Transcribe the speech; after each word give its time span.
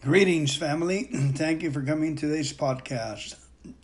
Greetings, 0.00 0.54
family. 0.54 1.02
Thank 1.34 1.64
you 1.64 1.72
for 1.72 1.82
coming 1.82 2.14
to 2.16 2.28
this 2.28 2.52
podcast. 2.52 3.34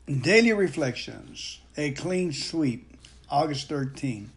Daily 0.07 0.53
Reflections, 0.53 1.61
a 1.77 1.91
clean 1.91 2.33
sweep, 2.33 2.97
August 3.29 3.69
13. 3.69 4.31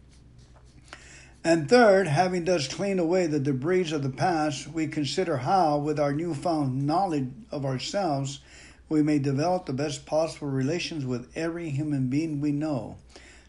And 1.44 1.68
third, 1.68 2.08
having 2.08 2.46
thus 2.46 2.66
cleaned 2.66 2.98
away 2.98 3.28
the 3.28 3.38
debris 3.38 3.92
of 3.92 4.02
the 4.02 4.10
past, 4.10 4.66
we 4.66 4.88
consider 4.88 5.36
how, 5.36 5.78
with 5.78 6.00
our 6.00 6.12
newfound 6.12 6.84
knowledge 6.84 7.28
of 7.52 7.64
ourselves, 7.64 8.40
we 8.88 9.00
may 9.00 9.20
develop 9.20 9.66
the 9.66 9.72
best 9.72 10.04
possible 10.04 10.48
relations 10.48 11.06
with 11.06 11.30
every 11.36 11.70
human 11.70 12.08
being 12.08 12.40
we 12.40 12.50
know. 12.50 12.96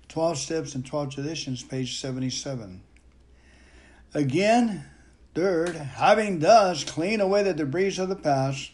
12 0.08 0.38
Steps 0.38 0.76
and 0.76 0.86
12 0.86 1.16
Traditions, 1.16 1.64
page 1.64 2.00
77. 2.00 2.84
Again, 4.14 4.86
Third, 5.40 5.78
having 5.78 6.40
thus 6.40 6.84
cleaned 6.84 7.22
away 7.22 7.44
the 7.44 7.54
debris 7.54 7.98
of 7.98 8.10
the 8.10 8.18
past, 8.18 8.72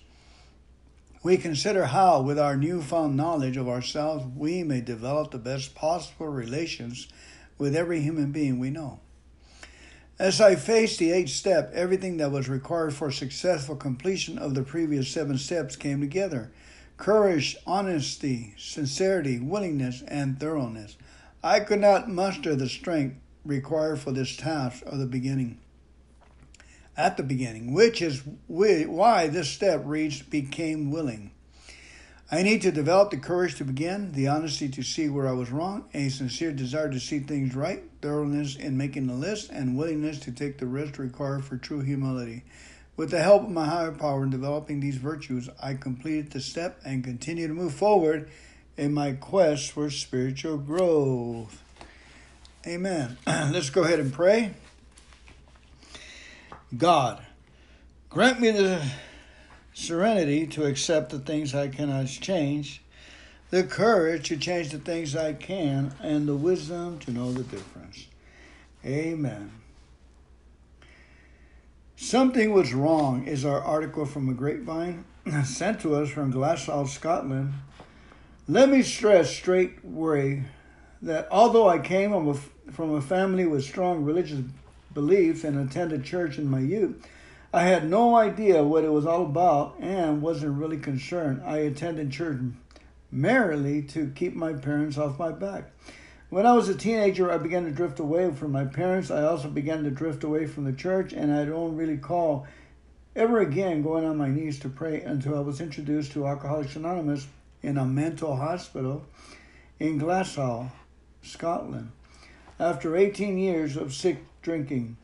we 1.22 1.38
consider 1.38 1.86
how, 1.86 2.22
with 2.22 2.40
our 2.40 2.58
newfound 2.58 3.16
knowledge 3.16 3.56
of 3.56 3.70
ourselves, 3.70 4.26
we 4.36 4.64
may 4.64 4.82
develop 4.82 5.30
the 5.30 5.38
best 5.38 5.76
possible 5.76 6.28
relations 6.28 7.08
with 7.60 7.76
every 7.76 8.02
human 8.02 8.32
being 8.32 8.58
we 8.58 8.72
know. 8.72 9.00
As 10.18 10.42
I 10.42 10.56
faced 10.56 10.98
the 10.98 11.12
eighth 11.12 11.30
step, 11.30 11.72
everything 11.72 12.18
that 12.18 12.32
was 12.32 12.50
required 12.50 12.96
for 12.96 13.12
successful 13.12 13.76
completion 13.76 14.40
of 14.40 14.56
the 14.56 14.64
previous 14.64 15.08
seven 15.08 15.38
steps 15.38 15.76
came 15.76 16.02
together 16.02 16.52
courage, 16.98 17.58
honesty, 17.68 18.56
sincerity, 18.58 19.38
willingness, 19.38 20.02
and 20.08 20.40
thoroughness. 20.40 20.98
I 21.44 21.60
could 21.60 21.80
not 21.80 22.10
muster 22.10 22.56
the 22.56 22.68
strength 22.68 23.18
required 23.46 24.00
for 24.00 24.12
this 24.12 24.36
task 24.36 24.82
of 24.88 24.98
the 24.98 25.06
beginning 25.06 25.60
at 26.98 27.18
the 27.18 27.24
beginning, 27.24 27.74
which 27.74 28.02
is 28.02 28.24
why 28.48 29.28
this 29.28 29.50
step 29.50 29.82
reads 29.86 30.22
became 30.22 30.92
willing. 30.92 31.32
I 32.32 32.42
need 32.42 32.64
to 32.64 32.72
develop 32.72 33.12
the 33.12 33.18
courage 33.18 33.56
to 33.56 33.64
begin, 33.64 34.12
the 34.14 34.28
honesty 34.28 34.68
to 34.70 34.82
see 34.82 35.10
where 35.10 35.28
I 35.28 35.34
was 35.34 35.52
wrong, 35.52 35.86
a 35.94 36.10
sincere 36.10 36.52
desire 36.52 36.90
to 36.90 37.00
see 37.00 37.20
things 37.20 37.56
right, 37.56 37.84
thoroughness 38.02 38.56
in 38.56 38.78
making 38.78 39.06
the 39.06 39.14
list, 39.14 39.52
and 39.52 39.78
willingness 39.78 40.20
to 40.22 40.32
take 40.32 40.58
the 40.58 40.66
risk 40.66 40.98
required 40.98 41.46
for 41.46 41.58
true 41.58 41.82
humility. 41.82 42.44
With 42.98 43.12
the 43.12 43.22
help 43.22 43.44
of 43.44 43.52
my 43.52 43.66
higher 43.66 43.92
power 43.92 44.24
in 44.24 44.32
developing 44.32 44.80
these 44.80 44.98
virtues, 44.98 45.50
I 45.62 45.76
completed 45.76 46.32
the 46.32 46.40
step 46.40 46.80
and 46.84 47.04
continue 47.04 47.48
to 47.48 47.54
move 47.54 47.76
forward 47.76 48.32
in 48.76 48.94
my 48.94 49.12
quest 49.12 49.72
for 49.72 49.92
spiritual 49.92 50.58
growth. 50.58 51.62
Amen. 52.66 53.18
Let's 53.28 53.70
go 53.70 53.84
ahead 53.84 54.00
and 54.00 54.12
pray. 54.12 54.54
God, 56.78 57.24
grant 58.10 58.40
me 58.40 58.52
the 58.52 58.84
serenity 59.74 60.48
to 60.48 60.66
accept 60.66 61.12
the 61.12 61.20
things 61.20 61.54
I 61.54 61.68
cannot 61.68 62.08
change, 62.08 62.82
the 63.50 63.64
courage 63.64 64.30
to 64.30 64.38
change 64.38 64.70
the 64.72 64.80
things 64.80 65.16
I 65.16 65.34
can, 65.34 65.94
and 66.02 66.28
the 66.28 66.36
wisdom 66.36 67.00
to 67.00 67.12
know 67.12 67.32
the 67.32 67.44
difference. 67.44 68.08
Amen. 68.84 69.52
Something 71.96 72.52
was 72.52 72.74
wrong 72.74 73.26
is 73.26 73.46
our 73.46 73.62
article 73.62 74.06
from 74.06 74.28
a 74.30 74.34
grapevine 74.34 75.06
sent 75.46 75.80
to 75.82 75.96
us 75.96 76.10
from 76.10 76.32
Glasgow, 76.32 76.86
Scotland. 76.86 77.54
Let 78.48 78.70
me 78.70 78.82
stress 78.84 79.34
straight 79.34 79.78
away 79.84 80.44
that 81.02 81.28
although 81.32 81.70
I 81.70 81.80
came 81.80 82.12
from 82.72 82.92
a, 82.96 83.02
family 83.02 83.46
with 83.46 83.64
strong 83.64 84.04
religious 84.04 84.42
beliefs 84.96 85.44
and 85.44 85.60
attended 85.60 86.04
church 86.04 86.40
in 86.40 86.50
my 86.50 86.60
youth. 86.60 87.08
I 87.54 87.64
had 87.64 87.88
no 87.88 88.16
idea 88.16 88.64
what 88.64 88.84
it 88.84 88.92
was 88.92 89.06
all 89.06 89.24
about 89.24 89.76
and 89.80 90.22
wasn't 90.22 90.58
really 90.58 90.78
concerned. 90.78 91.44
I 91.46 91.60
attended 91.60 92.12
church 92.12 92.40
merely 93.12 93.84
to 93.84 94.12
keep 94.16 94.36
my 94.36 94.54
parents 94.54 94.98
off 94.98 95.20
my 95.20 95.32
back. 95.32 95.72
When 96.30 96.46
I 96.46 96.54
was 96.54 96.68
a 96.68 96.76
teenager, 96.76 97.32
I 97.32 97.38
began 97.38 97.64
to 97.66 97.72
drift 97.72 98.00
away 98.00 98.32
from 98.32 98.52
my 98.52 98.66
parents. 98.66 99.12
I 99.12 99.24
also 99.24 99.48
began 99.48 99.84
to 99.84 99.92
drift 99.92 100.24
away 100.24 100.48
from 100.48 100.66
the 100.66 100.74
church, 100.74 101.14
and 101.14 101.32
I 101.32 101.46
don't 101.46 101.78
really 101.78 101.98
call 101.98 102.48
ever 103.16 103.40
again 103.40 103.82
going 103.82 104.04
on 104.04 104.18
my 104.18 104.28
knees 104.28 104.60
to 104.60 104.70
pray 104.70 105.02
until 105.02 105.38
I 105.38 105.42
was 105.42 105.62
introduced 105.62 106.12
to 106.14 106.28
Alcoholics 106.28 106.76
Anonymous 106.76 107.28
in 107.62 107.78
a 107.78 107.86
mental 107.86 108.36
hospital 108.36 109.06
in 109.80 109.98
Glasgow, 109.98 110.72
Scotland. 111.22 111.92
After 112.60 112.98
18 112.98 113.38
years 113.38 113.78
of 113.78 113.94
sick 113.94 114.18
drinking. 114.46 114.96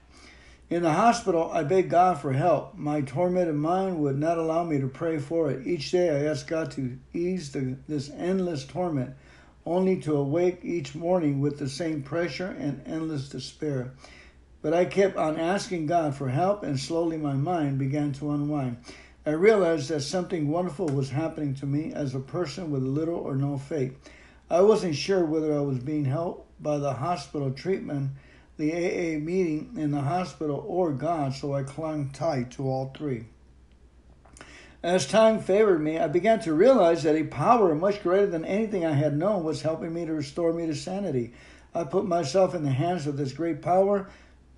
In 0.69 0.83
the 0.83 0.93
hospital, 0.93 1.51
I 1.51 1.63
begged 1.63 1.89
God 1.89 2.21
for 2.21 2.31
help. 2.31 2.77
My 2.77 3.01
tormented 3.01 3.55
mind 3.55 3.99
would 3.99 4.17
not 4.17 4.37
allow 4.37 4.63
me 4.63 4.79
to 4.79 4.87
pray 4.87 5.17
for 5.19 5.51
it. 5.51 5.67
Each 5.67 5.91
day, 5.91 6.09
I 6.09 6.29
asked 6.29 6.47
God 6.47 6.71
to 6.71 6.97
ease 7.11 7.51
the, 7.51 7.75
this 7.89 8.09
endless 8.11 8.63
torment, 8.63 9.13
only 9.65 9.99
to 10.03 10.15
awake 10.15 10.59
each 10.63 10.95
morning 10.95 11.41
with 11.41 11.59
the 11.59 11.67
same 11.67 12.03
pressure 12.03 12.55
and 12.57 12.81
endless 12.85 13.27
despair. 13.27 13.91
But 14.61 14.73
I 14.73 14.85
kept 14.85 15.17
on 15.17 15.37
asking 15.37 15.87
God 15.87 16.15
for 16.15 16.29
help, 16.29 16.63
and 16.63 16.79
slowly 16.79 17.17
my 17.17 17.33
mind 17.33 17.79
began 17.79 18.13
to 18.13 18.31
unwind. 18.31 18.77
I 19.25 19.31
realized 19.31 19.89
that 19.89 20.01
something 20.01 20.47
wonderful 20.47 20.87
was 20.87 21.09
happening 21.09 21.53
to 21.55 21.65
me 21.65 21.91
as 21.93 22.15
a 22.15 22.19
person 22.19 22.71
with 22.71 22.83
little 22.83 23.19
or 23.19 23.35
no 23.35 23.57
faith. 23.57 23.97
I 24.49 24.61
wasn't 24.61 24.95
sure 24.95 25.25
whether 25.25 25.53
I 25.53 25.61
was 25.61 25.79
being 25.79 26.05
helped 26.05 26.47
by 26.63 26.77
the 26.77 26.93
hospital 26.93 27.51
treatment 27.51 28.11
the 28.61 28.73
AA 28.73 29.19
meeting 29.19 29.73
in 29.75 29.91
the 29.91 30.01
hospital 30.01 30.63
or 30.67 30.91
God, 30.91 31.33
so 31.33 31.53
I 31.53 31.63
clung 31.63 32.09
tight 32.11 32.51
to 32.51 32.67
all 32.67 32.93
three. 32.95 33.25
As 34.83 35.05
time 35.05 35.39
favored 35.39 35.81
me, 35.81 35.99
I 35.99 36.07
began 36.07 36.39
to 36.41 36.53
realize 36.53 37.03
that 37.03 37.15
a 37.15 37.23
power 37.23 37.75
much 37.75 38.01
greater 38.01 38.27
than 38.27 38.45
anything 38.45 38.85
I 38.85 38.93
had 38.93 39.17
known 39.17 39.43
was 39.43 39.61
helping 39.61 39.93
me 39.93 40.05
to 40.05 40.13
restore 40.13 40.53
me 40.53 40.65
to 40.67 40.75
sanity. 40.75 41.33
I 41.73 41.83
put 41.83 42.05
myself 42.05 42.55
in 42.55 42.63
the 42.63 42.71
hands 42.71 43.05
of 43.07 43.17
this 43.17 43.33
great 43.33 43.61
power, 43.61 44.09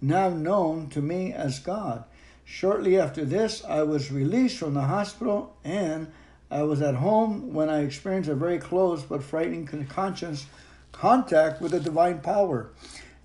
now 0.01 0.29
known 0.29 0.89
to 0.89 1.01
me 1.01 1.33
as 1.33 1.59
God. 1.59 2.03
Shortly 2.45 2.97
after 2.97 3.25
this, 3.25 3.63
I 3.63 3.83
was 3.83 4.11
released 4.11 4.57
from 4.57 4.73
the 4.73 4.81
hospital 4.81 5.55
and 5.63 6.11
I 6.49 6.63
was 6.63 6.81
at 6.81 6.95
home 6.95 7.53
when 7.53 7.69
I 7.69 7.81
experienced 7.81 8.29
a 8.29 8.35
very 8.35 8.59
close 8.59 9.01
but 9.01 9.23
frightening 9.23 9.65
conscious 9.87 10.45
contact 10.91 11.61
with 11.61 11.71
the 11.71 11.79
divine 11.79 12.19
power. 12.19 12.69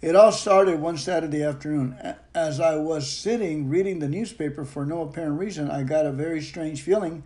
It 0.00 0.14
all 0.14 0.30
started 0.30 0.78
one 0.78 0.96
Saturday 0.96 1.42
afternoon. 1.42 1.98
As 2.32 2.60
I 2.60 2.76
was 2.76 3.10
sitting 3.10 3.68
reading 3.68 3.98
the 3.98 4.06
newspaper 4.06 4.64
for 4.64 4.86
no 4.86 5.02
apparent 5.02 5.40
reason, 5.40 5.72
I 5.72 5.82
got 5.82 6.06
a 6.06 6.12
very 6.12 6.40
strange 6.40 6.82
feeling 6.82 7.24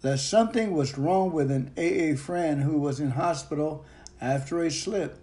that 0.00 0.20
something 0.20 0.72
was 0.72 0.96
wrong 0.96 1.32
with 1.32 1.50
an 1.50 1.70
AA 1.76 2.16
friend 2.16 2.62
who 2.62 2.78
was 2.78 2.98
in 2.98 3.10
hospital 3.10 3.84
after 4.22 4.62
a 4.62 4.70
slip. 4.70 5.18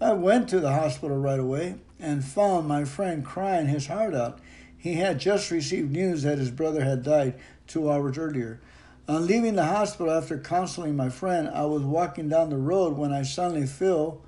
I 0.00 0.14
went 0.14 0.48
to 0.48 0.58
the 0.58 0.72
hospital 0.72 1.18
right 1.18 1.38
away 1.38 1.76
and 2.00 2.24
found 2.24 2.66
my 2.66 2.84
friend 2.84 3.24
crying 3.24 3.68
his 3.68 3.86
heart 3.86 4.12
out. 4.12 4.40
He 4.76 4.94
had 4.94 5.20
just 5.20 5.52
received 5.52 5.92
news 5.92 6.24
that 6.24 6.38
his 6.38 6.50
brother 6.50 6.82
had 6.82 7.04
died 7.04 7.34
two 7.68 7.88
hours 7.88 8.18
earlier. 8.18 8.60
On 9.06 9.24
leaving 9.24 9.54
the 9.54 9.66
hospital 9.66 10.12
after 10.12 10.36
counseling 10.36 10.96
my 10.96 11.10
friend, 11.10 11.48
I 11.48 11.66
was 11.66 11.82
walking 11.82 12.28
down 12.28 12.50
the 12.50 12.56
road 12.56 12.96
when 12.96 13.12
I 13.12 13.22
suddenly 13.22 13.68
feel 13.68 14.24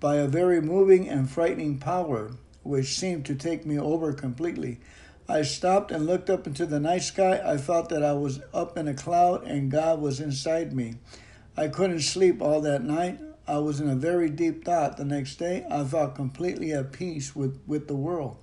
by 0.00 0.16
a 0.16 0.26
very 0.26 0.60
moving 0.60 1.08
and 1.08 1.30
frightening 1.30 1.78
power 1.78 2.32
which 2.62 2.96
seemed 2.98 3.24
to 3.26 3.34
take 3.34 3.64
me 3.64 3.78
over 3.78 4.12
completely. 4.12 4.80
I 5.28 5.42
stopped 5.42 5.92
and 5.92 6.06
looked 6.06 6.28
up 6.28 6.46
into 6.46 6.66
the 6.66 6.80
night 6.80 7.02
sky. 7.02 7.40
I 7.44 7.56
felt 7.56 7.88
that 7.90 8.02
I 8.02 8.14
was 8.14 8.40
up 8.52 8.76
in 8.76 8.88
a 8.88 8.94
cloud 8.94 9.44
and 9.44 9.70
God 9.70 10.00
was 10.00 10.20
inside 10.20 10.72
me. 10.72 10.94
I 11.56 11.68
couldn't 11.68 12.00
sleep 12.00 12.42
all 12.42 12.60
that 12.62 12.82
night. 12.82 13.20
I 13.46 13.58
was 13.58 13.80
in 13.80 13.88
a 13.88 13.96
very 13.96 14.30
deep 14.30 14.64
thought 14.64 14.96
the 14.96 15.04
next 15.04 15.36
day. 15.36 15.64
I 15.70 15.84
felt 15.84 16.14
completely 16.14 16.72
at 16.72 16.92
peace 16.92 17.34
with, 17.34 17.60
with 17.66 17.88
the 17.88 17.96
world. 17.96 18.38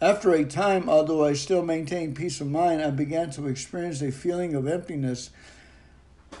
After 0.00 0.32
a 0.32 0.44
time, 0.44 0.88
although 0.88 1.24
I 1.24 1.32
still 1.32 1.62
maintained 1.62 2.16
peace 2.16 2.40
of 2.40 2.48
mind, 2.48 2.82
I 2.82 2.90
began 2.90 3.30
to 3.32 3.46
experience 3.46 4.02
a 4.02 4.10
feeling 4.10 4.54
of 4.54 4.66
emptiness, 4.66 5.30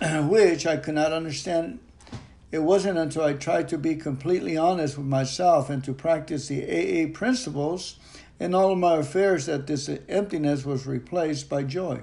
which 0.00 0.66
I 0.66 0.76
could 0.76 0.94
not 0.94 1.12
understand 1.12 1.78
it 2.54 2.62
wasn't 2.62 2.96
until 2.96 3.24
I 3.24 3.32
tried 3.32 3.68
to 3.70 3.78
be 3.78 3.96
completely 3.96 4.56
honest 4.56 4.96
with 4.96 5.08
myself 5.08 5.68
and 5.68 5.82
to 5.82 5.92
practice 5.92 6.46
the 6.46 6.62
AA 6.62 7.12
principles 7.12 7.96
in 8.38 8.54
all 8.54 8.70
of 8.70 8.78
my 8.78 8.94
affairs 8.98 9.46
that 9.46 9.66
this 9.66 9.90
emptiness 10.08 10.64
was 10.64 10.86
replaced 10.86 11.48
by 11.48 11.64
joy. 11.64 12.02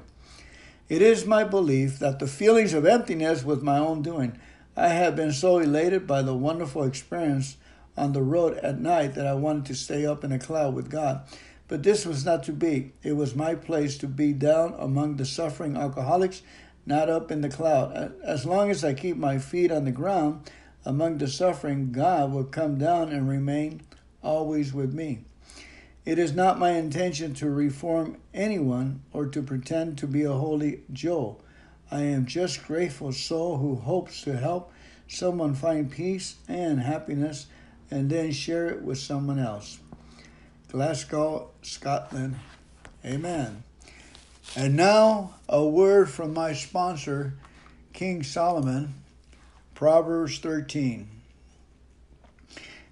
It 0.89 1.01
is 1.01 1.25
my 1.25 1.45
belief 1.45 1.99
that 1.99 2.19
the 2.19 2.27
feelings 2.27 2.73
of 2.73 2.85
emptiness 2.85 3.45
was 3.45 3.61
my 3.61 3.77
own 3.77 4.01
doing. 4.01 4.37
I 4.75 4.89
had 4.89 5.15
been 5.15 5.31
so 5.31 5.57
elated 5.59 6.05
by 6.05 6.21
the 6.21 6.35
wonderful 6.35 6.83
experience 6.83 7.55
on 7.95 8.11
the 8.11 8.21
road 8.21 8.57
at 8.57 8.77
night 8.77 9.13
that 9.13 9.25
I 9.25 9.35
wanted 9.35 9.67
to 9.67 9.75
stay 9.75 10.05
up 10.05 10.25
in 10.25 10.33
a 10.33 10.39
cloud 10.39 10.75
with 10.75 10.89
God. 10.89 11.21
But 11.69 11.83
this 11.83 12.05
was 12.05 12.25
not 12.25 12.43
to 12.43 12.51
be. 12.51 12.91
It 13.03 13.13
was 13.13 13.35
my 13.35 13.55
place 13.55 13.97
to 13.99 14.07
be 14.07 14.33
down 14.33 14.75
among 14.77 15.15
the 15.15 15.25
suffering 15.25 15.77
alcoholics 15.77 16.41
not 16.85 17.09
up 17.09 17.31
in 17.31 17.41
the 17.41 17.49
cloud. 17.49 18.13
As 18.23 18.45
long 18.45 18.69
as 18.69 18.83
I 18.83 18.93
keep 18.93 19.17
my 19.17 19.37
feet 19.37 19.71
on 19.71 19.85
the 19.85 19.91
ground 19.91 20.49
among 20.85 21.17
the 21.17 21.27
suffering, 21.27 21.91
God 21.91 22.31
will 22.31 22.43
come 22.43 22.77
down 22.77 23.11
and 23.11 23.29
remain 23.29 23.81
always 24.23 24.73
with 24.73 24.93
me. 24.93 25.25
It 26.03 26.17
is 26.17 26.33
not 26.33 26.57
my 26.57 26.71
intention 26.71 27.35
to 27.35 27.49
reform 27.49 28.17
anyone 28.33 29.03
or 29.13 29.27
to 29.27 29.43
pretend 29.43 29.99
to 29.99 30.07
be 30.07 30.23
a 30.23 30.33
holy 30.33 30.81
Joe. 30.91 31.37
I 31.91 32.01
am 32.03 32.25
just 32.25 32.65
grateful 32.65 33.11
soul 33.11 33.57
who 33.57 33.75
hopes 33.75 34.21
to 34.23 34.37
help 34.37 34.71
someone 35.07 35.53
find 35.53 35.91
peace 35.91 36.37
and 36.47 36.79
happiness 36.79 37.47
and 37.91 38.09
then 38.09 38.31
share 38.31 38.67
it 38.69 38.81
with 38.81 38.97
someone 38.97 39.37
else. 39.37 39.79
Glasgow, 40.69 41.49
Scotland. 41.61 42.39
Amen. 43.05 43.63
And 44.55 44.75
now 44.75 45.35
a 45.47 45.65
word 45.65 46.09
from 46.09 46.33
my 46.33 46.51
sponsor, 46.53 47.35
King 47.93 48.21
Solomon, 48.21 48.93
Proverbs 49.75 50.39
13. 50.39 51.07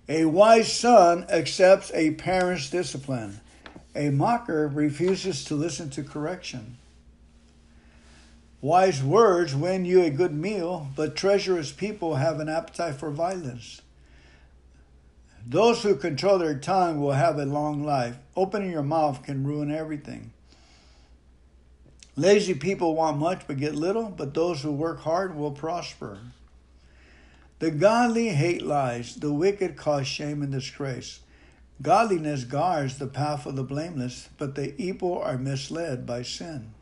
A 0.08 0.26
wise 0.26 0.72
son 0.72 1.26
accepts 1.30 1.92
a 1.94 2.12
parent's 2.12 2.70
discipline. 2.70 3.42
A 3.94 4.10
mocker 4.10 4.70
refuses 4.70 5.44
to 5.46 5.56
listen 5.56 5.90
to 5.92 6.04
correction. 6.04 6.78
Wise 8.62 9.04
words 9.04 9.54
win 9.54 9.84
you 9.84 10.02
a 10.02 10.10
good 10.10 10.34
meal, 10.34 10.88
but 10.96 11.16
treacherous 11.16 11.74
people 11.74 12.16
have 12.16 12.40
an 12.40 12.48
appetite 12.48 12.96
for 12.96 13.12
violence. 13.12 13.82
Those 15.46 15.84
who 15.84 15.96
control 15.96 16.38
their 16.40 16.58
tongue 16.58 17.02
will 17.02 17.14
have 17.14 17.38
a 17.38 17.46
long 17.46 17.84
life. 17.84 18.18
Opening 18.36 18.72
your 18.72 18.84
mouth 18.84 19.24
can 19.24 19.46
ruin 19.46 19.72
everything. 19.72 20.32
Lazy 22.20 22.54
people 22.54 22.96
want 22.96 23.18
much 23.18 23.48
but 23.48 23.60
get 23.60 23.76
little, 23.76 24.10
but 24.10 24.34
those 24.34 24.62
who 24.62 24.74
work 24.74 25.00
hard 25.00 25.38
will 25.38 25.52
prosper. 25.52 26.20
The 27.60 27.72
godly 27.72 28.28
hate 28.30 28.62
lies, 28.62 29.16
the 29.16 29.32
wicked 29.32 29.78
cause 29.78 30.06
shame 30.06 30.42
and 30.42 30.52
disgrace. 30.52 31.22
Godliness 31.82 32.44
guards 32.44 32.98
the 32.98 33.08
path 33.08 33.46
of 33.46 33.56
the 33.56 33.64
blameless, 33.64 34.28
but 34.38 34.56
the 34.56 34.76
evil 34.78 35.18
are 35.18 35.38
misled 35.38 36.06
by 36.06 36.24
sin. 36.24 36.74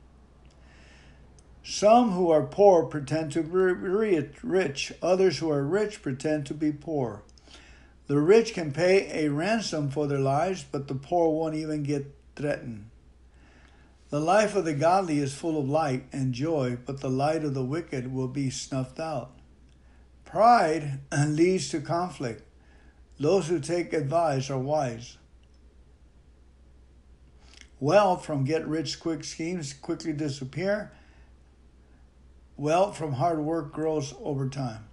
Some 1.64 2.14
who 2.14 2.32
are 2.32 2.42
poor 2.42 2.88
pretend 2.88 3.32
to 3.34 3.44
be 3.44 4.28
rich, 4.42 4.92
others 5.04 5.38
who 5.38 5.52
are 5.52 5.64
rich 5.64 6.02
pretend 6.02 6.48
to 6.48 6.56
be 6.56 6.72
poor. 6.72 7.22
The 8.08 8.20
rich 8.20 8.56
can 8.56 8.72
pay 8.72 9.26
a 9.26 9.30
ransom 9.30 9.92
for 9.92 10.08
their 10.08 10.18
lives, 10.18 10.66
but 10.72 10.88
the 10.88 10.96
poor 10.96 11.30
won't 11.30 11.54
even 11.54 11.84
get 11.84 12.16
threatened. 12.36 12.90
The 14.10 14.20
life 14.22 14.56
of 14.56 14.64
the 14.64 14.74
godly 14.74 15.20
is 15.20 15.34
full 15.34 15.60
of 15.60 15.68
light 15.68 16.06
and 16.14 16.34
joy, 16.34 16.78
but 16.86 17.02
the 17.02 17.10
light 17.10 17.44
of 17.44 17.54
the 17.54 17.64
wicked 17.64 18.14
will 18.14 18.30
be 18.30 18.50
snuffed 18.50 19.02
out. 19.02 19.32
Pride 20.24 21.00
leads 21.28 21.68
to 21.70 21.82
conflict. 21.82 22.44
Those 23.20 23.48
who 23.50 23.60
take 23.60 23.92
advice 23.92 24.50
are 24.50 24.58
wise. 24.58 25.18
Wealth 27.82 28.26
from 28.26 28.46
get 28.46 28.66
rich 28.66 29.00
quick 29.00 29.26
schemes 29.26 29.74
quickly 29.74 30.14
disappear. 30.14 30.94
Wealth 32.56 32.98
from 32.98 33.14
hard 33.14 33.40
work 33.40 33.74
grows 33.74 34.14
over 34.24 34.48
time. 34.48 34.86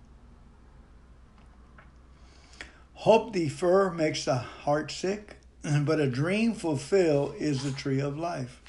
Hope 2.95 3.33
defer 3.33 3.91
makes 3.91 4.25
the 4.25 4.37
heart 4.37 4.91
sick, 4.91 5.37
but 5.63 6.01
a 6.01 6.09
dream 6.09 6.53
fulfilled 6.53 7.37
is 7.39 7.63
the 7.63 7.71
tree 7.71 8.01
of 8.01 8.19
life. 8.19 8.64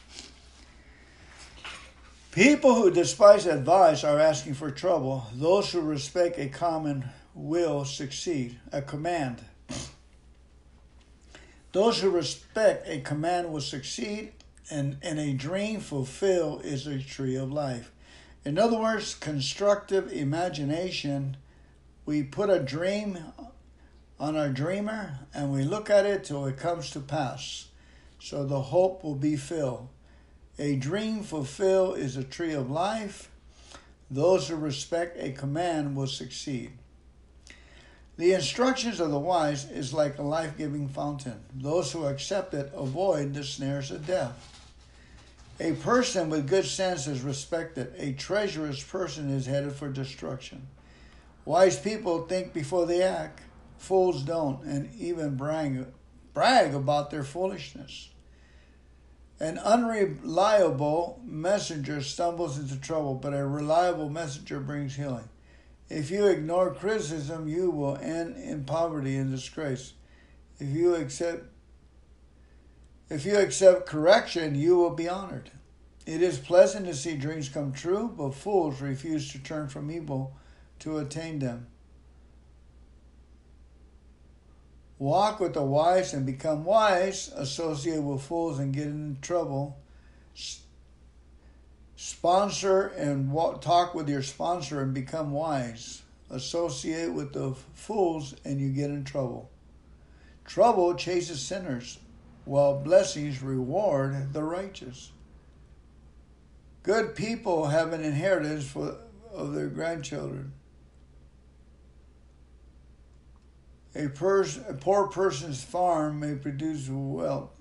People 2.35 2.75
who 2.75 2.91
despise 2.91 3.45
advice 3.45 4.03
are 4.03 4.19
asking 4.19 4.55
for 4.55 4.69
trouble. 4.69 5.25
Those 5.35 5.71
who 5.71 5.79
respect 5.79 6.37
a 6.37 6.49
common 6.49 7.05
will 7.33 7.85
succeed. 7.85 8.59
A 8.73 8.81
command. 8.81 9.41
Those 11.71 12.01
who 12.01 12.09
respect 12.09 12.89
a 12.89 12.99
command 12.99 13.53
will 13.53 13.61
succeed, 13.61 14.33
and, 14.69 14.97
and 15.01 15.17
a 15.17 15.31
dream 15.31 15.79
fulfill 15.79 16.59
is 16.59 16.87
a 16.87 16.99
tree 16.99 17.37
of 17.37 17.53
life. 17.53 17.93
In 18.43 18.59
other 18.59 18.77
words, 18.77 19.15
constructive 19.15 20.11
imagination. 20.11 21.37
We 22.05 22.21
put 22.23 22.49
a 22.49 22.59
dream 22.59 23.17
on 24.19 24.35
our 24.35 24.49
dreamer 24.49 25.19
and 25.33 25.53
we 25.53 25.63
look 25.63 25.89
at 25.89 26.05
it 26.05 26.25
till 26.25 26.45
it 26.47 26.57
comes 26.57 26.91
to 26.91 26.99
pass. 26.99 27.69
So 28.19 28.43
the 28.43 28.59
hope 28.59 29.05
will 29.05 29.15
be 29.15 29.37
filled. 29.37 29.87
A 30.57 30.77
dream 30.77 31.23
fulfilled 31.23 31.97
is 31.97 32.15
a 32.15 32.23
tree 32.23 32.53
of 32.53 32.71
life. 32.71 33.29
Those 34.09 34.47
who 34.47 34.55
respect 34.55 35.17
a 35.19 35.33
command 35.33 35.97
will 35.97 36.07
succeed. 36.07 36.71
The 38.17 38.31
instructions 38.31 39.01
of 39.01 39.11
the 39.11 39.19
wise 39.19 39.69
is 39.69 39.93
like 39.93 40.17
a 40.17 40.23
life 40.23 40.57
giving 40.57 40.87
fountain. 40.87 41.43
Those 41.53 41.91
who 41.91 42.05
accept 42.05 42.53
it 42.53 42.71
avoid 42.73 43.33
the 43.33 43.43
snares 43.43 43.91
of 43.91 44.07
death. 44.07 44.63
A 45.59 45.73
person 45.73 46.29
with 46.29 46.47
good 46.47 46.65
sense 46.65 47.07
is 47.07 47.21
respected. 47.21 47.93
A 47.97 48.13
treacherous 48.13 48.81
person 48.81 49.29
is 49.29 49.45
headed 49.45 49.73
for 49.73 49.89
destruction. 49.89 50.67
Wise 51.43 51.77
people 51.77 52.25
think 52.27 52.53
before 52.53 52.85
they 52.85 53.01
act. 53.01 53.41
Fools 53.77 54.23
don't, 54.23 54.63
and 54.63 54.93
even 54.95 55.35
brag, 55.35 55.85
brag 56.33 56.73
about 56.73 57.11
their 57.11 57.23
foolishness. 57.25 58.09
An 59.39 59.57
unreliable 59.57 61.21
messenger 61.25 62.01
stumbles 62.01 62.57
into 62.57 62.79
trouble, 62.79 63.15
but 63.15 63.33
a 63.33 63.45
reliable 63.45 64.09
messenger 64.09 64.59
brings 64.59 64.95
healing. 64.95 65.27
If 65.89 66.09
you 66.09 66.27
ignore 66.27 66.73
criticism, 66.73 67.47
you 67.47 67.69
will 67.69 67.97
end 67.97 68.37
in 68.37 68.63
poverty 68.63 69.17
and 69.17 69.29
disgrace. 69.29 69.93
If 70.59 70.69
you 70.69 70.95
accept 70.95 71.45
if 73.07 73.23
you 73.23 73.37
accept 73.37 73.85
correction, 73.85 74.55
you 74.55 74.77
will 74.77 74.95
be 74.95 75.07
honored. 75.07 75.51
It 76.07 76.23
is 76.23 76.39
pleasant 76.39 76.87
to 76.87 76.95
see 76.95 77.15
dreams 77.15 77.49
come 77.49 77.71
true, 77.71 78.11
but 78.17 78.33
fools 78.33 78.81
refuse 78.81 79.31
to 79.31 79.39
turn 79.39 79.67
from 79.67 79.91
evil 79.91 80.35
to 80.79 80.97
attain 80.97 81.37
them. 81.37 81.67
Walk 84.97 85.39
with 85.39 85.53
the 85.53 85.63
wise 85.63 86.13
and 86.13 86.25
become 86.25 86.63
wise. 86.63 87.31
Associate 87.35 88.01
with 88.01 88.21
fools 88.21 88.59
and 88.59 88.73
get 88.73 88.87
in 88.87 89.17
trouble. 89.21 89.77
Sponsor 91.95 92.87
and 92.87 93.31
walk, 93.31 93.61
talk 93.61 93.93
with 93.93 94.07
your 94.07 94.21
sponsor 94.21 94.81
and 94.81 94.93
become 94.93 95.31
wise. 95.31 96.01
Associate 96.29 97.11
with 97.11 97.33
the 97.33 97.53
fools 97.73 98.35
and 98.45 98.59
you 98.59 98.69
get 98.69 98.89
in 98.89 99.03
trouble. 99.03 99.49
Trouble 100.45 100.93
chases 100.95 101.41
sinners, 101.41 101.99
while 102.45 102.79
blessings 102.79 103.41
reward 103.41 104.33
the 104.33 104.43
righteous. 104.43 105.11
Good 106.83 107.15
people 107.15 107.67
have 107.67 107.93
an 107.93 108.03
inheritance 108.03 108.67
for, 108.67 108.97
of 109.33 109.53
their 109.53 109.67
grandchildren. 109.67 110.53
A, 113.95 114.09
pers- 114.09 114.59
a 114.67 114.73
poor 114.73 115.07
person's 115.07 115.63
farm 115.63 116.19
may 116.19 116.35
produce 116.35 116.89
wealth, 116.89 117.57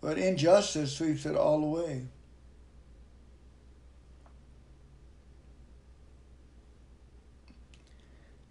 but 0.00 0.16
injustice 0.16 0.96
sweeps 0.96 1.26
it 1.26 1.36
all 1.36 1.64
away. 1.64 2.06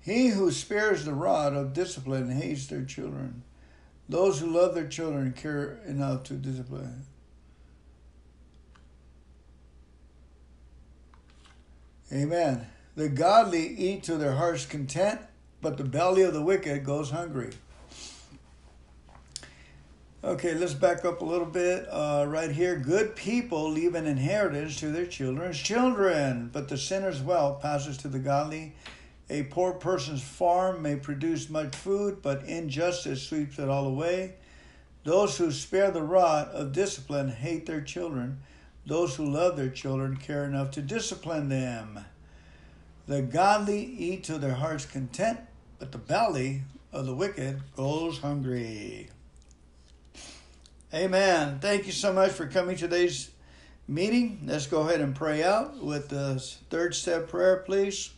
He 0.01 0.29
who 0.29 0.51
spares 0.51 1.05
the 1.05 1.13
rod 1.13 1.53
of 1.53 1.73
discipline 1.73 2.31
hates 2.31 2.67
their 2.67 2.83
children. 2.83 3.43
Those 4.09 4.39
who 4.39 4.47
love 4.47 4.73
their 4.73 4.87
children 4.87 5.33
care 5.33 5.79
enough 5.85 6.23
to 6.23 6.33
discipline. 6.33 7.05
Amen. 12.11 12.65
The 12.95 13.07
godly 13.07 13.67
eat 13.67 14.03
to 14.03 14.15
their 14.15 14.33
heart's 14.33 14.65
content, 14.65 15.21
but 15.61 15.77
the 15.77 15.83
belly 15.83 16.21
of 16.21 16.33
the 16.33 16.41
wicked 16.41 16.83
goes 16.83 17.11
hungry. 17.11 17.51
Okay, 20.21 20.53
let's 20.53 20.73
back 20.73 21.05
up 21.05 21.21
a 21.21 21.25
little 21.25 21.47
bit. 21.47 21.87
Uh, 21.89 22.25
right 22.27 22.51
here, 22.51 22.77
good 22.77 23.15
people 23.15 23.69
leave 23.69 23.95
an 23.95 24.05
inheritance 24.05 24.77
to 24.81 24.87
their 24.87 25.05
children's 25.05 25.57
children, 25.57 26.49
but 26.51 26.67
the 26.67 26.77
sinner's 26.77 27.21
wealth 27.21 27.61
passes 27.61 27.97
to 27.99 28.09
the 28.09 28.19
godly. 28.19 28.73
A 29.29 29.43
poor 29.43 29.71
person's 29.71 30.21
farm 30.21 30.81
may 30.81 30.97
produce 30.97 31.49
much 31.49 31.73
food, 31.73 32.21
but 32.21 32.43
injustice 32.43 33.23
sweeps 33.23 33.59
it 33.59 33.69
all 33.69 33.85
away. 33.85 34.33
Those 35.05 35.37
who 35.37 35.51
spare 35.51 35.91
the 35.91 36.03
rod 36.03 36.49
of 36.49 36.73
discipline 36.73 37.29
hate 37.29 37.65
their 37.65 37.81
children. 37.81 38.39
Those 38.85 39.15
who 39.15 39.29
love 39.29 39.55
their 39.55 39.69
children 39.69 40.17
care 40.17 40.43
enough 40.43 40.71
to 40.71 40.81
discipline 40.81 41.47
them. 41.47 42.03
The 43.07 43.21
godly 43.21 43.81
eat 43.81 44.23
to 44.25 44.37
their 44.37 44.55
heart's 44.55 44.85
content, 44.85 45.39
but 45.79 45.91
the 45.91 45.97
belly 45.97 46.61
of 46.91 47.05
the 47.05 47.15
wicked 47.15 47.61
goes 47.75 48.19
hungry. 48.19 49.09
Amen. 50.93 51.59
Thank 51.59 51.85
you 51.85 51.91
so 51.91 52.11
much 52.11 52.31
for 52.31 52.47
coming 52.47 52.75
to 52.75 52.87
today's 52.87 53.29
meeting. 53.87 54.41
Let's 54.45 54.67
go 54.67 54.81
ahead 54.81 55.01
and 55.01 55.15
pray 55.15 55.43
out 55.43 55.83
with 55.83 56.09
the 56.09 56.39
third 56.69 56.93
step 56.93 57.29
prayer, 57.29 57.57
please. 57.57 58.11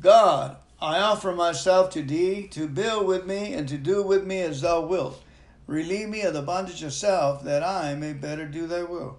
God, 0.00 0.56
I 0.80 1.00
offer 1.00 1.32
myself 1.32 1.90
to 1.90 2.02
thee 2.02 2.46
to 2.48 2.68
build 2.68 3.06
with 3.06 3.26
me 3.26 3.54
and 3.54 3.68
to 3.68 3.78
do 3.78 4.02
with 4.02 4.24
me 4.24 4.40
as 4.40 4.60
thou 4.60 4.82
wilt. 4.82 5.22
Relieve 5.66 6.08
me 6.08 6.20
of 6.22 6.34
the 6.34 6.42
bondage 6.42 6.82
of 6.82 6.92
self, 6.92 7.42
that 7.44 7.64
I 7.64 7.94
may 7.94 8.12
better 8.12 8.46
do 8.46 8.66
thy 8.66 8.82
will. 8.82 9.18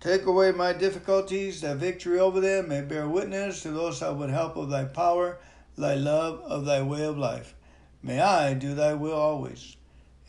Take 0.00 0.26
away 0.26 0.52
my 0.52 0.72
difficulties, 0.72 1.62
that 1.62 1.78
victory 1.78 2.18
over 2.18 2.40
them 2.40 2.68
may 2.68 2.82
bear 2.82 3.08
witness 3.08 3.62
to 3.62 3.70
those 3.70 4.00
that 4.00 4.16
would 4.16 4.30
help 4.30 4.56
of 4.56 4.68
thy 4.68 4.84
power, 4.84 5.38
thy 5.76 5.94
love, 5.94 6.40
of 6.40 6.64
thy 6.64 6.80
way 6.80 7.04
of 7.04 7.18
life. 7.18 7.54
May 8.02 8.20
I 8.20 8.54
do 8.54 8.74
thy 8.74 8.94
will 8.94 9.12
always. 9.12 9.76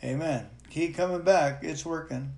Amen. 0.04 0.46
Keep 0.70 0.96
coming 0.96 1.22
back, 1.22 1.64
it's 1.64 1.86
working. 1.86 2.34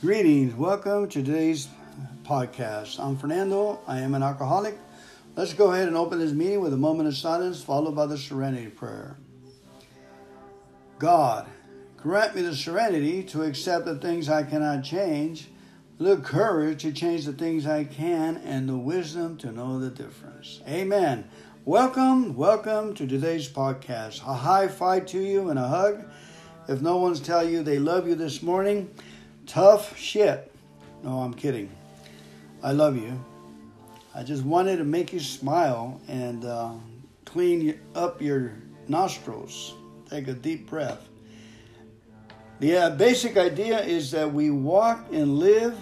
Greetings, 0.00 0.54
welcome 0.54 1.08
to 1.08 1.22
today's 1.22 1.66
podcast. 2.22 3.00
I'm 3.00 3.16
Fernando, 3.16 3.80
I 3.88 4.00
am 4.00 4.14
an 4.14 4.22
alcoholic. 4.22 4.78
Let's 5.34 5.52
go 5.52 5.72
ahead 5.72 5.88
and 5.88 5.96
open 5.96 6.20
this 6.20 6.32
meeting 6.32 6.60
with 6.60 6.72
a 6.72 6.76
moment 6.76 7.08
of 7.08 7.16
silence, 7.16 7.60
followed 7.60 7.96
by 7.96 8.06
the 8.06 8.16
serenity 8.16 8.68
prayer. 8.68 9.16
God, 11.00 11.48
grant 11.96 12.36
me 12.36 12.42
the 12.42 12.54
serenity 12.54 13.24
to 13.24 13.42
accept 13.42 13.84
the 13.84 13.96
things 13.96 14.28
I 14.28 14.44
cannot 14.44 14.84
change, 14.84 15.48
the 15.98 16.16
courage 16.16 16.82
to 16.82 16.92
change 16.92 17.24
the 17.24 17.32
things 17.32 17.66
I 17.66 17.84
can, 17.84 18.36
and 18.38 18.68
the 18.68 18.76
wisdom 18.76 19.36
to 19.38 19.52
know 19.52 19.78
the 19.78 19.90
difference. 19.90 20.60
Amen. 20.68 21.28
Welcome, 21.64 22.34
welcome 22.34 22.94
to 22.94 23.06
today's 23.06 23.48
podcast. 23.48 24.20
A 24.22 24.34
high 24.34 24.68
five 24.68 25.06
to 25.06 25.20
you 25.20 25.50
and 25.50 25.58
a 25.58 25.68
hug. 25.68 26.04
If 26.68 26.80
no 26.80 26.96
one's 26.96 27.20
tell 27.20 27.48
you 27.48 27.62
they 27.62 27.78
love 27.78 28.08
you 28.08 28.14
this 28.14 28.42
morning, 28.42 28.90
tough 29.46 29.96
shit. 29.96 30.50
No, 31.02 31.20
I'm 31.20 31.34
kidding. 31.34 31.70
I 32.62 32.72
love 32.72 32.96
you. 32.96 33.22
I 34.14 34.22
just 34.22 34.42
wanted 34.42 34.76
to 34.76 34.84
make 34.84 35.12
you 35.12 35.20
smile 35.20 36.00
and 36.08 36.44
uh, 36.44 36.72
clean 37.24 37.78
up 37.94 38.20
your 38.20 38.52
nostrils 38.88 39.74
Take 40.14 40.28
a 40.28 40.34
deep 40.34 40.68
breath. 40.68 41.08
The 42.64 42.78
uh, 42.78 42.90
basic 42.96 43.36
idea 43.36 43.82
is 43.82 44.10
that 44.12 44.32
we 44.32 44.48
walk 44.48 45.08
and 45.12 45.38
live 45.38 45.76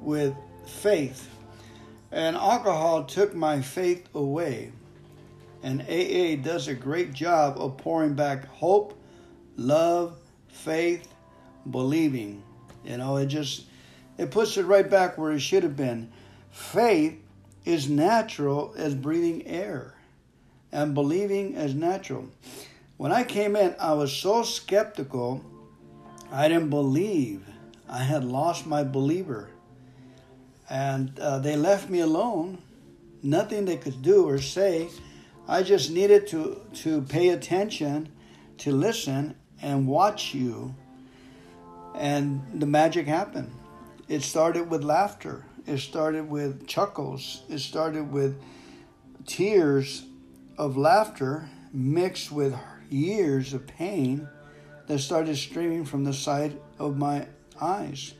with 0.00 0.34
faith. 0.64 1.28
And 2.10 2.36
alcohol 2.36 3.04
took 3.04 3.34
my 3.34 3.60
faith 3.60 4.08
away. 4.14 4.72
And 5.62 5.82
AA 5.82 6.42
does 6.42 6.68
a 6.68 6.74
great 6.74 7.12
job 7.12 7.58
of 7.58 7.76
pouring 7.76 8.14
back 8.14 8.46
hope, 8.46 8.98
love, 9.58 10.16
faith, 10.48 11.06
believing. 11.70 12.42
You 12.82 12.96
know, 12.96 13.18
it 13.18 13.26
just 13.26 13.66
it 14.16 14.30
puts 14.30 14.56
it 14.56 14.64
right 14.64 14.88
back 14.88 15.18
where 15.18 15.32
it 15.32 15.40
should 15.40 15.64
have 15.64 15.76
been. 15.76 16.10
Faith 16.50 17.20
is 17.66 17.90
natural 17.90 18.72
as 18.78 18.94
breathing 18.94 19.46
air, 19.46 19.92
and 20.72 20.94
believing 20.94 21.56
as 21.56 21.74
natural. 21.74 22.30
When 22.96 23.12
I 23.12 23.22
came 23.22 23.54
in, 23.54 23.76
I 23.78 23.92
was 23.92 24.10
so 24.10 24.44
skeptical, 24.44 25.44
I 26.30 26.48
didn't 26.48 26.70
believe. 26.70 27.46
I 27.88 27.98
had 27.98 28.24
lost 28.24 28.66
my 28.66 28.82
believer. 28.82 29.50
And 30.68 31.18
uh, 31.18 31.38
they 31.38 31.56
left 31.56 31.88
me 31.88 32.00
alone. 32.00 32.58
Nothing 33.22 33.64
they 33.64 33.76
could 33.76 34.02
do 34.02 34.28
or 34.28 34.38
say. 34.38 34.88
I 35.48 35.62
just 35.62 35.90
needed 35.90 36.26
to, 36.28 36.60
to 36.74 37.02
pay 37.02 37.28
attention, 37.28 38.08
to 38.58 38.72
listen, 38.72 39.36
and 39.62 39.86
watch 39.86 40.34
you. 40.34 40.74
And 41.94 42.42
the 42.60 42.66
magic 42.66 43.06
happened. 43.06 43.52
It 44.08 44.22
started 44.22 44.70
with 44.70 44.84
laughter, 44.84 45.44
it 45.66 45.78
started 45.78 46.30
with 46.30 46.68
chuckles, 46.68 47.42
it 47.48 47.58
started 47.58 48.12
with 48.12 48.40
tears 49.26 50.04
of 50.56 50.76
laughter 50.76 51.48
mixed 51.72 52.30
with 52.30 52.54
years 52.88 53.52
of 53.52 53.66
pain 53.66 54.28
that 54.86 54.98
started 54.98 55.36
streaming 55.36 55.84
from 55.84 56.04
the 56.04 56.12
side 56.12 56.58
of 56.78 56.96
my 56.96 57.26
eyes. 57.60 58.14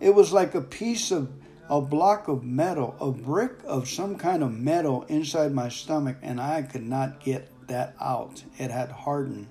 It 0.00 0.14
was 0.14 0.32
like 0.32 0.54
a 0.54 0.60
piece 0.60 1.10
of 1.10 1.30
a 1.68 1.80
block 1.80 2.28
of 2.28 2.44
metal, 2.44 2.94
a 3.00 3.10
brick 3.10 3.52
of 3.64 3.88
some 3.88 4.16
kind 4.16 4.42
of 4.42 4.52
metal 4.52 5.04
inside 5.08 5.52
my 5.52 5.68
stomach, 5.68 6.16
and 6.22 6.40
I 6.40 6.62
could 6.62 6.82
not 6.82 7.20
get 7.20 7.48
that 7.68 7.94
out. 8.00 8.42
It 8.58 8.70
had 8.70 8.90
hardened. 8.90 9.48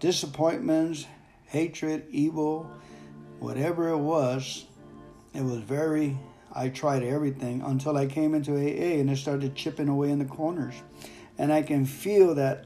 Disappointments, 0.00 1.06
hatred, 1.46 2.04
evil, 2.10 2.70
whatever 3.38 3.88
it 3.88 3.98
was, 3.98 4.66
it 5.32 5.42
was 5.42 5.58
very. 5.58 6.18
I 6.52 6.70
tried 6.70 7.02
everything 7.02 7.62
until 7.62 7.96
I 7.96 8.06
came 8.06 8.34
into 8.34 8.52
AA 8.52 9.00
and 9.00 9.10
it 9.10 9.18
started 9.18 9.54
chipping 9.54 9.88
away 9.88 10.10
in 10.10 10.18
the 10.18 10.24
corners. 10.24 10.74
And 11.36 11.52
I 11.52 11.62
can 11.62 11.84
feel 11.84 12.34
that 12.34 12.64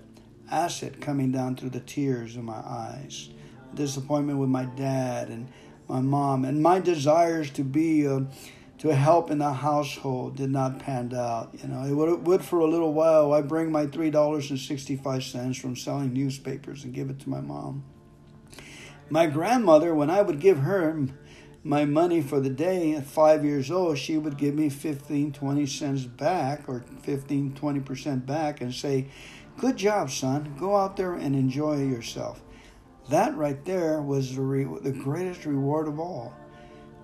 acid 0.52 1.00
coming 1.00 1.32
down 1.32 1.56
through 1.56 1.70
the 1.70 1.80
tears 1.80 2.36
in 2.36 2.44
my 2.44 2.52
eyes. 2.52 3.30
Disappointment 3.74 4.38
with 4.38 4.50
my 4.50 4.66
dad 4.66 5.28
and 5.28 5.48
my 5.88 6.00
mom, 6.00 6.44
and 6.44 6.62
my 6.62 6.78
desires 6.78 7.50
to 7.50 7.64
be 7.64 8.06
uh, 8.06 8.20
to 8.78 8.94
help 8.94 9.30
in 9.30 9.38
the 9.38 9.52
household 9.52 10.36
did 10.36 10.50
not 10.50 10.78
pan 10.78 11.14
out. 11.14 11.54
You 11.62 11.68
know, 11.68 11.84
it 11.84 11.92
would, 11.92 12.08
it 12.10 12.20
would 12.22 12.44
for 12.44 12.58
a 12.58 12.66
little 12.66 12.92
while. 12.92 13.32
I 13.32 13.40
bring 13.40 13.72
my 13.72 13.86
three 13.86 14.10
dollars 14.10 14.50
and 14.50 14.58
sixty 14.58 14.96
five 14.96 15.24
cents 15.24 15.58
from 15.58 15.74
selling 15.74 16.12
newspapers 16.12 16.84
and 16.84 16.92
give 16.92 17.08
it 17.08 17.20
to 17.20 17.30
my 17.30 17.40
mom. 17.40 17.84
My 19.08 19.26
grandmother, 19.26 19.94
when 19.94 20.10
I 20.10 20.22
would 20.22 20.40
give 20.40 20.58
her 20.58 21.06
my 21.64 21.84
money 21.84 22.20
for 22.20 22.40
the 22.40 22.50
day 22.50 22.94
at 22.94 23.06
five 23.06 23.44
years 23.44 23.70
old, 23.70 23.98
she 23.98 24.18
would 24.18 24.36
give 24.36 24.54
me 24.54 24.68
15, 24.68 25.32
20 25.32 25.66
cents 25.66 26.04
back 26.04 26.68
or 26.68 26.84
15, 27.02 27.52
20% 27.52 28.26
back 28.26 28.60
and 28.60 28.74
say, 28.74 29.06
Good 29.58 29.76
job, 29.76 30.10
son. 30.10 30.54
Go 30.58 30.76
out 30.76 30.96
there 30.96 31.14
and 31.14 31.36
enjoy 31.36 31.82
yourself. 31.82 32.42
That 33.10 33.36
right 33.36 33.64
there 33.64 34.00
was 34.00 34.34
the, 34.34 34.42
re- 34.42 34.80
the 34.82 34.92
greatest 34.92 35.44
reward 35.44 35.88
of 35.88 36.00
all 36.00 36.34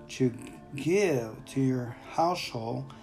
to 0.09 0.33
give 0.75 1.45
to 1.45 1.61
your 1.61 1.95
household 2.11 2.93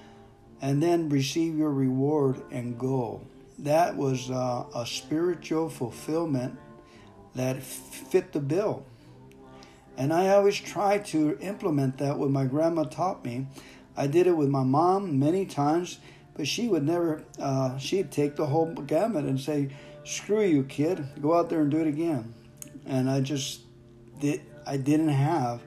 and 0.61 0.83
then 0.83 1.09
receive 1.09 1.57
your 1.57 1.71
reward 1.71 2.43
and 2.50 2.79
go. 2.79 3.23
That 3.59 3.97
was 3.97 4.31
uh, 4.31 4.65
a 4.75 4.87
spiritual 4.87 5.71
fulfillment 5.71 6.59
that 7.35 7.62
fit 7.62 8.33
the 8.33 8.41
bill. 8.41 8.85
And 9.97 10.12
I 10.12 10.29
always 10.29 10.57
try 10.57 10.99
to 10.99 11.38
implement 11.41 11.99
that 11.99 12.19
what 12.19 12.31
my 12.31 12.45
grandma 12.45 12.85
taught 12.85 13.25
me. 13.25 13.47
I 13.97 14.07
did 14.07 14.26
it 14.26 14.37
with 14.37 14.49
my 14.49 14.62
mom 14.62 15.19
many 15.19 15.47
times 15.47 15.99
but 16.37 16.47
she 16.47 16.69
would 16.69 16.85
never, 16.85 17.25
uh, 17.40 17.76
she'd 17.78 18.11
take 18.11 18.37
the 18.37 18.47
whole 18.47 18.66
gamut 18.66 19.25
and 19.25 19.40
say, 19.40 19.71
screw 20.05 20.45
you, 20.45 20.62
kid, 20.64 21.07
go 21.21 21.35
out 21.35 21.49
there 21.49 21.62
and 21.62 21.71
do 21.71 21.78
it 21.78 21.87
again. 21.87 22.35
And 22.85 23.11
I 23.11 23.21
just 23.21 23.62
did, 24.21 24.43
I 24.66 24.76
didn't 24.76 25.09
have 25.09 25.62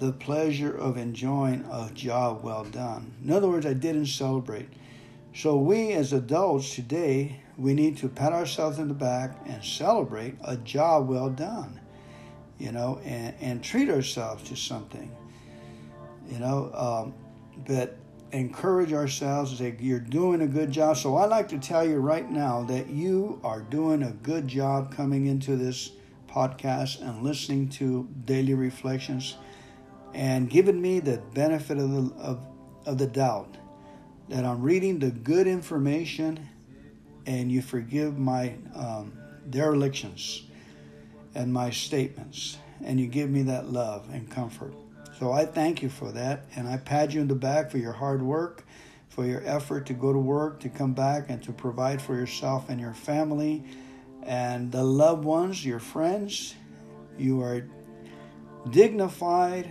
the 0.00 0.12
pleasure 0.12 0.76
of 0.76 0.96
enjoying 0.96 1.64
a 1.70 1.88
job 1.94 2.42
well 2.42 2.64
done. 2.64 3.14
In 3.22 3.30
other 3.30 3.48
words, 3.48 3.64
I 3.64 3.72
didn't 3.72 4.06
celebrate. 4.06 4.68
So 5.34 5.56
we 5.56 5.92
as 5.92 6.12
adults 6.12 6.74
today, 6.74 7.40
we 7.56 7.72
need 7.72 7.96
to 7.98 8.08
pat 8.08 8.32
ourselves 8.32 8.78
in 8.78 8.88
the 8.88 8.94
back 8.94 9.38
and 9.46 9.64
celebrate 9.64 10.34
a 10.44 10.56
job 10.56 11.08
well 11.08 11.30
done, 11.30 11.80
you 12.58 12.72
know, 12.72 13.00
and, 13.04 13.34
and 13.40 13.62
treat 13.62 13.88
ourselves 13.88 14.42
to 14.48 14.56
something, 14.56 15.14
you 16.28 16.38
know. 16.38 16.70
Um, 16.74 17.14
but 17.66 17.96
encourage 18.32 18.92
ourselves 18.92 19.50
and 19.50 19.58
say, 19.58 19.76
You're 19.78 20.00
doing 20.00 20.40
a 20.42 20.46
good 20.46 20.70
job. 20.70 20.96
So 20.96 21.16
I 21.16 21.26
like 21.26 21.48
to 21.48 21.58
tell 21.58 21.86
you 21.86 21.96
right 21.96 22.28
now 22.28 22.64
that 22.64 22.88
you 22.88 23.40
are 23.44 23.60
doing 23.60 24.02
a 24.02 24.10
good 24.10 24.48
job 24.48 24.94
coming 24.94 25.26
into 25.26 25.56
this 25.56 25.92
podcast 26.28 27.02
and 27.02 27.22
listening 27.22 27.68
to 27.68 28.08
daily 28.24 28.54
reflections 28.54 29.36
and 30.14 30.48
giving 30.48 30.80
me 30.80 31.00
the 31.00 31.18
benefit 31.34 31.78
of 31.78 31.90
the, 31.90 32.14
of, 32.22 32.46
of 32.86 32.98
the 32.98 33.06
doubt 33.06 33.56
that 34.28 34.44
I'm 34.44 34.62
reading 34.62 34.98
the 34.98 35.10
good 35.10 35.46
information 35.46 36.48
and 37.26 37.52
you 37.52 37.60
forgive 37.60 38.18
my 38.18 38.54
um, 38.74 39.12
derelictions 39.48 40.44
and 41.34 41.52
my 41.52 41.70
statements 41.70 42.58
and 42.82 42.98
you 42.98 43.06
give 43.06 43.30
me 43.30 43.42
that 43.42 43.70
love 43.70 44.08
and 44.10 44.30
comfort. 44.30 44.74
So 45.22 45.30
I 45.30 45.46
thank 45.46 45.82
you 45.82 45.88
for 45.88 46.10
that, 46.10 46.46
and 46.56 46.66
I 46.66 46.78
pat 46.78 47.14
you 47.14 47.20
in 47.20 47.28
the 47.28 47.36
back 47.36 47.70
for 47.70 47.78
your 47.78 47.92
hard 47.92 48.22
work, 48.22 48.64
for 49.08 49.24
your 49.24 49.40
effort 49.46 49.86
to 49.86 49.92
go 49.92 50.12
to 50.12 50.18
work, 50.18 50.58
to 50.62 50.68
come 50.68 50.94
back, 50.94 51.30
and 51.30 51.40
to 51.44 51.52
provide 51.52 52.02
for 52.02 52.16
yourself 52.16 52.68
and 52.68 52.80
your 52.80 52.92
family 52.92 53.62
and 54.24 54.72
the 54.72 54.82
loved 54.82 55.22
ones, 55.22 55.64
your 55.64 55.78
friends. 55.78 56.56
You 57.16 57.40
are 57.40 57.64
dignified 58.68 59.68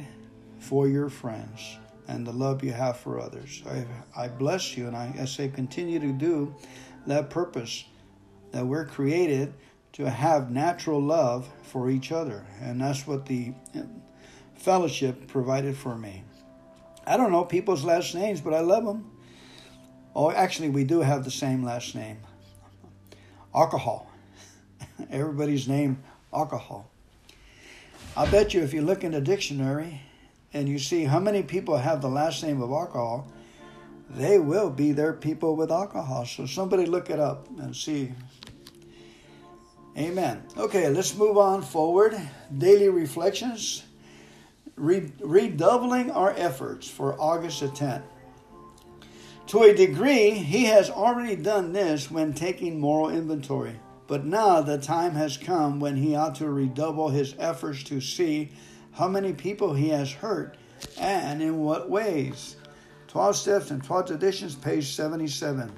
for 0.59 0.87
your 0.87 1.09
friends 1.09 1.77
and 2.07 2.25
the 2.25 2.31
love 2.31 2.63
you 2.63 2.71
have 2.71 2.95
for 2.95 3.19
others. 3.19 3.61
I, 3.69 3.85
I 4.15 4.29
bless 4.29 4.77
you, 4.77 4.87
and 4.87 4.95
I, 4.95 5.13
I 5.19 5.25
say 5.25 5.49
continue 5.49 5.99
to 5.99 6.13
do 6.13 6.55
that 7.07 7.29
purpose 7.29 7.83
that 8.53 8.65
we're 8.65 8.85
created 8.85 9.53
to 9.91 10.09
have 10.09 10.49
natural 10.49 11.01
love 11.01 11.49
for 11.63 11.89
each 11.89 12.13
other. 12.13 12.45
And 12.61 12.79
that's 12.79 13.05
what 13.05 13.25
the 13.25 13.53
fellowship 14.61 15.27
provided 15.27 15.75
for 15.75 15.97
me. 15.97 16.23
I 17.05 17.17
don't 17.17 17.31
know 17.31 17.43
people's 17.43 17.83
last 17.83 18.13
names, 18.13 18.41
but 18.41 18.53
I 18.53 18.59
love 18.59 18.85
them. 18.85 19.09
Oh, 20.15 20.29
actually, 20.31 20.69
we 20.69 20.83
do 20.83 21.01
have 21.01 21.23
the 21.23 21.31
same 21.31 21.63
last 21.63 21.95
name 21.95 22.17
alcohol. 23.53 24.09
everybody's 25.09 25.67
name 25.67 26.01
alcohol. 26.33 26.89
I 28.15 28.29
bet 28.29 28.53
you 28.53 28.61
if 28.61 28.73
you 28.73 28.81
look 28.81 29.03
in 29.03 29.11
the 29.11 29.21
dictionary 29.21 30.01
and 30.53 30.69
you 30.69 30.79
see 30.79 31.05
how 31.05 31.19
many 31.19 31.43
people 31.43 31.77
have 31.77 32.01
the 32.01 32.09
last 32.09 32.43
name 32.43 32.61
of 32.61 32.71
alcohol, 32.71 33.31
they 34.09 34.37
will 34.37 34.69
be 34.69 34.91
their 34.91 35.13
people 35.13 35.55
with 35.55 35.71
alcohol. 35.71 36.25
So 36.25 36.45
somebody 36.45 36.85
look 36.85 37.09
it 37.09 37.19
up 37.19 37.47
and 37.59 37.75
see. 37.75 38.11
Amen. 39.97 40.43
Okay, 40.57 40.89
let's 40.89 41.15
move 41.15 41.37
on 41.37 41.61
forward. 41.61 42.19
Daily 42.57 42.89
reflections. 42.89 43.83
Redoubling 44.81 46.09
our 46.11 46.31
efforts 46.31 46.89
for 46.89 47.19
August 47.21 47.59
the 47.59 47.67
10th. 47.67 48.03
To 49.47 49.63
a 49.63 49.75
degree, 49.75 50.31
he 50.31 50.65
has 50.65 50.89
already 50.89 51.35
done 51.35 51.73
this 51.73 52.09
when 52.09 52.33
taking 52.33 52.79
moral 52.79 53.09
inventory. 53.09 53.79
But 54.07 54.25
now 54.25 54.61
the 54.61 54.77
time 54.77 55.13
has 55.15 55.37
come 55.37 55.79
when 55.79 55.95
he 55.97 56.15
ought 56.15 56.35
to 56.35 56.49
redouble 56.49 57.09
his 57.09 57.35
efforts 57.37 57.83
to 57.83 58.01
see 58.01 58.51
how 58.93 59.07
many 59.07 59.33
people 59.33 59.73
he 59.73 59.89
has 59.89 60.11
hurt 60.11 60.57
and 60.97 61.41
in 61.41 61.59
what 61.59 61.89
ways. 61.89 62.55
12 63.07 63.35
Steps 63.35 63.71
and 63.71 63.83
12 63.83 64.07
Traditions, 64.07 64.55
page 64.55 64.93
77. 64.93 65.71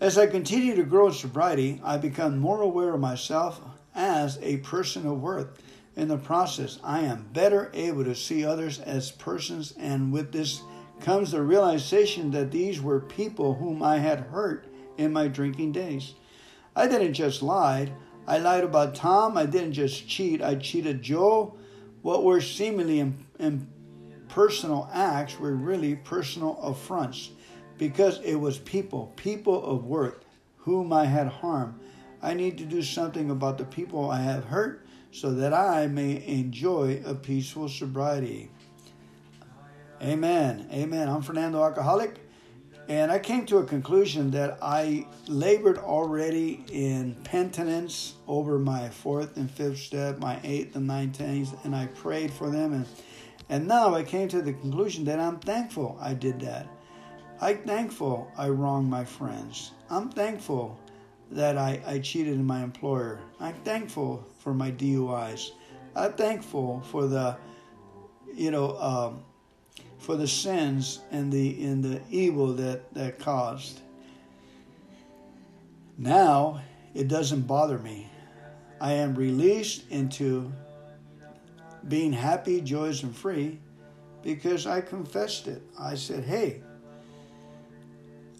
As 0.00 0.16
I 0.16 0.26
continue 0.26 0.76
to 0.76 0.84
grow 0.84 1.08
in 1.08 1.12
sobriety, 1.12 1.80
I 1.84 1.98
become 1.98 2.38
more 2.38 2.60
aware 2.62 2.94
of 2.94 3.00
myself 3.00 3.60
as 3.94 4.38
a 4.42 4.58
person 4.58 5.06
of 5.06 5.20
worth. 5.20 5.60
In 5.96 6.08
the 6.08 6.18
process, 6.18 6.78
I 6.84 7.00
am 7.00 7.30
better 7.32 7.70
able 7.72 8.04
to 8.04 8.14
see 8.14 8.44
others 8.44 8.80
as 8.80 9.10
persons, 9.10 9.72
and 9.78 10.12
with 10.12 10.30
this 10.30 10.60
comes 11.00 11.30
the 11.30 11.42
realization 11.42 12.30
that 12.32 12.50
these 12.50 12.82
were 12.82 13.00
people 13.00 13.54
whom 13.54 13.82
I 13.82 13.96
had 13.96 14.20
hurt 14.20 14.66
in 14.98 15.14
my 15.14 15.28
drinking 15.28 15.72
days. 15.72 16.14
I 16.74 16.86
didn't 16.86 17.14
just 17.14 17.42
lie. 17.42 17.92
I 18.26 18.36
lied 18.38 18.64
about 18.64 18.94
Tom. 18.94 19.38
I 19.38 19.46
didn't 19.46 19.72
just 19.72 20.06
cheat. 20.06 20.42
I 20.42 20.56
cheated 20.56 21.00
Joe. 21.00 21.56
What 22.02 22.24
were 22.24 22.42
seemingly 22.42 23.12
impersonal 23.38 24.90
acts 24.92 25.38
were 25.38 25.54
really 25.54 25.96
personal 25.96 26.58
affronts 26.60 27.30
because 27.78 28.20
it 28.20 28.34
was 28.34 28.58
people, 28.58 29.14
people 29.16 29.64
of 29.64 29.84
worth, 29.84 30.24
whom 30.58 30.92
I 30.92 31.06
had 31.06 31.28
harmed. 31.28 31.80
I 32.22 32.34
need 32.34 32.58
to 32.58 32.64
do 32.64 32.82
something 32.82 33.30
about 33.30 33.56
the 33.56 33.64
people 33.64 34.10
I 34.10 34.20
have 34.20 34.44
hurt 34.44 34.85
so 35.16 35.32
that 35.32 35.54
I 35.54 35.86
may 35.86 36.22
enjoy 36.26 37.00
a 37.06 37.14
peaceful 37.14 37.70
sobriety. 37.70 38.50
Amen. 40.02 40.68
Amen. 40.70 41.08
I'm 41.08 41.22
Fernando 41.22 41.62
Alcoholic, 41.62 42.18
and 42.86 43.10
I 43.10 43.18
came 43.18 43.46
to 43.46 43.56
a 43.58 43.64
conclusion 43.64 44.30
that 44.32 44.58
I 44.60 45.06
labored 45.26 45.78
already 45.78 46.66
in 46.70 47.14
penitence 47.24 48.16
over 48.28 48.58
my 48.58 48.90
fourth 48.90 49.38
and 49.38 49.50
fifth 49.50 49.78
step, 49.78 50.18
my 50.18 50.38
eighth 50.44 50.76
and 50.76 50.86
ninth 50.86 51.16
tenths, 51.16 51.52
and 51.64 51.74
I 51.74 51.86
prayed 51.86 52.30
for 52.30 52.50
them. 52.50 52.74
And, 52.74 52.86
and 53.48 53.66
now 53.66 53.94
I 53.94 54.02
came 54.02 54.28
to 54.28 54.42
the 54.42 54.52
conclusion 54.52 55.06
that 55.06 55.18
I'm 55.18 55.38
thankful 55.38 55.96
I 55.98 56.12
did 56.12 56.40
that. 56.40 56.68
I'm 57.40 57.62
thankful 57.62 58.30
I 58.36 58.50
wronged 58.50 58.90
my 58.90 59.06
friends. 59.06 59.70
I'm 59.88 60.10
thankful 60.10 60.78
that 61.30 61.56
I, 61.56 61.80
I 61.86 62.00
cheated 62.00 62.34
in 62.34 62.44
my 62.44 62.62
employer. 62.62 63.22
I'm 63.40 63.54
thankful 63.64 64.26
for 64.38 64.54
my 64.54 64.70
DUIs. 64.70 65.50
I'm 65.94 66.12
thankful 66.12 66.82
for 66.90 67.06
the, 67.06 67.36
you 68.34 68.50
know, 68.50 68.78
um, 68.78 69.24
for 69.98 70.16
the 70.16 70.28
sins 70.28 71.00
and 71.10 71.32
the 71.32 71.64
and 71.64 71.82
the 71.82 72.00
evil 72.10 72.52
that 72.54 72.92
that 72.94 73.18
caused. 73.18 73.80
Now 75.98 76.62
it 76.94 77.08
doesn't 77.08 77.42
bother 77.42 77.78
me. 77.78 78.10
I 78.80 78.92
am 78.92 79.14
released 79.14 79.90
into 79.90 80.52
being 81.88 82.12
happy, 82.12 82.60
joyous, 82.60 83.02
and 83.02 83.16
free 83.16 83.58
because 84.22 84.66
I 84.66 84.80
confessed 84.80 85.48
it. 85.48 85.62
I 85.78 85.94
said, 85.94 86.24
"Hey, 86.24 86.62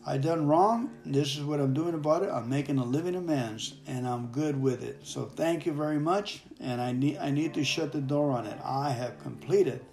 I 0.08 0.18
done 0.18 0.46
wrong. 0.46 0.90
This 1.04 1.36
is 1.36 1.42
what 1.42 1.58
I'm 1.58 1.74
doing 1.74 1.94
about 1.94 2.22
it. 2.22 2.30
I'm 2.30 2.48
making 2.48 2.78
a 2.78 2.84
living 2.84 3.16
amends, 3.16 3.74
and 3.88 4.06
I'm 4.06 4.28
good 4.28 4.60
with 4.60 4.84
it. 4.84 5.00
So 5.02 5.24
thank 5.24 5.66
you 5.66 5.72
very 5.72 5.98
much. 5.98 6.42
And 6.60 6.80
I 6.80 6.92
need 6.92 7.18
I 7.18 7.32
need 7.32 7.54
to 7.54 7.64
shut 7.64 7.90
the 7.90 8.00
door 8.00 8.30
on 8.30 8.46
it. 8.46 8.56
I 8.64 8.90
have 8.90 9.18
completed 9.20 9.84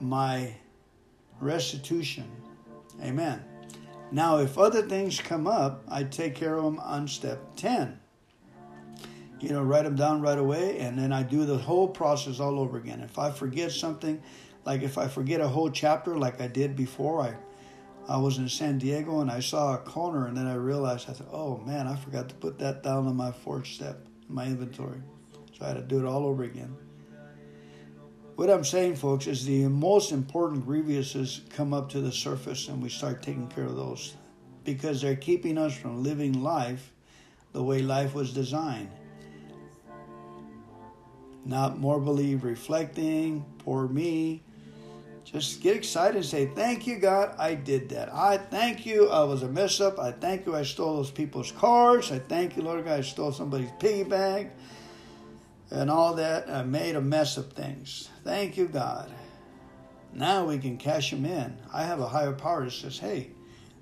my 0.00 0.54
restitution. 1.40 2.28
Amen. 3.00 3.44
Now, 4.10 4.38
if 4.38 4.58
other 4.58 4.82
things 4.82 5.20
come 5.20 5.46
up, 5.46 5.84
I 5.88 6.02
take 6.02 6.34
care 6.34 6.56
of 6.56 6.64
them 6.64 6.80
on 6.80 7.06
step 7.06 7.38
10. 7.54 8.00
You 9.38 9.50
know, 9.50 9.62
write 9.62 9.84
them 9.84 9.94
down 9.94 10.20
right 10.20 10.36
away, 10.36 10.80
and 10.80 10.98
then 10.98 11.12
I 11.12 11.22
do 11.22 11.44
the 11.44 11.56
whole 11.56 11.86
process 11.86 12.40
all 12.40 12.58
over 12.58 12.76
again. 12.76 13.00
If 13.00 13.20
I 13.20 13.30
forget 13.30 13.70
something, 13.70 14.20
like 14.64 14.82
if 14.82 14.98
I 14.98 15.06
forget 15.06 15.40
a 15.40 15.46
whole 15.46 15.70
chapter, 15.70 16.18
like 16.18 16.40
I 16.40 16.48
did 16.48 16.74
before, 16.74 17.20
I 17.20 17.36
I 18.08 18.16
was 18.16 18.38
in 18.38 18.48
San 18.48 18.78
Diego 18.78 19.20
and 19.20 19.30
I 19.30 19.40
saw 19.40 19.74
a 19.74 19.78
corner, 19.78 20.26
and 20.26 20.36
then 20.36 20.46
I 20.46 20.54
realized 20.54 21.08
I 21.08 21.12
thought, 21.12 21.28
oh 21.32 21.58
man, 21.58 21.86
I 21.86 21.96
forgot 21.96 22.28
to 22.28 22.34
put 22.34 22.58
that 22.58 22.82
down 22.82 23.06
on 23.06 23.16
my 23.16 23.30
fourth 23.30 23.66
step, 23.66 24.06
in 24.28 24.34
my 24.34 24.46
inventory. 24.46 25.00
So 25.56 25.64
I 25.64 25.68
had 25.68 25.76
to 25.76 25.82
do 25.82 25.98
it 25.98 26.04
all 26.04 26.26
over 26.26 26.42
again. 26.42 26.76
What 28.36 28.48
I'm 28.48 28.64
saying, 28.64 28.96
folks, 28.96 29.26
is 29.26 29.44
the 29.44 29.66
most 29.68 30.12
important 30.12 30.64
grievances 30.64 31.42
come 31.50 31.74
up 31.74 31.90
to 31.90 32.00
the 32.00 32.10
surface 32.10 32.68
and 32.68 32.82
we 32.82 32.88
start 32.88 33.22
taking 33.22 33.48
care 33.48 33.64
of 33.64 33.76
those 33.76 34.16
because 34.64 35.02
they're 35.02 35.14
keeping 35.14 35.58
us 35.58 35.76
from 35.76 36.02
living 36.02 36.42
life 36.42 36.92
the 37.52 37.62
way 37.62 37.82
life 37.82 38.14
was 38.14 38.32
designed. 38.32 38.90
Not 41.44 41.78
more 41.78 42.00
believe 42.00 42.44
reflecting, 42.44 43.44
poor 43.58 43.88
me, 43.88 44.42
just 45.24 45.60
get 45.60 45.76
excited 45.76 46.16
and 46.16 46.24
say, 46.24 46.46
Thank 46.46 46.86
you, 46.86 46.98
God, 46.98 47.34
I 47.38 47.54
did 47.54 47.90
that. 47.90 48.12
I 48.12 48.38
thank 48.38 48.86
you, 48.86 49.08
I 49.08 49.24
was 49.24 49.42
a 49.42 49.48
mess 49.48 49.80
up. 49.80 49.98
I 49.98 50.12
thank 50.12 50.46
you, 50.46 50.56
I 50.56 50.62
stole 50.62 50.96
those 50.96 51.10
people's 51.10 51.52
cars. 51.52 52.10
I 52.10 52.18
thank 52.18 52.56
you, 52.56 52.62
Lord 52.62 52.84
God, 52.84 52.98
I 52.98 53.02
stole 53.02 53.32
somebody's 53.32 53.70
piggy 53.78 54.04
bank 54.04 54.50
and 55.70 55.90
all 55.90 56.14
that. 56.14 56.48
I 56.50 56.62
made 56.62 56.96
a 56.96 57.00
mess 57.00 57.36
of 57.36 57.52
things. 57.52 58.08
Thank 58.24 58.56
you, 58.56 58.66
God. 58.66 59.10
Now 60.12 60.46
we 60.46 60.58
can 60.58 60.76
cash 60.76 61.10
them 61.10 61.24
in. 61.24 61.56
I 61.72 61.84
have 61.84 62.00
a 62.00 62.08
higher 62.08 62.32
power 62.32 62.64
that 62.64 62.72
says, 62.72 62.98
Hey, 62.98 63.30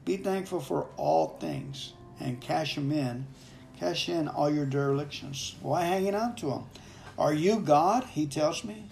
be 0.05 0.17
thankful 0.17 0.61
for 0.61 0.89
all 0.97 1.39
things 1.41 1.93
and 2.21 2.41
cash 2.41 2.75
them 2.75 2.93
in. 2.93 3.27
Cash 3.79 4.09
in 4.09 4.29
all 4.29 4.51
your 4.51 4.67
derelictions. 4.67 5.55
Why 5.63 5.85
hanging 5.85 6.15
on 6.15 6.35
to 6.37 6.47
them? 6.47 6.65
Are 7.17 7.33
you 7.33 7.61
God? 7.61 8.05
He 8.05 8.27
tells 8.27 8.65
me. 8.65 8.87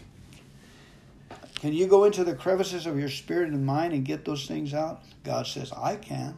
Can 1.61 1.73
you 1.73 1.87
go 1.87 2.05
into 2.05 2.23
the 2.23 2.35
crevices 2.35 2.87
of 2.87 2.99
your 2.99 3.09
spirit 3.09 3.49
and 3.49 3.64
mind 3.64 3.95
and 3.95 4.05
get 4.05 4.25
those 4.25 4.47
things 4.47 4.75
out? 4.75 5.03
God 5.25 5.47
says, 5.47 5.73
I 5.73 5.97
can. 5.97 6.37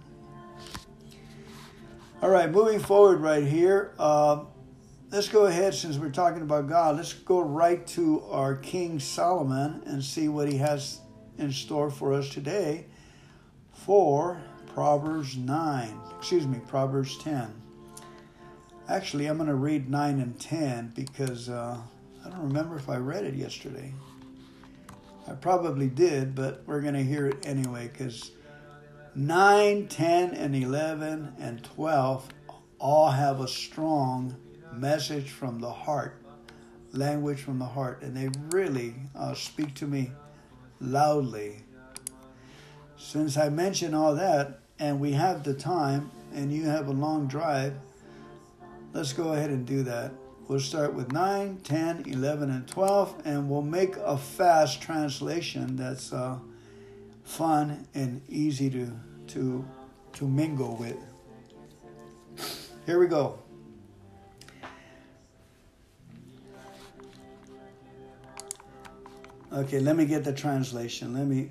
All 2.22 2.30
right, 2.30 2.50
moving 2.50 2.80
forward 2.80 3.20
right 3.20 3.44
here. 3.44 3.94
Uh, 3.98 4.44
let's 5.10 5.28
go 5.28 5.46
ahead, 5.46 5.74
since 5.74 5.98
we're 5.98 6.10
talking 6.10 6.42
about 6.42 6.68
God, 6.68 6.96
let's 6.96 7.12
go 7.12 7.40
right 7.40 7.84
to 7.88 8.22
our 8.30 8.56
King 8.56 9.00
Solomon 9.00 9.82
and 9.86 10.02
see 10.02 10.28
what 10.28 10.48
he 10.48 10.58
has 10.58 11.00
in 11.36 11.52
store 11.52 11.90
for 11.90 12.12
us 12.12 12.28
today 12.28 12.86
for 13.72 14.40
Proverbs 14.74 15.36
9. 15.36 16.00
Excuse 16.18 16.46
me, 16.46 16.60
Proverbs 16.66 17.18
10. 17.18 17.54
Actually, 18.88 19.26
I'm 19.26 19.36
going 19.36 19.48
to 19.48 19.54
read 19.54 19.90
9 19.90 20.20
and 20.20 20.38
10 20.40 20.92
because 20.94 21.48
uh, 21.48 21.76
I 22.24 22.30
don't 22.30 22.42
remember 22.42 22.76
if 22.76 22.88
I 22.88 22.96
read 22.96 23.24
it 23.24 23.34
yesterday. 23.34 23.92
I 25.28 25.34
probably 25.34 25.88
did, 25.88 26.34
but 26.34 26.62
we're 26.64 26.80
going 26.80 26.94
to 26.94 27.04
hear 27.04 27.26
it 27.26 27.44
anyway 27.44 27.88
because 27.92 28.30
9, 29.14 29.88
10, 29.88 30.34
and 30.34 30.56
11 30.56 31.34
and 31.38 31.62
12 31.62 32.28
all 32.78 33.10
have 33.10 33.40
a 33.40 33.48
strong 33.48 34.34
message 34.72 35.28
from 35.28 35.60
the 35.60 35.70
heart, 35.70 36.22
language 36.92 37.40
from 37.40 37.58
the 37.58 37.66
heart, 37.66 38.00
and 38.02 38.16
they 38.16 38.30
really 38.56 38.94
uh, 39.14 39.34
speak 39.34 39.74
to 39.74 39.86
me 39.86 40.12
loudly. 40.80 41.62
Since 42.96 43.36
I 43.36 43.50
mentioned 43.50 43.94
all 43.94 44.14
that, 44.14 44.60
and 44.78 44.98
we 44.98 45.12
have 45.12 45.44
the 45.44 45.54
time, 45.54 46.10
and 46.32 46.50
you 46.52 46.64
have 46.64 46.88
a 46.88 46.92
long 46.92 47.26
drive, 47.26 47.74
let's 48.94 49.12
go 49.12 49.32
ahead 49.34 49.50
and 49.50 49.66
do 49.66 49.82
that. 49.82 50.12
We'll 50.48 50.60
start 50.60 50.94
with 50.94 51.12
9, 51.12 51.58
10, 51.62 52.04
11, 52.06 52.50
and 52.50 52.66
12, 52.66 53.22
and 53.26 53.50
we'll 53.50 53.60
make 53.60 53.98
a 53.98 54.16
fast 54.16 54.80
translation 54.80 55.76
that's 55.76 56.10
uh, 56.10 56.38
fun 57.22 57.86
and 57.92 58.22
easy 58.30 58.70
to, 58.70 58.90
to, 59.26 59.62
to 60.14 60.26
mingle 60.26 60.74
with. 60.76 60.96
Here 62.86 62.98
we 62.98 63.08
go. 63.08 63.38
Okay, 69.52 69.80
let 69.80 69.96
me 69.96 70.06
get 70.06 70.24
the 70.24 70.32
translation. 70.32 71.12
Let 71.12 71.26
me 71.26 71.50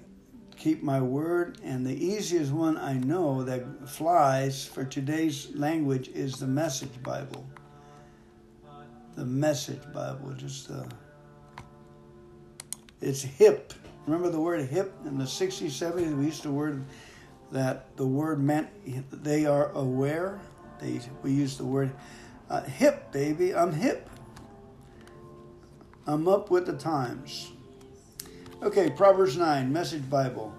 keep 0.58 0.82
my 0.82 1.00
word. 1.00 1.60
And 1.64 1.86
the 1.86 1.94
easiest 1.94 2.52
one 2.52 2.78
I 2.78 2.94
know 2.94 3.44
that 3.44 3.88
flies 3.88 4.66
for 4.66 4.84
today's 4.84 5.56
language 5.56 6.08
is 6.08 6.40
the 6.40 6.48
Message 6.48 7.04
Bible. 7.04 7.46
The 9.18 9.26
Message 9.26 9.82
Bible. 9.94 10.32
Just 10.38 10.70
uh, 10.70 10.84
it's 13.02 13.24
hip. 13.24 13.74
Remember 14.06 14.30
the 14.30 14.40
word 14.40 14.62
hip 14.70 14.94
in 15.06 15.18
the 15.18 15.26
60s, 15.26 15.72
70s? 15.72 16.16
We 16.16 16.26
used 16.26 16.44
to 16.44 16.52
word 16.52 16.86
that 17.52 17.98
the 17.98 18.06
word 18.06 18.42
meant 18.42 18.70
they 19.24 19.46
are 19.46 19.72
aware. 19.72 20.40
They 20.80 21.02
we 21.24 21.32
use 21.32 21.58
the 21.58 21.66
word 21.66 21.92
uh, 22.50 22.62
hip, 22.62 23.12
baby. 23.12 23.56
I'm 23.56 23.74
hip. 23.74 24.08
I'm 26.06 26.28
up 26.28 26.52
with 26.52 26.68
the 26.68 26.74
times. 26.74 27.52
Okay, 28.62 28.90
Proverbs 28.92 29.36
9, 29.36 29.74
Message 29.74 30.08
Bible. 30.10 30.54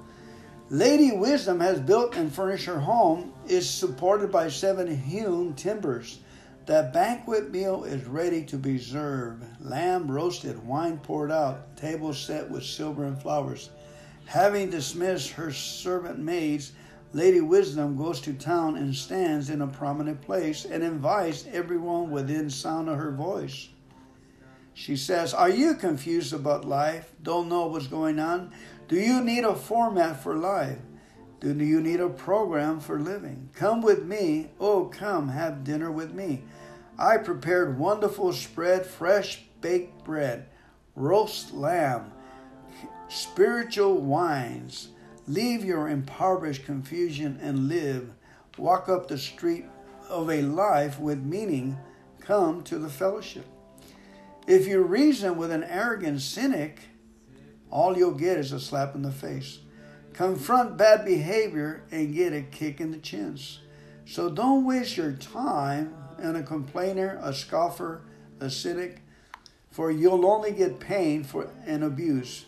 Lady 0.69 1.13
Wisdom 1.13 1.61
has 1.61 1.81
built 1.81 2.17
and 2.17 2.33
furnished 2.33 2.67
her 2.67 2.79
home, 2.79 3.33
is 3.47 3.69
supported 3.69 4.31
by 4.31 4.49
seven 4.49 4.95
hewn 4.95 5.55
timbers. 5.55 6.21
The 6.69 6.91
banquet 6.93 7.51
meal 7.51 7.85
is 7.85 8.05
ready 8.05 8.45
to 8.45 8.59
be 8.59 8.77
served. 8.79 9.43
Lamb 9.59 10.11
roasted, 10.11 10.67
wine 10.67 10.99
poured 10.99 11.33
out, 11.33 11.75
table 11.79 12.13
set 12.13 12.51
with 12.51 12.63
silver 12.63 13.07
and 13.07 13.19
flowers. 13.19 13.71
Having 14.27 14.69
dismissed 14.69 15.31
her 15.31 15.51
servant 15.51 16.19
maids, 16.19 16.73
Lady 17.15 17.41
Wisdom 17.41 17.97
goes 17.97 18.21
to 18.21 18.35
town 18.35 18.77
and 18.77 18.95
stands 18.95 19.49
in 19.49 19.63
a 19.63 19.67
prominent 19.67 20.21
place 20.21 20.67
and 20.67 20.83
invites 20.83 21.47
everyone 21.51 22.11
within 22.11 22.51
sound 22.51 22.91
of 22.91 22.99
her 22.99 23.13
voice. 23.13 23.71
She 24.75 24.95
says, 24.95 25.33
Are 25.33 25.49
you 25.49 25.75
confused 25.75 26.35
about 26.35 26.67
life? 26.67 27.11
Don't 27.23 27.49
know 27.49 27.69
what's 27.69 27.87
going 27.87 28.19
on? 28.19 28.53
Do 28.89 28.97
you 28.97 29.25
need 29.25 29.45
a 29.45 29.55
format 29.55 30.23
for 30.23 30.37
life? 30.37 30.77
Do 31.41 31.55
you 31.55 31.81
need 31.81 32.01
a 32.01 32.11
program 32.11 32.81
for 32.81 33.01
living? 33.01 33.49
Come 33.55 33.81
with 33.81 34.05
me. 34.05 34.51
Oh, 34.61 34.87
come, 34.87 35.29
have 35.29 35.65
dinner 35.65 35.91
with 35.91 36.13
me. 36.13 36.43
I 36.99 37.19
prepared 37.19 37.79
wonderful 37.79 38.33
spread, 38.33 38.85
fresh 38.85 39.45
baked 39.61 40.05
bread, 40.05 40.47
roast 40.97 41.55
lamb, 41.55 42.13
spiritual 43.09 44.01
wines. 44.01 44.89
Leave 45.29 45.65
your 45.65 45.89
impoverished 45.89 46.65
confusion 46.65 47.39
and 47.41 47.69
live. 47.69 48.11
Walk 48.57 48.89
up 48.89 49.07
the 49.07 49.19
street 49.19 49.67
of 50.09 50.29
a 50.29 50.43
life 50.43 50.99
with 50.99 51.23
meaning. 51.23 51.79
Come 52.19 52.63
to 52.65 52.79
the 52.79 52.89
fellowship. 52.89 53.47
If 54.49 54.67
you 54.67 54.83
reason 54.83 55.37
with 55.37 55.53
an 55.53 55.63
arrogant 55.65 56.21
cynic, 56.21 56.81
all 57.71 57.97
you'll 57.97 58.11
get 58.13 58.39
is 58.39 58.51
a 58.51 58.59
slap 58.59 58.97
in 58.97 59.03
the 59.03 59.13
face. 59.13 59.61
Confront 60.15 60.77
bad 60.77 61.05
behavior 61.05 61.85
and 61.93 62.13
get 62.13 62.33
a 62.33 62.43
kick 62.43 62.81
in 62.81 62.91
the 62.91 62.99
chins. 62.99 63.61
So 64.05 64.29
don't 64.29 64.65
waste 64.65 64.97
your 64.97 65.13
time 65.13 65.95
on 66.23 66.37
a 66.37 66.43
complainer, 66.43 67.19
a 67.23 67.33
scoffer, 67.33 68.03
a 68.41 68.51
cynic, 68.51 69.03
for 69.71 69.91
you'll 69.91 70.27
only 70.27 70.53
get 70.53 70.81
pain 70.81 71.25
for 71.25 71.51
an 71.67 71.83
abuse. 71.83 72.47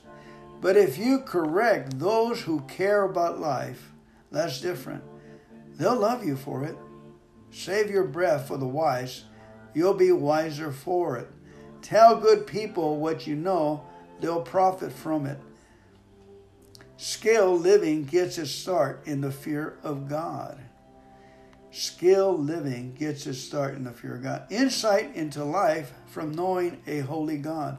But 0.61 0.77
if 0.77 0.99
you 0.99 1.21
correct 1.21 1.99
those 1.99 2.43
who 2.43 2.61
care 2.63 3.05
about 3.05 3.41
life, 3.41 3.93
that's 4.31 4.61
different. 4.61 5.03
They'll 5.77 5.99
love 5.99 6.25
you 6.25 6.37
for 6.37 6.65
it. 6.65 6.77
Save 7.51 7.91
your 7.91 8.05
breath 8.05 8.49
for 8.49 8.57
the 8.57 8.67
wise. 8.67 9.25
You'll 9.75 9.95
be 9.95 10.13
wiser 10.13 10.73
for 10.73 11.17
it. 11.17 11.29
Tell 11.83 12.21
good 12.21 12.47
people 12.47 12.99
what 12.99 13.27
you 13.27 13.35
know, 13.35 13.85
they'll 14.21 14.43
profit 14.43 14.93
from 14.93 15.27
it. 15.27 15.39
Skill 16.97 17.57
living 17.57 18.05
gets 18.05 18.37
its 18.37 18.51
start 18.51 19.03
in 19.07 19.23
the 19.23 19.33
fear 19.33 19.79
of 19.83 20.09
God. 20.09 20.61
Skill 21.73 22.37
living 22.37 22.95
gets 22.95 23.27
its 23.27 23.39
start 23.39 23.75
in 23.75 23.85
the 23.85 23.93
fear 23.93 24.17
of 24.17 24.23
God. 24.23 24.47
Insight 24.51 25.15
into 25.15 25.45
life 25.45 25.93
from 26.07 26.33
knowing 26.33 26.83
a 26.87 27.01
holy 27.01 27.39
God. 27.39 27.79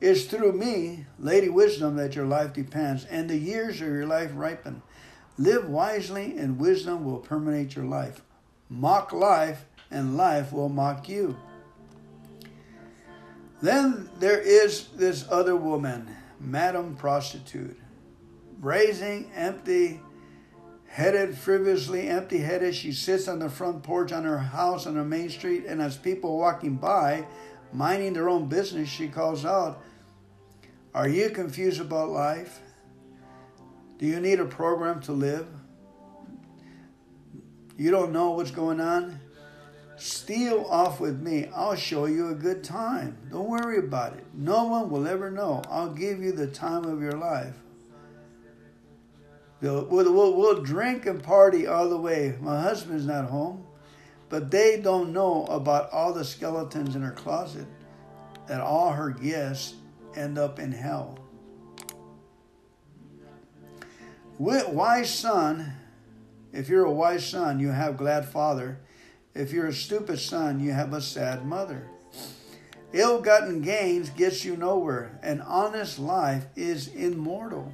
It's 0.00 0.24
through 0.24 0.52
me, 0.52 1.06
Lady 1.18 1.48
Wisdom, 1.48 1.96
that 1.96 2.14
your 2.14 2.26
life 2.26 2.52
depends, 2.52 3.04
and 3.06 3.30
the 3.30 3.38
years 3.38 3.80
of 3.80 3.88
your 3.88 4.06
life 4.06 4.32
ripen. 4.34 4.82
Live 5.38 5.68
wisely, 5.68 6.36
and 6.36 6.58
wisdom 6.58 7.04
will 7.04 7.18
permeate 7.18 7.74
your 7.74 7.86
life. 7.86 8.20
Mock 8.68 9.12
life, 9.12 9.64
and 9.90 10.16
life 10.16 10.52
will 10.52 10.68
mock 10.68 11.08
you. 11.08 11.36
Then 13.62 14.10
there 14.18 14.40
is 14.40 14.88
this 14.88 15.24
other 15.30 15.56
woman, 15.56 16.14
Madam 16.40 16.96
Prostitute, 16.96 17.78
raising 18.60 19.30
empty 19.34 20.00
headed, 20.92 21.34
frivolously 21.34 22.06
empty 22.06 22.38
headed. 22.38 22.74
She 22.74 22.92
sits 22.92 23.26
on 23.26 23.38
the 23.38 23.48
front 23.48 23.82
porch 23.82 24.12
on 24.12 24.24
her 24.24 24.38
house 24.38 24.86
on 24.86 24.94
the 24.94 25.04
main 25.04 25.30
street, 25.30 25.64
and 25.66 25.80
as 25.80 25.96
people 25.96 26.38
walking 26.38 26.76
by, 26.76 27.26
minding 27.72 28.12
their 28.12 28.28
own 28.28 28.46
business, 28.46 28.90
she 28.90 29.08
calls 29.08 29.46
out, 29.46 29.82
Are 30.94 31.08
you 31.08 31.30
confused 31.30 31.80
about 31.80 32.10
life? 32.10 32.60
Do 33.98 34.06
you 34.06 34.20
need 34.20 34.38
a 34.38 34.44
program 34.44 35.00
to 35.02 35.12
live? 35.12 35.48
You 37.78 37.90
don't 37.90 38.12
know 38.12 38.32
what's 38.32 38.50
going 38.50 38.78
on? 38.78 39.18
Steal 39.96 40.66
off 40.68 41.00
with 41.00 41.22
me. 41.22 41.48
I'll 41.54 41.74
show 41.74 42.04
you 42.04 42.28
a 42.28 42.34
good 42.34 42.62
time. 42.62 43.16
Don't 43.30 43.48
worry 43.48 43.78
about 43.78 44.12
it. 44.12 44.26
No 44.34 44.64
one 44.64 44.90
will 44.90 45.06
ever 45.06 45.30
know. 45.30 45.62
I'll 45.70 45.94
give 45.94 46.22
you 46.22 46.32
the 46.32 46.48
time 46.48 46.84
of 46.84 47.00
your 47.00 47.12
life. 47.12 47.54
We'll, 49.62 49.86
we'll, 49.86 50.36
we'll 50.36 50.62
drink 50.62 51.06
and 51.06 51.22
party 51.22 51.66
all 51.66 51.88
the 51.88 51.96
way. 51.96 52.36
My 52.40 52.60
husband's 52.60 53.06
not 53.06 53.30
home, 53.30 53.64
but 54.28 54.50
they 54.50 54.80
don't 54.80 55.14
know 55.14 55.46
about 55.46 55.90
all 55.90 56.12
the 56.12 56.24
skeletons 56.24 56.94
in 56.94 57.02
her 57.02 57.12
closet, 57.12 57.66
that 58.48 58.60
all 58.60 58.90
her 58.90 59.10
guests 59.10 59.74
end 60.14 60.36
up 60.36 60.58
in 60.58 60.72
hell. 60.72 61.18
Wise 64.38 65.14
son, 65.14 65.72
if 66.52 66.68
you're 66.68 66.84
a 66.84 66.92
wise 66.92 67.26
son, 67.26 67.60
you 67.60 67.68
have 67.68 67.96
glad 67.96 68.28
father 68.28 68.80
if 69.34 69.52
you're 69.52 69.68
a 69.68 69.72
stupid 69.72 70.18
son, 70.18 70.60
you 70.60 70.72
have 70.72 70.92
a 70.92 71.00
sad 71.00 71.46
mother. 71.46 71.88
Ill 72.92 73.22
gotten 73.22 73.62
gains 73.62 74.10
gets 74.10 74.44
you 74.44 74.56
nowhere. 74.56 75.18
An 75.22 75.40
honest 75.40 75.98
life 75.98 76.44
is 76.54 76.88
immortal. 76.88 77.72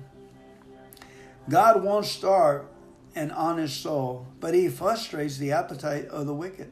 God 1.48 1.82
won't 1.82 2.04
starve 2.04 2.66
an 3.14 3.30
honest 3.30 3.80
soul, 3.80 4.26
but 4.38 4.54
he 4.54 4.68
frustrates 4.68 5.38
the 5.38 5.52
appetite 5.52 6.06
of 6.06 6.26
the 6.26 6.34
wicked. 6.34 6.70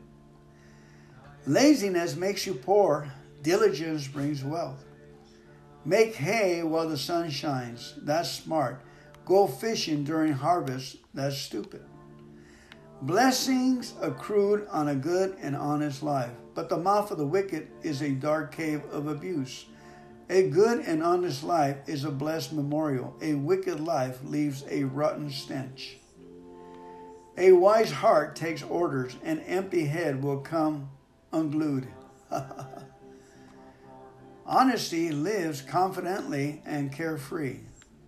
Laziness 1.47 2.17
makes 2.17 2.47
you 2.47 2.55
poor, 2.55 3.11
diligence 3.43 4.07
brings 4.07 4.45
wealth. 4.45 4.85
Make 5.85 6.17
hay 6.17 6.63
while 6.63 6.89
the 6.89 6.99
sun 6.99 7.31
shines, 7.31 7.95
that's 8.03 8.31
smart. 8.31 8.83
Go 9.25 9.47
fishing 9.47 10.05
during 10.05 10.33
harvest, 10.33 10.97
that's 11.15 11.39
stupid. 11.39 11.83
Blessings 13.03 13.95
accrued 14.01 14.67
on 14.69 14.89
a 14.89 14.95
good 14.95 15.37
and 15.41 15.55
honest 15.55 16.03
life, 16.03 16.33
but 16.55 16.69
the 16.69 16.79
mouth 16.79 17.11
of 17.11 17.19
the 17.19 17.27
wicked 17.27 17.69
is 17.83 18.03
a 18.03 18.11
dark 18.11 18.55
cave 18.55 18.83
of 18.91 19.07
abuse. 19.07 19.67
A 20.29 20.49
good 20.49 20.81
and 20.81 21.05
honest 21.05 21.45
life 21.45 21.77
is 21.87 22.05
a 22.05 22.11
blessed 22.11 22.53
memorial. 22.53 23.15
A 23.23 23.35
wicked 23.35 23.79
life 23.79 24.19
leaves 24.25 24.65
a 24.69 24.83
rotten 24.83 25.31
stench. 25.31 25.99
A 27.39 27.53
wise 27.53 27.93
heart 27.93 28.35
takes 28.35 28.63
orders, 28.63 29.15
an 29.23 29.39
empty 29.41 29.85
head 29.85 30.23
will 30.23 30.39
come 30.39 30.91
unglued. 31.33 31.87
Honesty 34.47 35.13
lives 35.13 35.63
confidently 35.63 36.61
and 36.65 36.93
carefree, 36.93 37.61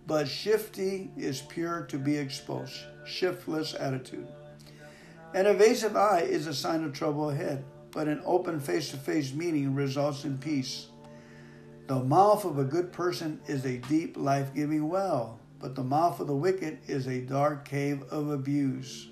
but 0.05 0.27
shifty 0.27 1.11
is 1.15 1.41
pure 1.41 1.85
to 1.89 1.97
be 1.97 2.17
exposed. 2.17 2.75
Shiftless 3.05 3.73
attitude. 3.73 4.27
An 5.33 5.45
evasive 5.45 5.95
eye 5.95 6.21
is 6.21 6.47
a 6.47 6.53
sign 6.53 6.83
of 6.83 6.91
trouble 6.91 7.29
ahead, 7.29 7.63
but 7.91 8.09
an 8.09 8.21
open 8.25 8.59
face 8.59 8.91
to 8.91 8.97
face 8.97 9.33
meeting 9.33 9.73
results 9.73 10.25
in 10.25 10.37
peace. 10.37 10.88
The 11.89 12.03
mouth 12.03 12.45
of 12.45 12.59
a 12.59 12.63
good 12.63 12.91
person 12.91 13.41
is 13.47 13.65
a 13.65 13.77
deep, 13.77 14.15
life 14.15 14.53
giving 14.53 14.89
well, 14.89 15.39
but 15.59 15.73
the 15.73 15.83
mouth 15.83 16.19
of 16.19 16.27
the 16.27 16.35
wicked 16.35 16.77
is 16.85 17.07
a 17.07 17.19
dark 17.19 17.67
cave 17.67 18.03
of 18.11 18.29
abuse. 18.29 19.07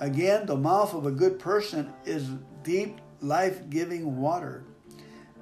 Again, 0.00 0.46
the 0.46 0.56
mouth 0.56 0.94
of 0.94 1.04
a 1.04 1.10
good 1.10 1.38
person 1.38 1.92
is 2.06 2.30
deep, 2.62 2.98
life 3.20 3.68
giving 3.68 4.16
water, 4.16 4.64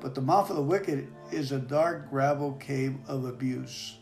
but 0.01 0.17
the 0.17 0.21
mouth 0.21 0.51
of 0.51 0.57
the 0.57 0.63
wicked 0.63 1.07
is 1.31 1.53
a 1.53 1.61
dark 1.61 2.11
gravel 2.11 2.55
cave 2.55 2.97
of 3.07 3.25
abuse. 3.25 3.99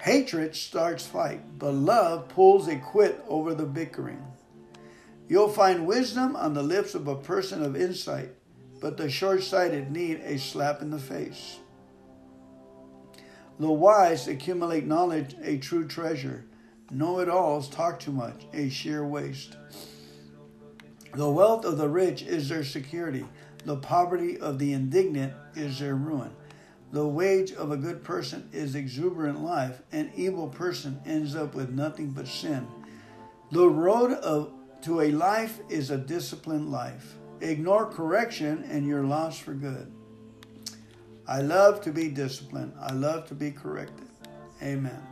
Hatred 0.00 0.56
starts 0.56 1.04
fight, 1.04 1.58
but 1.58 1.74
love 1.74 2.30
pulls 2.30 2.68
a 2.68 2.76
quit 2.76 3.22
over 3.28 3.52
the 3.52 3.66
bickering. 3.66 4.24
You'll 5.28 5.50
find 5.50 5.86
wisdom 5.86 6.36
on 6.36 6.54
the 6.54 6.62
lips 6.62 6.94
of 6.94 7.06
a 7.06 7.16
person 7.16 7.62
of 7.62 7.76
insight, 7.76 8.30
but 8.82 8.96
the 8.96 9.08
short 9.08 9.44
sighted 9.44 9.92
need 9.92 10.20
a 10.24 10.36
slap 10.36 10.82
in 10.82 10.90
the 10.90 10.98
face. 10.98 11.60
The 13.60 13.70
wise 13.70 14.26
accumulate 14.26 14.86
knowledge, 14.86 15.36
a 15.40 15.58
true 15.58 15.86
treasure. 15.86 16.44
Know 16.90 17.20
it 17.20 17.28
alls 17.28 17.68
talk 17.68 18.00
too 18.00 18.10
much, 18.10 18.44
a 18.52 18.68
sheer 18.68 19.06
waste. 19.06 19.56
The 21.14 21.30
wealth 21.30 21.64
of 21.64 21.78
the 21.78 21.88
rich 21.88 22.22
is 22.22 22.48
their 22.48 22.64
security. 22.64 23.24
The 23.64 23.76
poverty 23.76 24.36
of 24.40 24.58
the 24.58 24.72
indignant 24.72 25.32
is 25.54 25.78
their 25.78 25.94
ruin. 25.94 26.32
The 26.90 27.06
wage 27.06 27.52
of 27.52 27.70
a 27.70 27.76
good 27.76 28.02
person 28.02 28.48
is 28.52 28.74
exuberant 28.74 29.44
life. 29.44 29.80
An 29.92 30.10
evil 30.16 30.48
person 30.48 31.00
ends 31.06 31.36
up 31.36 31.54
with 31.54 31.70
nothing 31.70 32.10
but 32.10 32.26
sin. 32.26 32.66
The 33.52 33.68
road 33.68 34.12
of, 34.12 34.50
to 34.82 35.02
a 35.02 35.12
life 35.12 35.60
is 35.68 35.92
a 35.92 35.96
disciplined 35.96 36.72
life. 36.72 37.14
Ignore 37.42 37.86
correction 37.86 38.64
and 38.70 38.86
you're 38.86 39.02
lost 39.02 39.42
for 39.42 39.52
good. 39.52 39.92
I 41.26 41.40
love 41.40 41.80
to 41.82 41.90
be 41.90 42.08
disciplined. 42.08 42.72
I 42.80 42.92
love 42.92 43.26
to 43.28 43.34
be 43.34 43.50
corrected. 43.50 44.06
Amen. 44.62 45.02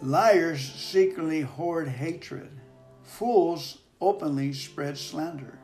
Liars 0.00 0.60
secretly 0.60 1.40
hoard 1.40 1.88
hatred. 1.88 2.50
Fools 3.02 3.78
openly 4.00 4.52
spread 4.52 4.96
slanders. 4.96 5.58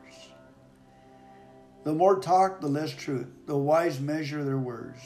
The 1.85 1.93
more 1.93 2.19
talk, 2.19 2.59
the 2.59 2.67
less 2.67 2.91
truth. 2.91 3.27
The 3.45 3.57
wise 3.57 4.01
measure 4.01 4.43
their 4.43 4.57
words. 4.57 4.99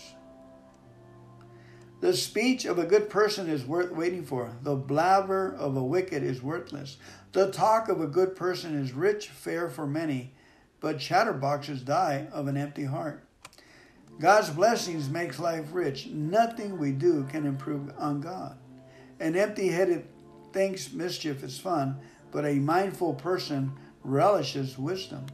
The 2.04 2.14
speech 2.14 2.66
of 2.66 2.78
a 2.78 2.86
good 2.86 3.10
person 3.10 3.50
is 3.50 3.64
worth 3.64 3.92
waiting 3.92 4.26
for. 4.26 4.58
The 4.62 4.76
blabber 4.76 5.56
of 5.58 5.78
a 5.78 5.84
wicked 5.86 6.22
is 6.22 6.44
worthless. 6.44 6.98
The 7.32 7.50
talk 7.50 7.88
of 7.88 8.02
a 8.02 8.08
good 8.08 8.36
person 8.36 8.78
is 8.78 8.92
rich 8.92 9.30
fare 9.30 9.70
for 9.70 9.88
many, 9.88 10.34
but 10.82 10.98
chatterboxes 10.98 11.86
die 11.86 12.28
of 12.34 12.48
an 12.48 12.58
empty 12.58 12.84
heart. 12.84 13.26
God's 14.20 14.50
blessings 14.50 15.08
makes 15.08 15.40
life 15.40 15.68
rich. 15.72 16.08
Nothing 16.08 16.78
we 16.78 16.92
do 16.92 17.24
can 17.24 17.46
improve 17.46 17.94
on 17.98 18.20
God. 18.20 18.58
An 19.22 19.38
empty-headed 19.38 20.06
thinks 20.52 20.92
mischief 20.92 21.42
is 21.42 21.58
fun, 21.58 21.98
but 22.32 22.44
a 22.44 22.56
mindful 22.56 23.14
person 23.14 23.72
relishes 24.04 24.78
wisdom. 24.78 25.26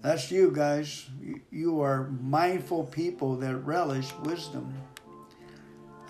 That's 0.00 0.28
you 0.28 0.50
guys. 0.50 1.08
You 1.52 1.82
are 1.82 2.08
mindful 2.20 2.86
people 2.86 3.36
that 3.36 3.58
relish 3.58 4.12
wisdom. 4.24 4.74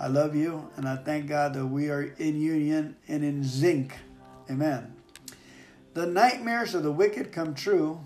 I 0.03 0.09
love 0.09 0.35
you, 0.35 0.69
and 0.75 0.88
I 0.88 0.97
thank 0.97 1.29
God 1.29 1.55
that 1.55 1.65
we 1.65 1.88
are 1.88 2.03
in 2.03 2.41
union 2.41 2.97
and 3.07 3.23
in 3.23 3.45
zinc. 3.45 3.95
Amen. 4.51 4.97
The 5.95 6.07
nightmares 6.07 6.75
of 6.75 6.83
the 6.83 6.91
wicked 6.91 7.31
come 7.31 7.55
true. 7.55 8.01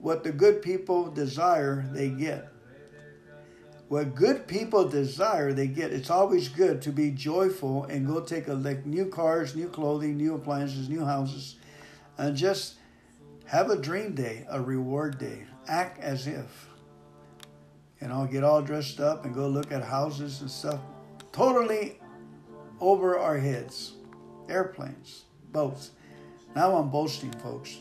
What 0.00 0.24
the 0.24 0.32
good 0.32 0.62
people 0.62 1.10
desire, 1.10 1.84
they 1.92 2.08
get. 2.08 2.48
What 3.88 4.14
good 4.14 4.46
people 4.46 4.88
desire, 4.88 5.52
they 5.52 5.66
get. 5.66 5.92
It's 5.92 6.08
always 6.08 6.48
good 6.48 6.80
to 6.82 6.90
be 6.90 7.10
joyful 7.10 7.84
and 7.84 8.06
go 8.06 8.22
take 8.22 8.48
a 8.48 8.54
like 8.54 8.86
new 8.86 9.04
cars, 9.04 9.54
new 9.54 9.68
clothing, 9.68 10.16
new 10.16 10.34
appliances, 10.34 10.88
new 10.88 11.04
houses, 11.04 11.56
and 12.16 12.34
just 12.34 12.76
have 13.44 13.68
a 13.68 13.76
dream 13.76 14.14
day, 14.14 14.46
a 14.48 14.58
reward 14.58 15.18
day. 15.18 15.44
Act 15.68 16.00
as 16.00 16.26
if. 16.26 16.68
You 18.00 18.08
know, 18.08 18.24
get 18.24 18.42
all 18.42 18.62
dressed 18.62 19.00
up 19.00 19.26
and 19.26 19.34
go 19.34 19.48
look 19.48 19.70
at 19.70 19.84
houses 19.84 20.40
and 20.40 20.50
stuff. 20.50 20.80
Totally 21.32 21.98
over 22.78 23.18
our 23.18 23.38
heads. 23.38 23.92
Airplanes, 24.48 25.24
boats. 25.50 25.92
Now 26.54 26.76
I'm 26.76 26.90
boasting, 26.90 27.32
folks. 27.32 27.78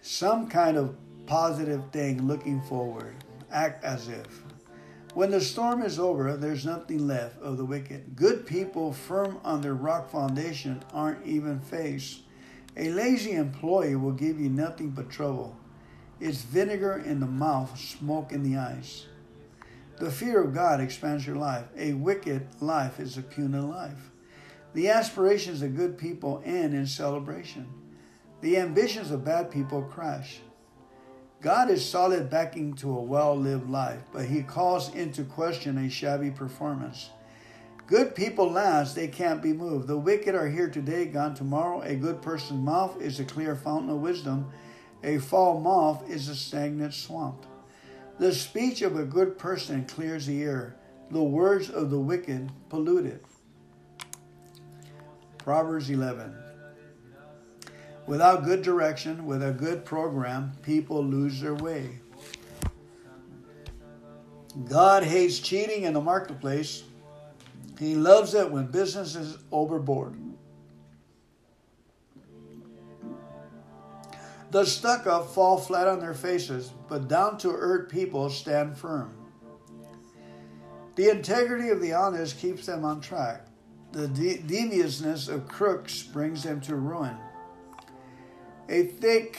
Some 0.00 0.48
kind 0.48 0.78
of 0.78 0.96
positive 1.26 1.82
thing 1.92 2.26
looking 2.26 2.62
forward. 2.62 3.14
Act 3.50 3.84
as 3.84 4.08
if. 4.08 4.42
When 5.12 5.30
the 5.30 5.42
storm 5.42 5.82
is 5.82 5.98
over, 5.98 6.38
there's 6.38 6.64
nothing 6.64 7.06
left 7.06 7.42
of 7.42 7.58
the 7.58 7.64
wicked. 7.66 8.16
Good 8.16 8.46
people, 8.46 8.94
firm 8.94 9.38
on 9.44 9.60
their 9.60 9.74
rock 9.74 10.10
foundation, 10.10 10.82
aren't 10.94 11.26
even 11.26 11.60
faced. 11.60 12.22
A 12.78 12.88
lazy 12.88 13.32
employee 13.32 13.96
will 13.96 14.12
give 14.12 14.40
you 14.40 14.48
nothing 14.48 14.88
but 14.88 15.10
trouble. 15.10 15.54
It's 16.18 16.40
vinegar 16.40 17.02
in 17.04 17.20
the 17.20 17.26
mouth, 17.26 17.78
smoke 17.78 18.32
in 18.32 18.42
the 18.42 18.56
eyes. 18.56 19.06
The 20.02 20.10
fear 20.10 20.42
of 20.42 20.52
God 20.52 20.80
expands 20.80 21.24
your 21.24 21.36
life. 21.36 21.66
A 21.76 21.92
wicked 21.92 22.60
life 22.60 22.98
is 22.98 23.16
a 23.16 23.22
puny 23.22 23.58
life. 23.58 24.10
The 24.74 24.88
aspirations 24.88 25.62
of 25.62 25.76
good 25.76 25.96
people 25.96 26.42
end 26.44 26.74
in 26.74 26.88
celebration. 26.88 27.68
The 28.40 28.56
ambitions 28.56 29.12
of 29.12 29.24
bad 29.24 29.48
people 29.52 29.80
crash. 29.82 30.40
God 31.40 31.70
is 31.70 31.88
solid 31.88 32.28
backing 32.28 32.74
to 32.78 32.90
a 32.90 33.00
well 33.00 33.38
lived 33.38 33.70
life, 33.70 34.02
but 34.12 34.24
He 34.24 34.42
calls 34.42 34.92
into 34.92 35.22
question 35.22 35.78
a 35.78 35.88
shabby 35.88 36.32
performance. 36.32 37.10
Good 37.86 38.16
people 38.16 38.50
last, 38.50 38.96
they 38.96 39.06
can't 39.06 39.40
be 39.40 39.52
moved. 39.52 39.86
The 39.86 39.96
wicked 39.96 40.34
are 40.34 40.48
here 40.48 40.68
today, 40.68 41.04
gone 41.04 41.34
tomorrow. 41.34 41.80
A 41.82 41.94
good 41.94 42.20
person's 42.20 42.60
mouth 42.60 43.00
is 43.00 43.20
a 43.20 43.24
clear 43.24 43.54
fountain 43.54 43.90
of 43.90 43.98
wisdom, 43.98 44.50
a 45.04 45.18
foul 45.18 45.60
mouth 45.60 46.10
is 46.10 46.28
a 46.28 46.34
stagnant 46.34 46.92
swamp. 46.92 47.46
The 48.22 48.32
speech 48.32 48.82
of 48.82 48.94
a 48.94 49.04
good 49.04 49.36
person 49.36 49.84
clears 49.84 50.26
the 50.26 50.44
air, 50.44 50.76
the 51.10 51.20
words 51.20 51.68
of 51.68 51.90
the 51.90 51.98
wicked 51.98 52.52
pollute 52.68 53.04
it. 53.04 53.24
Proverbs 55.38 55.90
11. 55.90 56.32
Without 58.06 58.44
good 58.44 58.62
direction, 58.62 59.26
with 59.26 59.42
a 59.42 59.50
good 59.50 59.84
program, 59.84 60.52
people 60.62 61.04
lose 61.04 61.40
their 61.40 61.56
way. 61.56 61.98
God 64.66 65.02
hates 65.02 65.40
cheating 65.40 65.82
in 65.82 65.92
the 65.92 66.00
marketplace. 66.00 66.84
He 67.76 67.96
loves 67.96 68.34
it 68.34 68.48
when 68.48 68.66
business 68.66 69.16
is 69.16 69.38
overboard. 69.50 70.16
The 74.52 74.66
stuck 74.66 75.06
up 75.06 75.30
fall 75.30 75.56
flat 75.56 75.88
on 75.88 75.98
their 75.98 76.12
faces, 76.12 76.74
but 76.86 77.08
down 77.08 77.38
to 77.38 77.48
earth 77.48 77.88
people 77.88 78.28
stand 78.28 78.76
firm. 78.76 79.14
The 80.94 81.08
integrity 81.08 81.70
of 81.70 81.80
the 81.80 81.94
honest 81.94 82.38
keeps 82.38 82.66
them 82.66 82.84
on 82.84 83.00
track. 83.00 83.46
The 83.92 84.08
de- 84.08 84.42
deviousness 84.42 85.28
of 85.28 85.48
crooks 85.48 86.02
brings 86.02 86.42
them 86.42 86.60
to 86.62 86.76
ruin. 86.76 87.16
A 88.68 88.82
thick 88.82 89.38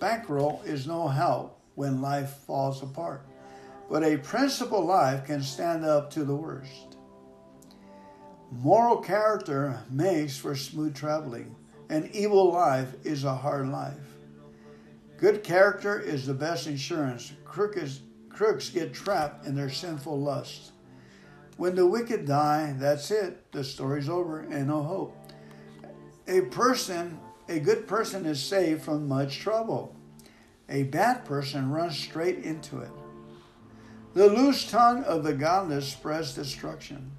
bankroll 0.00 0.62
is 0.64 0.88
no 0.88 1.06
help 1.06 1.60
when 1.76 2.02
life 2.02 2.38
falls 2.44 2.82
apart, 2.82 3.24
but 3.88 4.02
a 4.02 4.16
principled 4.16 4.86
life 4.86 5.26
can 5.26 5.42
stand 5.44 5.84
up 5.84 6.10
to 6.14 6.24
the 6.24 6.34
worst. 6.34 6.96
Moral 8.50 8.96
character 8.96 9.80
makes 9.88 10.36
for 10.36 10.56
smooth 10.56 10.96
traveling. 10.96 11.54
An 11.88 12.10
evil 12.12 12.52
life 12.52 12.94
is 13.04 13.22
a 13.22 13.34
hard 13.36 13.68
life. 13.68 14.07
Good 15.18 15.44
character 15.44 16.00
is 16.00 16.26
the 16.26 16.34
best 16.34 16.66
insurance. 16.66 17.32
Crooks, 17.44 18.00
crooks 18.30 18.70
get 18.70 18.94
trapped 18.94 19.46
in 19.46 19.54
their 19.54 19.70
sinful 19.70 20.18
lusts. 20.18 20.72
When 21.56 21.74
the 21.74 21.86
wicked 21.86 22.24
die, 22.24 22.74
that's 22.78 23.10
it. 23.10 23.52
The 23.52 23.64
story's 23.64 24.08
over 24.08 24.40
and 24.40 24.68
no 24.68 24.82
hope. 24.82 25.16
A 26.26 26.42
person 26.42 27.18
a 27.48 27.58
good 27.58 27.86
person 27.88 28.26
is 28.26 28.42
saved 28.42 28.82
from 28.82 29.08
much 29.08 29.38
trouble. 29.38 29.96
A 30.68 30.82
bad 30.82 31.24
person 31.24 31.70
runs 31.70 31.98
straight 31.98 32.44
into 32.44 32.80
it. 32.80 32.90
The 34.12 34.26
loose 34.26 34.70
tongue 34.70 35.02
of 35.04 35.24
the 35.24 35.32
godless 35.32 35.88
spreads 35.88 36.34
destruction. 36.34 37.10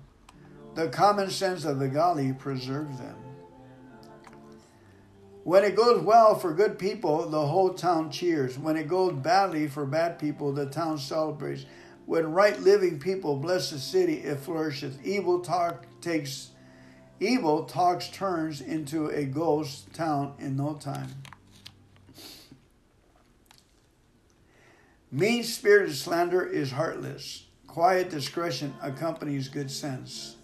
The 0.76 0.90
common 0.90 1.32
sense 1.32 1.66
of 1.66 1.80
the 1.80 1.88
godly 1.88 2.34
preserves 2.34 3.00
them. 3.00 3.16
When 5.50 5.64
it 5.64 5.76
goes 5.76 6.04
well 6.04 6.36
for 6.36 6.54
good 6.54 6.78
people, 6.78 7.28
the 7.28 7.48
whole 7.48 7.74
town 7.74 8.12
cheers. 8.12 8.60
When 8.60 8.78
it 8.78 8.88
goes 8.88 9.14
badly 9.14 9.68
for 9.68 9.84
bad 9.84 10.20
people, 10.20 10.54
the 10.54 10.68
town 10.68 11.00
celebrates. 11.00 11.66
When 12.06 12.32
right 12.34 12.60
living 12.60 13.00
people 13.00 13.36
bless 13.36 13.72
the 13.72 13.80
city, 13.80 14.18
it 14.18 14.40
flourishes. 14.42 15.00
Evil 15.04 15.40
talk 15.40 15.88
takes 16.02 16.52
Evil 17.20 17.64
talks 17.64 18.10
turns 18.10 18.62
into 18.62 19.08
a 19.08 19.26
ghost 19.26 19.92
town 19.92 20.36
in 20.38 20.56
no 20.56 20.76
time. 20.76 21.16
Mean 25.12 25.44
spirited 25.44 25.96
slander 25.96 26.46
is 26.46 26.74
heartless. 26.74 27.48
Quiet 27.66 28.12
discretion 28.12 28.76
accompanies 28.84 29.48
good 29.48 29.72
sense. 29.72 30.36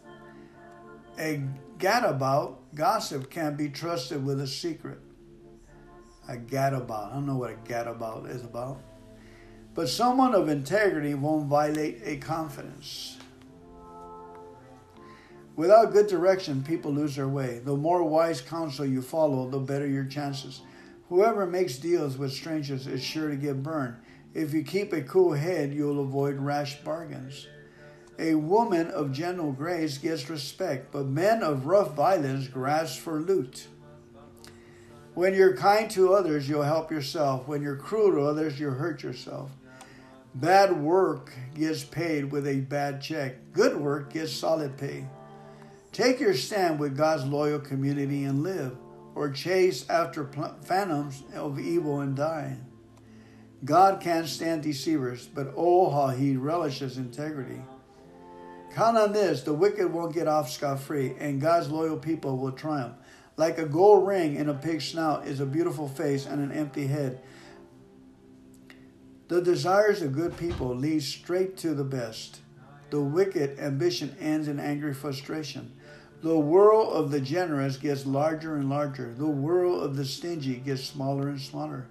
A 1.20 1.44
gadabout 1.78 2.56
gossip 2.76 3.30
can't 3.30 3.58
be 3.58 3.70
trusted 3.70 4.24
with 4.24 4.42
a 4.42 4.48
secret. 4.48 5.00
A 6.28 6.36
gadabout. 6.36 7.12
I 7.12 7.14
don't 7.16 7.26
know 7.26 7.38
what 7.38 7.52
a 7.52 7.56
gadabout 7.56 8.30
is 8.30 8.44
about. 8.44 8.82
But 9.74 9.90
someone 9.90 10.36
of 10.36 10.50
integrity 10.50 11.14
won't 11.14 11.48
violate 11.48 12.02
a 12.04 12.18
confidence. 12.18 13.18
Without 15.56 15.94
good 15.94 16.08
direction, 16.08 16.64
people 16.64 16.92
lose 16.92 17.16
their 17.16 17.30
way. 17.30 17.60
The 17.60 17.76
more 17.76 18.04
wise 18.04 18.42
counsel 18.42 18.86
you 18.86 19.02
follow, 19.02 19.50
the 19.50 19.60
better 19.60 19.88
your 19.88 20.04
chances. 20.04 20.62
Whoever 21.08 21.46
makes 21.46 21.78
deals 21.78 22.18
with 22.18 22.34
strangers 22.34 22.88
is 22.88 23.04
sure 23.04 23.30
to 23.30 23.36
get 23.38 23.64
burned. 23.64 23.96
If 24.34 24.54
you 24.54 24.64
keep 24.64 24.92
a 24.92 25.02
cool 25.02 25.32
head, 25.32 25.74
you'll 25.74 26.02
avoid 26.02 26.38
rash 26.38 26.82
bargains. 26.84 27.48
A 28.18 28.36
woman 28.36 28.90
of 28.92 29.12
gentle 29.12 29.52
grace 29.52 29.98
gets 29.98 30.30
respect, 30.30 30.92
but 30.92 31.06
men 31.06 31.44
of 31.44 31.66
rough 31.66 31.94
violence 31.94 32.48
grasp 32.48 33.00
for 33.00 33.20
loot. 33.20 33.68
When 35.14 35.34
you're 35.34 35.56
kind 35.56 35.90
to 35.92 36.14
others, 36.14 36.48
you'll 36.48 36.64
help 36.64 36.92
yourself. 36.92 37.48
When 37.48 37.62
you're 37.62 37.76
cruel 37.76 38.12
to 38.12 38.22
others, 38.22 38.60
you'll 38.60 38.74
hurt 38.74 39.04
yourself. 39.04 39.52
Bad 40.34 40.82
work 40.82 41.32
gets 41.54 41.84
paid 41.84 42.32
with 42.32 42.48
a 42.48 42.60
bad 42.62 43.02
check. 43.02 43.54
Good 43.54 43.78
work 43.78 44.14
gets 44.14 44.34
solid 44.34 44.78
pay. 44.78 45.06
Take 45.94 46.20
your 46.20 46.34
stand 46.34 46.80
with 46.80 46.98
God's 46.98 47.26
loyal 47.26 47.60
community 47.60 48.26
and 48.26 48.44
live, 48.44 48.76
or 49.14 49.30
chase 49.30 49.90
after 49.90 50.30
phantoms 50.62 51.24
of 51.34 51.58
evil 51.60 52.02
and 52.02 52.16
die. 52.18 52.58
God 53.64 54.02
can't 54.02 54.28
stand 54.28 54.64
deceivers, 54.64 55.26
but 55.26 55.54
oh, 55.56 55.90
how 55.90 56.10
he 56.10 56.36
relishes 56.36 56.98
integrity. 56.98 57.62
Count 58.76 58.98
on 58.98 59.14
this 59.14 59.42
the 59.42 59.54
wicked 59.54 59.94
won't 59.94 60.14
get 60.14 60.28
off 60.28 60.52
scot 60.52 60.82
free, 60.82 61.16
and 61.18 61.40
God's 61.40 61.70
loyal 61.70 61.96
people 61.96 62.38
will 62.38 62.52
triumph. 62.52 62.96
Like 63.38 63.58
a 63.58 63.66
gold 63.66 64.06
ring 64.06 64.36
in 64.36 64.50
a 64.50 64.54
pig's 64.54 64.90
snout 64.90 65.26
is 65.26 65.40
a 65.40 65.46
beautiful 65.46 65.88
face 65.88 66.26
and 66.26 66.42
an 66.42 66.52
empty 66.52 66.88
head. 66.88 67.22
The 69.30 69.42
desires 69.42 70.02
of 70.02 70.14
good 70.14 70.36
people 70.36 70.76
lead 70.76 71.04
straight 71.04 71.56
to 71.58 71.74
the 71.74 71.86
best. 71.86 72.42
The 72.90 73.00
wicked 73.00 73.60
ambition 73.60 74.14
ends 74.20 74.50
in 74.50 74.60
angry 74.60 74.94
frustration. 74.94 75.72
The 76.22 76.38
world 76.38 76.94
of 76.94 77.12
the 77.12 77.22
generous 77.22 77.78
gets 77.78 78.06
larger 78.06 78.58
and 78.58 78.70
larger. 78.70 79.14
The 79.14 79.26
world 79.26 79.84
of 79.84 79.96
the 79.96 80.04
stingy 80.04 80.56
gets 80.56 80.84
smaller 80.84 81.30
and 81.30 81.40
smaller. 81.40 81.88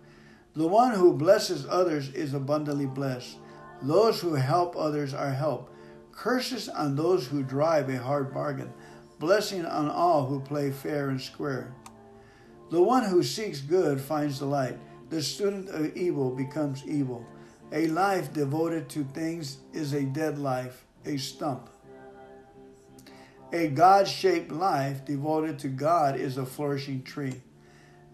The 0.54 0.68
one 0.68 0.92
who 0.92 1.14
blesses 1.14 1.66
others 1.66 2.10
is 2.10 2.34
abundantly 2.34 2.86
blessed. 2.86 3.38
Those 3.80 4.20
who 4.20 4.34
help 4.34 4.76
others 4.76 5.14
are 5.14 5.32
helped. 5.32 5.73
Curses 6.16 6.68
on 6.68 6.96
those 6.96 7.26
who 7.26 7.42
drive 7.42 7.88
a 7.88 7.98
hard 7.98 8.32
bargain. 8.32 8.72
Blessing 9.18 9.66
on 9.66 9.90
all 9.90 10.26
who 10.26 10.40
play 10.40 10.70
fair 10.70 11.10
and 11.10 11.20
square. 11.20 11.74
The 12.70 12.82
one 12.82 13.04
who 13.04 13.22
seeks 13.22 13.60
good 13.60 14.00
finds 14.00 14.38
delight. 14.38 14.78
The 15.10 15.22
student 15.22 15.68
of 15.68 15.96
evil 15.96 16.30
becomes 16.30 16.84
evil. 16.86 17.24
A 17.72 17.88
life 17.88 18.32
devoted 18.32 18.88
to 18.90 19.04
things 19.04 19.58
is 19.72 19.92
a 19.92 20.02
dead 20.02 20.38
life, 20.38 20.84
a 21.04 21.16
stump. 21.16 21.68
A 23.52 23.68
God 23.68 24.08
shaped 24.08 24.50
life 24.50 25.04
devoted 25.04 25.58
to 25.60 25.68
God 25.68 26.16
is 26.16 26.38
a 26.38 26.46
flourishing 26.46 27.02
tree. 27.02 27.42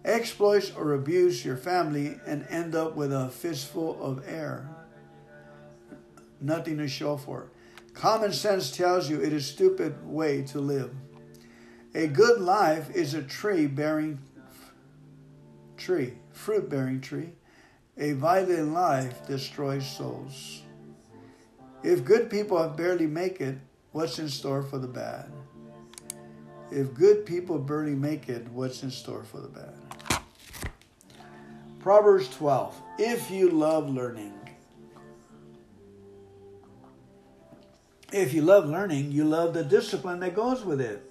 Exploit 0.05 0.73
or 0.77 0.95
abuse 0.95 1.45
your 1.45 1.57
family 1.57 2.19
and 2.27 2.47
end 2.49 2.75
up 2.75 2.97
with 2.97 3.13
a 3.13 3.29
fistful 3.29 4.03
of 4.03 4.27
air. 4.27 4.69
Nothing 6.41 6.79
to 6.79 6.89
show 6.89 7.17
for. 7.17 7.51
Common 7.95 8.33
sense 8.33 8.71
tells 8.71 9.11
you 9.11 9.21
it 9.21 9.33
is 9.33 9.45
a 9.45 9.53
stupid 9.53 9.95
way 10.07 10.43
to 10.43 10.61
live. 10.61 10.95
A 11.95 12.07
good 12.07 12.41
life 12.41 12.95
is 12.95 13.15
a 13.15 13.23
tree 13.23 13.67
bearing 13.67 14.19
tree, 15.77 16.15
fruit 16.33 16.69
bearing 16.69 17.01
tree. 17.01 17.31
A 17.97 18.13
violent 18.13 18.73
life 18.73 19.27
destroys 19.27 19.87
souls. 19.87 20.63
If 21.83 22.05
good 22.05 22.31
people 22.31 22.67
barely 22.69 23.07
make 23.07 23.41
it, 23.41 23.59
what's 23.93 24.19
in 24.19 24.29
store 24.29 24.63
for 24.63 24.79
the 24.79 24.87
bad? 24.87 25.31
If 26.71 26.95
good 26.95 27.27
people 27.27 27.59
barely 27.59 27.95
make 27.97 28.29
it, 28.29 28.47
what's 28.53 28.83
in 28.83 28.91
store 28.91 29.25
for 29.25 29.41
the 29.41 29.49
bad? 29.49 29.75
Proverbs 31.81 32.29
12. 32.29 32.81
If 32.99 33.31
you 33.31 33.51
love 33.51 33.89
learning, 33.91 34.35
if 38.13 38.33
you 38.33 38.43
love 38.43 38.67
learning, 38.67 39.13
you 39.13 39.25
love 39.25 39.55
the 39.55 39.65
discipline 39.65 40.21
that 40.21 40.35
goes 40.35 40.65
with 40.65 40.81
it. 40.81 41.11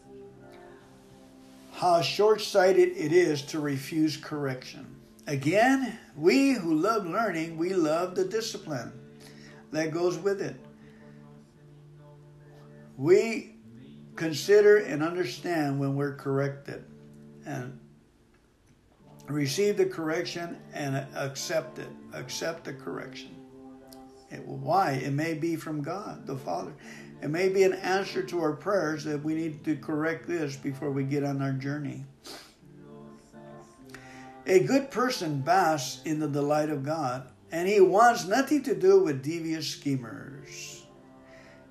How 1.72 2.02
short 2.02 2.42
sighted 2.42 2.90
it 2.98 3.14
is 3.14 3.42
to 3.44 3.60
refuse 3.60 4.18
correction. 4.18 4.96
Again, 5.28 5.98
we 6.16 6.54
who 6.54 6.74
love 6.74 7.06
learning, 7.06 7.58
we 7.58 7.74
love 7.74 8.16
the 8.16 8.26
discipline 8.26 8.92
that 9.72 9.92
goes 9.92 10.18
with 10.18 10.42
it. 10.42 10.56
We 12.98 13.56
consider 14.16 14.78
and 14.78 15.02
understand 15.02 15.80
when 15.80 15.96
we're 15.96 16.16
corrected. 16.16 16.84
And 17.46 17.80
receive 19.28 19.78
the 19.78 19.86
correction 19.86 20.58
and 20.74 20.98
accept 21.16 21.80
it. 21.80 21.90
Accept 22.14 22.66
the 22.66 22.74
correction. 22.74 23.38
Why? 24.38 24.92
It 24.92 25.13
may 25.13 25.34
be 25.34 25.56
from 25.56 25.82
God, 25.82 26.28
the 26.28 26.38
Father. 26.38 26.74
It 27.22 27.30
may 27.30 27.50
be 27.50 27.63
an 27.63 27.74
answer 27.74 28.24
to 28.24 28.42
our 28.42 28.54
prayers 28.54 29.04
that 29.04 29.24
we 29.24 29.34
need 29.34 29.63
to 29.65 29.76
correct 29.76 30.28
this 30.28 30.56
before 30.56 30.92
we 30.92 31.04
get 31.04 31.24
on 31.24 31.42
our 31.42 31.52
journey. 31.52 32.06
A 34.46 34.60
good 34.60 34.89
person 34.89 35.42
basks 35.42 36.02
in 36.06 36.20
the 36.20 36.28
delight 36.28 36.70
of 36.70 36.84
God, 36.84 37.30
and 37.52 37.68
he 37.68 37.82
wants 37.82 38.26
nothing 38.26 38.63
to 38.63 38.76
do 38.76 39.04
with 39.04 39.24
devious 39.24 39.68
schemers. 39.68 40.86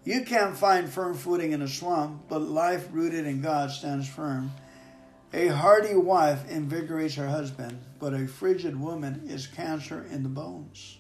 You 0.05 0.23
can't 0.25 0.57
find 0.57 0.89
firm 0.89 1.15
footing 1.15 1.53
in 1.53 1.63
a 1.63 1.69
swamp, 1.69 2.25
but 2.29 2.41
life 2.41 2.89
rooted 2.93 3.27
in 3.27 3.41
God 3.41 3.71
stands 3.71 4.09
firm. 4.09 4.53
A 5.33 5.49
hardy 5.49 5.95
wife 5.95 6.49
invigorates 6.49 7.17
her 7.17 7.29
husband, 7.29 7.79
but 7.99 8.15
a 8.15 8.27
frigid 8.27 8.79
woman 8.79 9.25
is 9.27 9.47
cancer 9.47 10.07
in 10.11 10.23
the 10.23 10.29
bones. 10.29 10.98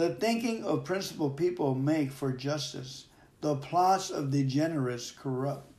The 0.00 0.14
thinking 0.14 0.64
of 0.64 0.84
principled 0.84 1.36
people 1.36 1.74
make 1.74 2.10
for 2.10 2.32
justice. 2.32 3.04
The 3.42 3.56
plots 3.56 4.08
of 4.08 4.30
degenerates 4.30 5.10
corrupt. 5.10 5.70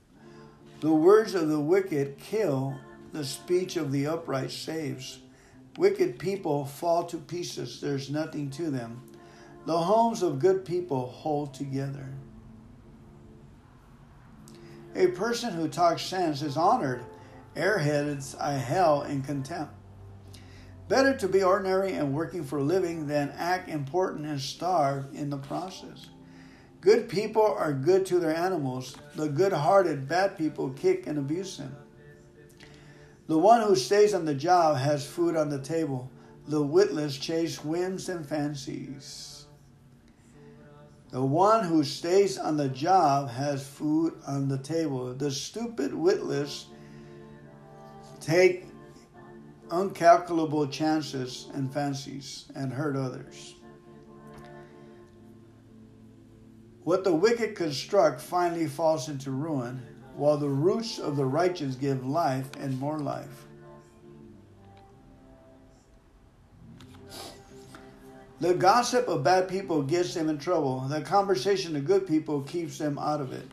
The 0.80 0.94
words 0.94 1.34
of 1.34 1.50
the 1.50 1.60
wicked 1.60 2.20
kill. 2.20 2.78
The 3.14 3.26
speech 3.26 3.78
of 3.78 3.92
the 3.92 4.06
upright 4.06 4.52
saves. 4.52 5.22
Wicked 5.76 6.20
people 6.20 6.66
fall 6.66 7.04
to 7.06 7.18
pieces. 7.18 7.82
There's 7.82 8.12
nothing 8.12 8.52
to 8.52 8.70
them. 8.70 9.02
The 9.66 9.80
homes 9.80 10.22
of 10.22 10.38
good 10.38 10.66
people 10.66 11.08
hold 11.08 11.56
together. 11.56 12.06
A 14.96 15.08
person 15.08 15.52
who 15.52 15.68
talks 15.68 16.04
sense 16.04 16.44
is 16.44 16.58
honored. 16.58 17.04
Airheads 17.56 18.40
I 18.40 18.54
held 18.54 19.08
in 19.08 19.24
contempt. 19.24 19.74
Better 20.92 21.16
to 21.20 21.30
be 21.30 21.42
ordinary 21.42 21.94
and 21.94 22.14
working 22.14 22.44
for 22.44 22.58
a 22.58 22.64
living 22.64 23.08
than 23.08 23.34
act 23.38 23.70
important 23.70 24.26
and 24.26 24.42
starve 24.42 25.06
in 25.14 25.30
the 25.30 25.38
process. 25.38 26.10
Good 26.82 27.08
people 27.08 27.46
are 27.46 27.72
good 27.72 28.06
to 28.08 28.20
their 28.20 28.36
animals. 28.36 28.98
The 29.16 29.30
good 29.30 29.54
hearted 29.54 30.10
bad 30.10 30.38
people 30.38 30.72
kick 30.72 31.08
and 31.08 31.18
abuse 31.18 31.56
them. 31.56 31.74
The 33.28 33.38
one 33.38 33.62
who 33.62 33.74
stays 33.78 34.14
on 34.14 34.26
the 34.26 34.36
job 34.36 34.76
has 34.76 35.08
food 35.08 35.38
on 35.38 35.48
the 35.48 35.62
table. 35.62 36.12
The 36.50 36.62
witless 36.62 37.18
chase 37.18 37.64
whims 37.64 38.10
and 38.10 38.28
fancies. 38.28 39.46
The 41.12 41.24
one 41.24 41.64
who 41.64 41.86
stays 41.86 42.38
on 42.38 42.58
the 42.58 42.68
job 42.68 43.30
has 43.30 43.66
food 43.66 44.16
on 44.28 44.50
the 44.50 44.58
table. 44.58 45.14
The 45.14 45.32
stupid, 45.32 45.94
witless 45.94 46.66
take 48.20 48.71
uncalculable 49.72 50.70
chances 50.72 51.48
and 51.54 51.74
fancies 51.74 52.46
and 52.56 52.72
hurt 52.72 52.96
others. 52.96 53.56
What 56.84 57.04
the 57.04 57.14
wicked 57.14 57.56
construct 57.56 58.22
finally 58.22 58.68
falls 58.68 59.08
into 59.08 59.32
ruin, 59.32 59.82
while 60.16 60.38
the 60.38 60.50
roots 60.50 61.00
of 61.00 61.16
the 61.16 61.26
righteous 61.26 61.76
give 61.76 62.06
life 62.06 62.50
and 62.60 62.80
more 62.80 63.00
life. 63.00 63.46
The 68.40 68.56
gossip 68.56 69.08
of 69.08 69.24
bad 69.24 69.48
people 69.48 69.84
gets 69.84 70.16
them 70.16 70.28
in 70.28 70.40
trouble. 70.40 70.80
The 70.82 71.02
conversation 71.02 71.76
of 71.76 71.86
good 71.86 72.08
people 72.08 72.42
keeps 72.42 72.80
them 72.80 72.98
out 72.98 73.22
of 73.22 73.32
it. 73.32 73.48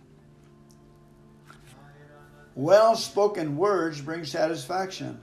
Well 2.54 2.96
spoken 2.96 3.58
words 3.58 4.00
bring 4.00 4.24
satisfaction. 4.24 5.20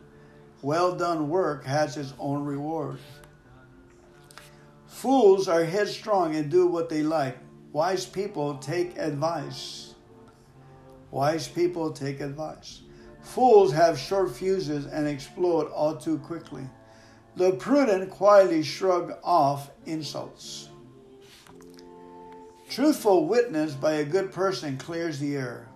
Well 0.66 0.96
done 0.96 1.30
work 1.30 1.64
has 1.66 1.96
its 1.96 2.16
own 2.18 2.44
reward. 2.44 2.98
Fools 4.88 5.48
are 5.48 5.64
headstrong 5.64 6.36
and 6.36 6.50
do 6.50 6.66
what 6.66 6.90
they 6.90 7.04
like. 7.04 7.38
Wise 7.72 8.08
people 8.08 8.58
take 8.58 8.98
advice. 8.98 9.94
Wise 11.12 11.48
people 11.48 11.92
take 11.92 12.20
advice. 12.20 12.82
Fools 13.22 13.74
have 13.74 14.00
short 14.00 14.36
fuses 14.36 14.88
and 14.88 15.08
explode 15.08 15.68
all 15.68 15.98
too 15.98 16.18
quickly. 16.18 16.68
The 17.36 17.52
prudent 17.52 18.10
quietly 18.10 18.64
shrug 18.64 19.14
off 19.24 19.70
insults. 19.86 20.70
Truthful 22.72 23.28
witness 23.28 23.76
by 23.76 23.98
a 23.98 24.04
good 24.04 24.32
person 24.32 24.80
clears 24.80 25.20
the 25.20 25.36
air, 25.36 25.70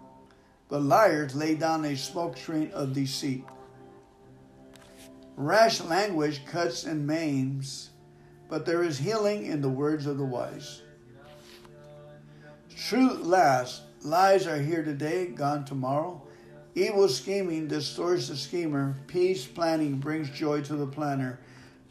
but 0.68 0.82
liars 0.82 1.36
lay 1.36 1.54
down 1.54 1.86
a 1.86 1.96
smoke 1.96 2.38
screen 2.38 2.72
of 2.72 2.94
deceit. 2.94 3.46
Rash 5.40 5.80
language 5.80 6.46
cuts 6.46 6.84
and 6.84 7.08
maims, 7.08 7.92
but 8.50 8.66
there 8.66 8.84
is 8.84 8.98
healing 8.98 9.46
in 9.46 9.62
the 9.62 9.70
words 9.70 10.06
of 10.06 10.18
the 10.18 10.26
wise. 10.26 10.82
Truth 12.76 13.22
lasts. 13.22 13.80
Lies 14.02 14.48
are 14.48 14.60
here 14.60 14.84
today, 14.84 15.28
gone 15.28 15.64
tomorrow. 15.64 16.22
Evil 16.76 17.08
scheming 17.08 17.70
distorts 17.70 18.28
the 18.28 18.36
schemer. 18.36 18.98
Peace 19.08 19.46
planning 19.46 19.96
brings 19.96 20.30
joy 20.30 20.60
to 20.64 20.76
the 20.76 20.86
planner. 20.86 21.40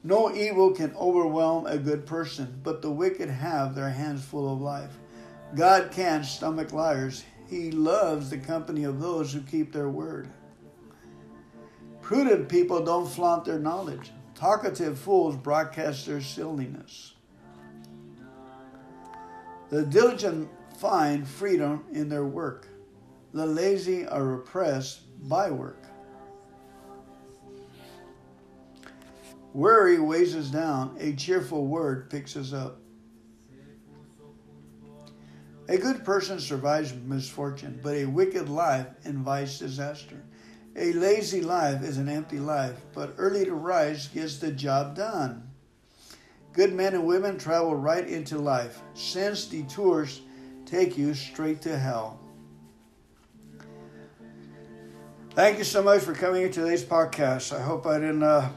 No 0.05 0.30
evil 0.34 0.74
can 0.74 0.94
overwhelm 0.94 1.66
a 1.66 1.78
good 1.78 2.05
person, 2.05 2.61
but 2.62 2.82
the 2.82 2.90
wicked 2.90 3.30
have 3.30 3.74
their 3.74 3.88
hands 3.88 4.22
full 4.22 4.53
of 4.53 4.61
life. 4.61 4.92
God 5.55 5.90
can't 5.90 6.26
stomach 6.26 6.74
liars. 6.74 7.24
He 7.46 7.70
loves 7.70 8.28
the 8.28 8.36
company 8.36 8.84
of 8.84 9.01
those 9.01 9.32
who 9.32 9.40
keep 9.40 9.72
their 9.72 9.88
word. 9.88 10.28
Prudent 12.09 12.48
people 12.48 12.82
don't 12.82 13.06
flaunt 13.06 13.44
their 13.44 13.59
knowledge. 13.59 14.12
Talkative 14.34 14.98
fools 14.98 15.36
broadcast 15.36 16.06
their 16.06 16.22
silliness. 16.22 17.12
The 19.68 19.82
diligent 19.82 20.48
find 20.78 21.28
freedom 21.28 21.84
in 21.92 22.09
their 22.09 22.24
work. 22.24 22.66
The 23.34 23.44
lazy 23.44 24.06
are 24.06 24.36
oppressed 24.36 25.00
by 25.28 25.50
work. 25.50 25.84
Worry 29.52 30.00
weighs 30.00 30.34
us 30.34 30.48
down, 30.48 30.96
a 30.98 31.12
cheerful 31.12 31.66
word 31.66 32.09
picks 32.09 32.38
us 32.38 32.54
up. 32.54 32.80
A 35.68 35.76
good 35.76 36.06
person 36.06 36.40
survives 36.40 36.94
misfortune, 37.04 37.80
but 37.82 37.96
a 37.96 38.06
wicked 38.06 38.48
life 38.48 38.86
invites 39.04 39.59
disaster. 39.59 40.22
A 40.78 40.92
lazy 40.92 41.40
life 41.40 41.82
is 41.82 41.98
an 41.98 42.08
empty 42.08 42.38
life, 42.38 42.76
but 42.94 43.12
early 43.18 43.44
to 43.44 43.54
rise 43.54 44.06
gets 44.06 44.38
the 44.38 44.52
job 44.52 44.94
done. 44.94 45.50
Good 46.52 46.72
men 46.72 46.94
and 46.94 47.04
women 47.04 47.36
travel 47.36 47.74
right 47.74 48.06
into 48.06 48.38
life. 48.38 48.80
Sin's 48.94 49.46
detours 49.46 50.20
take 50.66 50.96
you 50.96 51.14
straight 51.14 51.60
to 51.62 51.76
hell. 51.76 52.20
Thank 55.34 55.58
you 55.58 55.64
so 55.64 55.82
much 55.82 56.02
for 56.02 56.14
coming 56.14 56.42
to 56.42 56.52
today's 56.52 56.84
podcast. 56.84 57.56
I 57.56 57.60
hope 57.60 57.84
I 57.84 57.98
didn't 57.98 58.22
uh, 58.22 58.48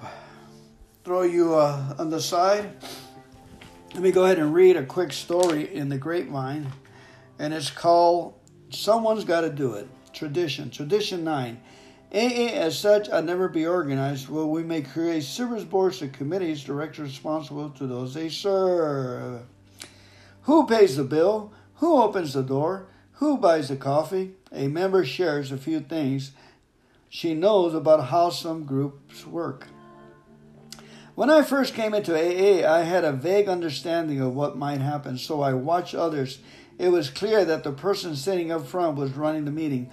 throw 1.04 1.24
you 1.24 1.56
uh, 1.56 1.96
on 1.98 2.12
the 2.12 2.22
side. 2.22 2.72
Let 3.96 4.04
me 4.04 4.12
go 4.12 4.26
ahead 4.26 4.38
and 4.38 4.54
read 4.54 4.78
a 4.78 4.86
quick 4.86 5.12
story 5.12 5.74
in 5.74 5.90
the 5.90 5.98
grapevine, 5.98 6.72
and 7.40 7.52
it's 7.52 7.72
called 7.72 8.36
Someone's 8.70 9.26
Got 9.26 9.42
to 9.42 9.50
Do 9.50 9.74
It. 9.74 9.88
Tradition. 10.14 10.70
Tradition 10.70 11.24
9. 11.24 11.60
AA 12.14 12.52
as 12.54 12.78
such 12.78 13.10
I'll 13.10 13.24
never 13.24 13.48
be 13.48 13.66
organized. 13.66 14.28
Well, 14.28 14.50
we 14.50 14.64
may 14.64 14.82
create 14.82 15.24
service 15.24 15.64
boards 15.64 16.02
and 16.02 16.12
committees 16.12 16.64
directly 16.64 17.06
responsible 17.06 17.70
to 17.70 17.88
those 17.88 18.14
they 18.14 18.30
serve. 18.30 19.44
Who 20.44 20.68
pays 20.68 20.98
the 20.98 21.04
bill? 21.04 21.54
Who 21.76 22.02
opens 22.02 22.34
the 22.34 22.44
door? 22.44 22.88
Who 23.14 23.38
buys 23.38 23.70
the 23.70 23.78
coffee? 23.78 24.34
A 24.52 24.68
member 24.68 25.06
shares 25.06 25.52
a 25.52 25.58
few 25.58 25.80
things 25.80 26.32
she 27.14 27.34
knows 27.34 27.74
about 27.74 28.08
how 28.08 28.30
some 28.30 28.64
groups 28.64 29.28
work. 29.28 29.68
When 31.14 31.30
I 31.30 31.42
first 31.42 31.74
came 31.74 31.94
into 31.94 32.16
AA, 32.16 32.66
I 32.66 32.84
had 32.84 33.04
a 33.04 33.12
vague 33.12 33.50
understanding 33.50 34.22
of 34.22 34.34
what 34.34 34.58
might 34.58 34.80
happen, 34.80 35.18
so 35.18 35.42
I 35.42 35.54
watched 35.54 35.94
others. 35.94 36.40
It 36.78 36.88
was 36.88 37.10
clear 37.10 37.44
that 37.44 37.64
the 37.64 37.74
person 37.74 38.16
sitting 38.16 38.50
up 38.50 38.66
front 38.66 38.98
was 38.98 39.12
running 39.12 39.44
the 39.44 39.52
meeting. 39.52 39.92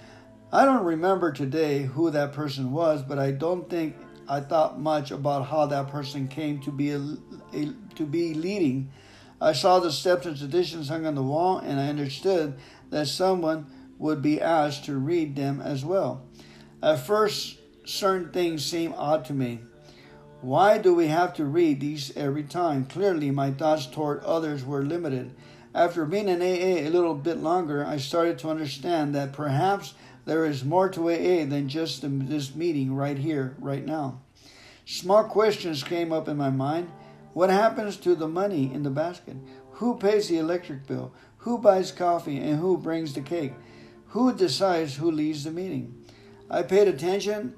I 0.51 0.65
don't 0.65 0.83
remember 0.83 1.31
today 1.31 1.83
who 1.83 2.09
that 2.09 2.33
person 2.33 2.71
was, 2.71 3.03
but 3.03 3.19
I 3.19 3.29
don't 3.29 3.69
think 3.69 3.95
I 4.27 4.39
thought 4.39 4.79
much 4.79 5.11
about 5.11 5.45
how 5.45 5.67
that 5.67 5.89
person 5.89 6.27
came 6.27 6.59
to 6.61 6.71
be 6.71 6.89
a, 6.89 6.99
a, 7.53 7.73
to 7.95 8.05
be 8.05 8.33
leading. 8.33 8.89
I 9.39 9.53
saw 9.53 9.79
the 9.79 9.91
steps 9.91 10.25
and 10.25 10.35
traditions 10.35 10.89
hung 10.89 11.05
on 11.05 11.13
the 11.13 11.21
wall, 11.21 11.59
and 11.59 11.79
I 11.79 11.89
understood 11.89 12.55
that 12.89 13.07
someone 13.07 13.67
would 13.99 14.23
be 14.23 14.41
asked 14.41 14.85
to 14.85 14.97
read 14.97 15.35
them 15.35 15.61
as 15.61 15.85
well. 15.85 16.23
At 16.81 17.05
first, 17.05 17.59
certain 17.85 18.31
things 18.31 18.65
seemed 18.65 18.95
odd 18.97 19.25
to 19.25 19.33
me. 19.33 19.59
Why 20.41 20.79
do 20.79 20.95
we 20.95 21.07
have 21.07 21.35
to 21.35 21.45
read 21.45 21.79
these 21.79 22.15
every 22.17 22.43
time? 22.43 22.85
Clearly, 22.85 23.29
my 23.29 23.51
thoughts 23.51 23.85
toward 23.85 24.23
others 24.23 24.65
were 24.65 24.83
limited. 24.83 25.31
After 25.75 26.05
being 26.05 26.27
in 26.27 26.41
AA 26.41 26.87
a 26.87 26.89
little 26.89 27.13
bit 27.13 27.37
longer, 27.37 27.85
I 27.85 27.97
started 27.97 28.39
to 28.39 28.49
understand 28.49 29.13
that 29.13 29.33
perhaps 29.33 29.93
there 30.25 30.45
is 30.45 30.63
more 30.63 30.89
to 30.89 31.09
AA 31.09 31.45
than 31.45 31.69
just 31.69 32.01
this 32.03 32.55
meeting 32.55 32.93
right 32.93 33.17
here, 33.17 33.55
right 33.59 33.85
now. 33.85 34.21
Small 34.85 35.23
questions 35.23 35.83
came 35.83 36.11
up 36.11 36.27
in 36.27 36.37
my 36.37 36.49
mind. 36.49 36.89
What 37.33 37.49
happens 37.49 37.97
to 37.97 38.15
the 38.15 38.27
money 38.27 38.73
in 38.73 38.83
the 38.83 38.89
basket? 38.89 39.37
Who 39.73 39.97
pays 39.97 40.27
the 40.27 40.37
electric 40.37 40.87
bill? 40.87 41.13
Who 41.39 41.57
buys 41.57 41.91
coffee 41.91 42.37
and 42.37 42.59
who 42.59 42.77
brings 42.77 43.13
the 43.13 43.21
cake? 43.21 43.53
Who 44.07 44.33
decides 44.33 44.95
who 44.95 45.11
leads 45.11 45.43
the 45.43 45.51
meeting? 45.51 46.05
I 46.49 46.63
paid 46.63 46.87
attention 46.87 47.55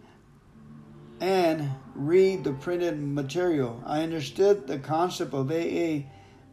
and 1.21 1.71
read 1.95 2.43
the 2.43 2.53
printed 2.53 3.01
material. 3.01 3.81
I 3.85 4.03
understood 4.03 4.67
the 4.67 4.79
concept 4.79 5.33
of 5.33 5.49
AA 5.49 6.07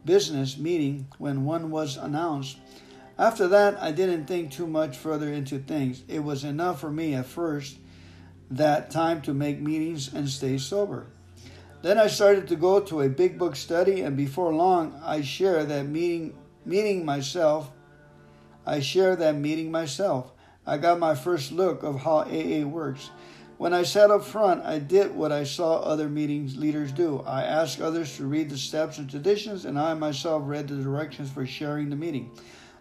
business 0.05 0.57
meeting 0.57 1.07
when 1.17 1.43
one 1.43 1.69
was 1.69 1.97
announced. 1.97 2.57
After 3.19 3.49
that, 3.49 3.83
I 3.83 3.91
didn't 3.91 4.27
think 4.27 4.49
too 4.49 4.65
much 4.65 4.95
further 4.95 5.27
into 5.27 5.59
things. 5.59 6.03
It 6.07 6.23
was 6.23 6.45
enough 6.45 6.79
for 6.79 6.89
me 6.89 7.15
at 7.15 7.25
first 7.25 7.77
that 8.49 8.91
time 8.91 9.21
to 9.23 9.33
make 9.33 9.59
meetings 9.59 10.13
and 10.13 10.29
stay 10.29 10.57
sober. 10.57 11.07
Then 11.81 11.97
I 11.97 12.07
started 12.07 12.47
to 12.47 12.55
go 12.55 12.79
to 12.79 13.01
a 13.01 13.09
big 13.09 13.37
book 13.37 13.57
study, 13.57 14.01
and 14.01 14.15
before 14.15 14.53
long, 14.53 14.97
I 15.03 15.19
share 15.19 15.65
that 15.65 15.85
meeting, 15.85 16.33
meeting 16.63 17.03
myself. 17.03 17.69
I 18.65 18.79
share 18.79 19.17
that 19.17 19.35
meeting 19.35 19.69
myself. 19.69 20.31
I 20.65 20.77
got 20.77 20.97
my 20.97 21.13
first 21.13 21.51
look 21.51 21.83
of 21.83 21.99
how 21.99 22.19
AA 22.19 22.63
works. 22.63 23.09
When 23.57 23.73
I 23.73 23.83
sat 23.83 24.11
up 24.11 24.23
front, 24.23 24.63
I 24.63 24.79
did 24.79 25.13
what 25.13 25.33
I 25.33 25.43
saw 25.43 25.79
other 25.79 26.07
meetings 26.07 26.55
leaders 26.55 26.93
do. 26.93 27.21
I 27.27 27.43
asked 27.43 27.81
others 27.81 28.15
to 28.15 28.25
read 28.25 28.49
the 28.49 28.57
steps 28.57 28.97
and 28.97 29.09
traditions, 29.09 29.65
and 29.65 29.77
I 29.77 29.93
myself 29.93 30.43
read 30.45 30.69
the 30.69 30.81
directions 30.81 31.29
for 31.29 31.45
sharing 31.45 31.89
the 31.89 31.97
meeting. 31.97 32.31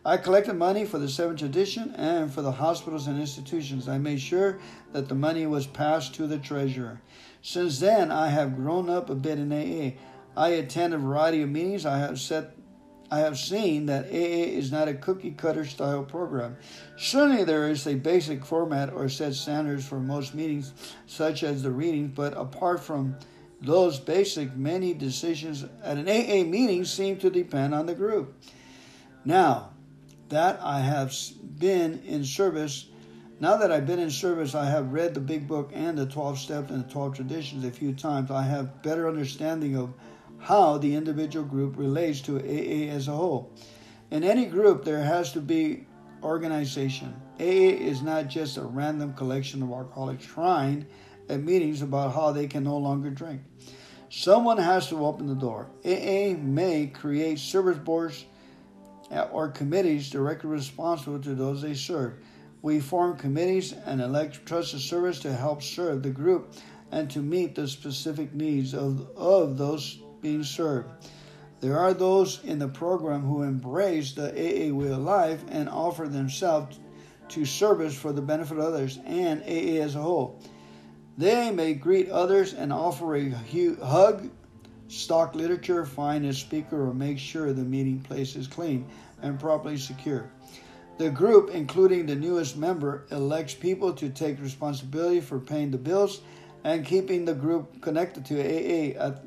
I 0.05 0.17
collected 0.17 0.55
money 0.55 0.85
for 0.85 0.99
the 0.99 1.09
seventh 1.09 1.41
tradition 1.41 1.95
and 1.97 2.33
for 2.33 2.43
the 2.43 2.53
hospitals 2.53 3.07
and 3.07 3.21
institutions. 3.21 3.89
I 3.89 3.99
made 3.99 4.21
sure 4.21 4.59
that 4.93 5.09
the 5.09 5.15
money 5.15 5.47
was 5.47 5.67
passed 5.67 6.15
to 6.15 6.27
the 6.27 6.39
treasurer. 6.39 7.01
Since 7.43 7.81
then, 7.81 8.11
I 8.11 8.29
have 8.29 8.57
grown 8.57 8.89
up 8.89 9.11
a 9.11 9.15
bit 9.15 9.39
in 9.39 9.53
AA. 9.53 9.99
I 10.37 10.51
attend 10.51 10.95
a 10.95 10.99
variety 10.99 11.43
of 11.43 11.51
meetings. 11.51 11.85
I 11.85 11.99
have 11.99 12.21
set 12.21 12.55
I 13.11 13.21
have 13.21 13.39
seen 13.39 13.87
that 13.87 14.05
AA 14.07 14.53
is 14.53 14.71
not 14.71 14.87
a 14.87 14.93
cookie 14.93 15.31
cutter 15.31 15.65
style 15.65 16.05
program. 16.05 16.59
Certainly, 16.99 17.45
there 17.45 17.71
is 17.71 17.87
a 17.87 17.95
basic 17.95 18.45
format 18.45 18.93
or 18.93 19.09
set 19.09 19.35
standards 19.35 19.87
for 19.87 19.99
most 19.99 20.35
meetings, 20.35 20.75
such 21.07 21.43
as 21.43 21.63
the 21.63 21.71
readings, 21.71 22.13
but 22.15 22.37
apart 22.37 22.81
from 22.81 23.17
those 23.63 23.99
basic, 23.99 24.55
many 24.55 24.93
decisions 24.93 25.65
at 25.83 25.97
an 25.97 26.07
AA 26.07 26.47
meeting 26.47 26.85
seem 26.85 27.17
to 27.19 27.31
depend 27.31 27.75
on 27.75 27.87
the 27.87 27.95
group. 27.95 28.37
Now, 29.25 29.71
that 30.29 30.61
I 30.63 30.81
have 30.81 31.15
been 31.59 32.03
in 32.05 32.25
service. 32.25 32.87
Now 33.41 33.57
that 33.57 33.71
I've 33.71 33.87
been 33.87 33.99
in 33.99 34.11
service, 34.11 34.55
I 34.55 34.67
have 34.67 34.93
read 34.93 35.15
the 35.15 35.21
big 35.21 35.47
book 35.47 35.71
and 35.73 35.97
the 35.97 36.07
12 36.07 36.39
steps 36.39 36.71
and 36.71 36.85
the 36.85 36.93
12 36.93 37.17
traditions 37.17 37.65
a 37.65 37.71
few 37.71 37.93
times. 37.93 38.31
I 38.31 38.43
have 38.43 38.83
better 38.83 39.09
understanding 39.09 39.77
of 39.77 39.95
how 40.39 40.79
the 40.79 40.95
individual 40.95 41.45
group 41.45 41.77
relates 41.77 42.21
to 42.23 42.39
AA 42.39 42.93
as 42.93 43.09
a 43.09 43.13
whole. 43.13 43.53
In 44.11 44.25
any 44.25 44.47
group, 44.47 44.85
there 44.85 45.03
has 45.03 45.33
to 45.33 45.41
be 45.41 45.87
organization. 46.23 47.15
AA 47.39 47.77
is 47.79 48.03
not 48.03 48.29
just 48.29 48.57
a 48.57 48.63
random 48.63 49.15
collection 49.15 49.63
of 49.63 49.71
alcoholics 49.71 50.27
trying 50.27 50.87
at 51.29 51.41
meetings 51.41 51.83
about 51.83 52.15
how 52.15 52.33
they 52.33 52.47
can 52.47 52.65
no 52.65 52.77
longer 52.77 53.11
drink. 53.11 53.43
Someone 54.11 54.59
has 54.59 54.89
to 54.89 55.05
open 55.05 55.27
the 55.27 55.35
door. 55.35 55.71
AA 55.85 56.35
may 56.37 56.91
create 56.93 57.39
service 57.39 57.79
boards 57.79 58.25
Uh, 59.11 59.27
or 59.33 59.49
committees 59.49 60.11
directly 60.11 60.51
responsible 60.51 61.19
to 61.19 61.35
those 61.35 61.63
they 61.63 61.75
serve. 61.75 62.15
We 62.61 62.81
form 62.81 63.17
committees 63.17 63.73
and 63.73 64.03
elect 64.03 64.45
trusted 64.45 64.81
service 64.81 65.21
to 65.21 65.33
help 65.33 65.63
serve 65.63 66.03
the 66.03 66.11
group 66.11 66.53
and 66.91 67.11
to 67.11 67.21
meet 67.21 67.55
the 67.55 67.69
specific 67.69 68.35
needs 68.35 68.75
of, 68.75 69.09
of 69.17 69.57
those 69.57 70.01
being 70.21 70.45
served. 70.45 70.91
There 71.61 71.79
are 71.79 71.95
those 71.95 72.43
in 72.45 72.59
the 72.59 72.69
program 72.69 73.23
who 73.23 73.43
embrace 73.43 74.13
the 74.13 74.31
AA 74.31 74.75
way 74.75 74.93
of 74.93 74.99
life 74.99 75.43
and 75.49 75.69
offer 75.69 76.07
themselves 76.07 76.79
to 77.31 77.45
service 77.45 77.95
for 77.95 78.13
the 78.13 78.23
benefit 78.23 78.59
of 78.59 78.65
others 78.65 78.99
and 79.05 79.43
AA 79.43 79.83
as 79.83 79.95
a 79.95 80.03
whole. 80.03 80.41
They 81.17 81.51
may 81.51 81.75
greet 81.75 82.09
others 82.11 82.55
and 82.55 82.73
offer 82.73 83.17
a 83.17 83.31
hug 83.31 84.31
stock 84.89 85.35
literature, 85.35 85.85
find 85.85 86.25
a 86.27 86.33
speaker, 86.33 86.89
or 86.89 86.95
make 86.95 87.19
sure 87.19 87.53
the 87.53 87.63
meeting 87.63 88.01
place 88.01 88.35
is 88.37 88.47
clean 88.47 88.87
and 89.23 89.39
properly 89.39 89.77
secure. 89.77 90.31
The 90.99 91.11
group, 91.11 91.51
including 91.51 92.07
the 92.07 92.17
newest 92.17 92.57
member, 92.57 93.07
elects 93.11 93.55
people 93.55 93.93
to 93.95 94.09
take 94.09 94.41
responsibility 94.41 95.21
for 95.21 95.39
paying 95.39 95.71
the 95.71 95.79
bills 95.79 96.23
and 96.65 96.85
keeping 96.85 97.25
the 97.25 97.35
group 97.35 97.81
connected 97.81 98.25
to 98.27 98.41
AA 98.41 98.99
at, 98.99 99.25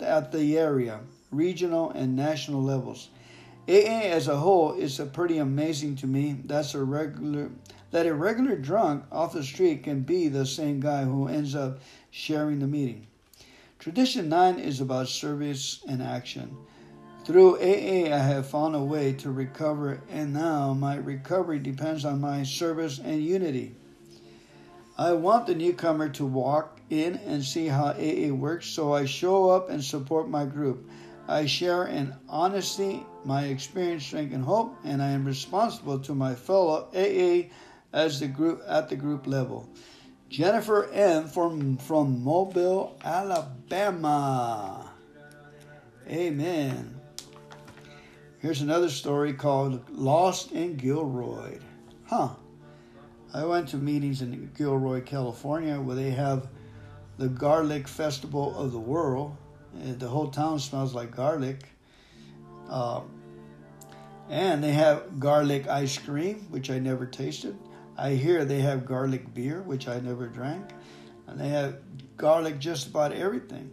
at 0.00 0.32
the 0.32 0.58
area, 0.58 1.00
regional, 1.30 1.90
and 1.90 2.16
national 2.16 2.62
levels. 2.62 3.10
AA 3.68 4.10
as 4.10 4.26
a 4.26 4.36
whole 4.36 4.72
is 4.72 4.98
a 4.98 5.06
pretty 5.06 5.38
amazing 5.38 5.94
to 5.96 6.06
me. 6.08 6.36
That's 6.44 6.74
a 6.74 6.82
regular 6.82 7.50
that 7.92 8.06
a 8.06 8.14
regular 8.14 8.56
drunk 8.56 9.04
off 9.12 9.34
the 9.34 9.44
street 9.44 9.84
can 9.84 10.00
be 10.00 10.26
the 10.26 10.46
same 10.46 10.80
guy 10.80 11.04
who 11.04 11.28
ends 11.28 11.54
up 11.54 11.78
sharing 12.10 12.58
the 12.58 12.66
meeting. 12.66 13.06
Tradition 13.82 14.28
9 14.28 14.60
is 14.60 14.80
about 14.80 15.08
service 15.08 15.82
and 15.88 16.00
action. 16.00 16.56
Through 17.24 17.56
AA, 17.56 18.14
I 18.14 18.18
have 18.18 18.46
found 18.46 18.76
a 18.76 18.78
way 18.80 19.12
to 19.14 19.32
recover, 19.32 20.00
and 20.08 20.32
now 20.32 20.72
my 20.72 20.94
recovery 20.94 21.58
depends 21.58 22.04
on 22.04 22.20
my 22.20 22.44
service 22.44 23.00
and 23.00 23.20
unity. 23.20 23.74
I 24.96 25.14
want 25.14 25.48
the 25.48 25.56
newcomer 25.56 26.08
to 26.10 26.24
walk 26.24 26.78
in 26.90 27.16
and 27.26 27.42
see 27.42 27.66
how 27.66 27.86
AA 27.86 28.28
works, 28.32 28.66
so 28.66 28.92
I 28.92 29.04
show 29.04 29.50
up 29.50 29.68
and 29.68 29.82
support 29.82 30.28
my 30.28 30.44
group. 30.44 30.88
I 31.26 31.46
share 31.46 31.88
in 31.88 32.14
honesty 32.28 33.04
my 33.24 33.46
experience, 33.46 34.06
strength, 34.06 34.32
and 34.32 34.44
hope, 34.44 34.76
and 34.84 35.02
I 35.02 35.10
am 35.10 35.24
responsible 35.24 35.98
to 35.98 36.14
my 36.14 36.36
fellow 36.36 36.88
AA 36.94 37.50
as 37.92 38.20
the 38.20 38.28
group 38.28 38.62
at 38.68 38.88
the 38.88 38.94
group 38.94 39.26
level. 39.26 39.68
Jennifer 40.32 40.90
M 40.94 41.28
from 41.28 41.76
from 41.76 42.24
Mobile, 42.24 42.96
Alabama. 43.04 44.90
Amen. 46.08 46.98
Here's 48.38 48.62
another 48.62 48.88
story 48.88 49.34
called 49.34 49.90
Lost 49.90 50.52
in 50.52 50.76
Gilroy. 50.76 51.58
Huh. 52.06 52.30
I 53.34 53.44
went 53.44 53.68
to 53.68 53.76
meetings 53.76 54.22
in 54.22 54.50
Gilroy, 54.56 55.02
California, 55.02 55.78
where 55.78 55.96
they 55.96 56.12
have 56.12 56.48
the 57.18 57.28
Garlic 57.28 57.86
Festival 57.86 58.56
of 58.56 58.72
the 58.72 58.80
World. 58.80 59.36
The 59.74 60.08
whole 60.08 60.28
town 60.28 60.58
smells 60.60 60.94
like 60.94 61.14
garlic. 61.14 61.68
Uh, 62.70 63.02
and 64.30 64.64
they 64.64 64.72
have 64.72 65.20
garlic 65.20 65.68
ice 65.68 65.98
cream, 65.98 66.46
which 66.48 66.70
I 66.70 66.78
never 66.78 67.04
tasted. 67.04 67.54
I 67.96 68.10
hear 68.10 68.44
they 68.44 68.60
have 68.60 68.86
garlic 68.86 69.34
beer, 69.34 69.62
which 69.62 69.88
I 69.88 70.00
never 70.00 70.26
drank. 70.26 70.64
And 71.26 71.40
they 71.40 71.48
have 71.48 71.76
garlic 72.16 72.58
just 72.58 72.88
about 72.88 73.12
everything. 73.12 73.70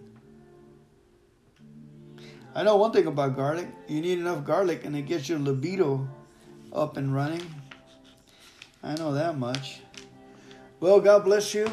I 2.55 2.63
know 2.63 2.77
one 2.77 2.91
thing 2.91 3.05
about 3.05 3.35
garlic. 3.35 3.67
You 3.87 4.01
need 4.01 4.19
enough 4.19 4.43
garlic 4.43 4.85
and 4.85 4.95
it 4.95 5.03
gets 5.03 5.29
your 5.29 5.39
libido 5.39 6.07
up 6.73 6.97
and 6.97 7.13
running. 7.13 7.43
I 8.83 8.95
know 8.95 9.13
that 9.13 9.37
much. 9.37 9.81
Well, 10.79 10.99
God 10.99 11.25
bless 11.25 11.53
you. 11.53 11.67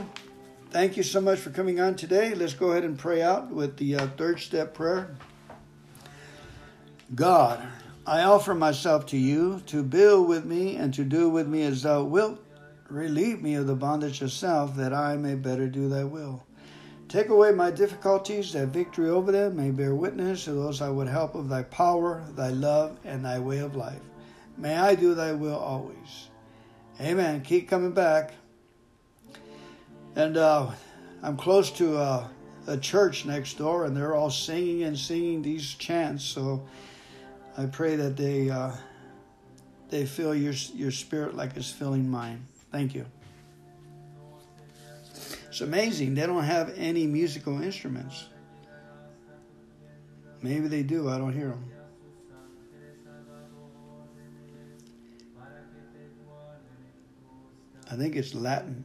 Thank 0.71 0.97
you 0.97 1.03
so 1.03 1.21
much 1.21 1.39
for 1.39 1.51
coming 1.51 1.81
on 1.81 1.95
today. 1.95 2.35
Let's 2.35 2.55
go 2.55 2.73
ahead 2.73 2.85
and 2.85 2.99
pray 2.99 3.23
out 3.23 3.51
with 3.51 3.77
the 3.77 3.97
uh, 3.97 4.07
third 4.17 4.41
step 4.41 4.75
prayer. 4.75 5.17
God, 7.15 7.67
I 8.09 8.23
offer 8.23 8.55
myself 8.55 9.05
to 9.07 9.17
you 9.17 9.63
to 9.67 9.83
build 9.83 10.29
with 10.29 10.45
me 10.45 10.77
and 10.77 10.95
to 10.95 11.03
do 11.03 11.29
with 11.29 11.49
me 11.49 11.63
as 11.63 11.83
thou 11.83 12.05
wilt. 12.05 12.41
Relieve 12.89 13.43
me 13.43 13.57
of 13.57 13.67
the 13.67 13.75
bondage 13.75 14.23
of 14.23 14.31
self 14.31 14.77
that 14.77 14.95
I 14.95 15.17
may 15.17 15.35
better 15.35 15.67
do 15.67 15.89
thy 15.89 16.05
will. 16.05 16.47
Take 17.09 17.31
away 17.31 17.51
my 17.51 17.73
difficulties, 17.73 18.53
that 18.53 18.69
victory 18.69 19.11
over 19.11 19.33
them 19.33 19.57
may 19.57 19.73
bear 19.73 19.97
witness 19.97 20.45
to 20.45 20.53
those 20.53 20.81
I 20.81 20.89
would 20.89 21.09
help 21.09 21.35
of 21.35 21.49
thy 21.49 21.65
power, 21.65 22.25
thy 22.37 22.51
love, 22.51 22.97
and 23.05 23.25
thy 23.25 23.41
way 23.41 23.59
of 23.59 23.75
life. 23.75 24.03
May 24.57 24.77
I 24.77 24.95
do 24.95 25.15
thy 25.15 25.33
will 25.33 25.59
always. 25.59 26.29
Amen. 27.01 27.43
Keep 27.43 27.69
coming 27.69 27.93
back. 27.93 28.35
And 30.15 30.37
uh, 30.37 30.71
I'm 31.25 31.37
close 31.37 31.73
to 31.73 31.97
uh, 31.97 32.29
a 32.69 32.77
church 32.77 33.25
next 33.25 33.59
door, 33.59 33.85
and 33.85 33.97
they're 33.97 34.15
all 34.15 34.31
singing 34.31 34.85
and 34.85 34.97
singing 34.97 35.43
these 35.43 35.75
chants. 35.75 36.25
So 36.25 36.67
I 37.59 37.67
pray 37.67 37.97
that 37.97 38.17
they 38.17 38.51
uh, 38.51 38.73
they 39.89 40.05
feel 40.05 40.35
your 40.35 40.53
your 40.75 40.91
spirit 40.91 41.35
like 41.35 41.57
it's 41.57 41.71
filling 41.71 42.09
mine. 42.09 42.47
Thank 42.71 42.95
you. 42.95 43.07
It's 45.49 45.63
amazing. 45.63 46.15
They 46.15 46.27
don't 46.27 46.45
have 46.45 46.75
any 46.77 47.07
musical 47.07 47.63
instruments. 47.63 48.27
Maybe 50.43 50.69
they 50.69 50.83
do. 50.83 51.09
I 51.09 51.17
don't 51.17 51.33
hear 51.33 51.49
them. 51.49 51.65
I 57.91 57.95
think 57.95 58.17
it's 58.17 58.35
Latin. 58.35 58.85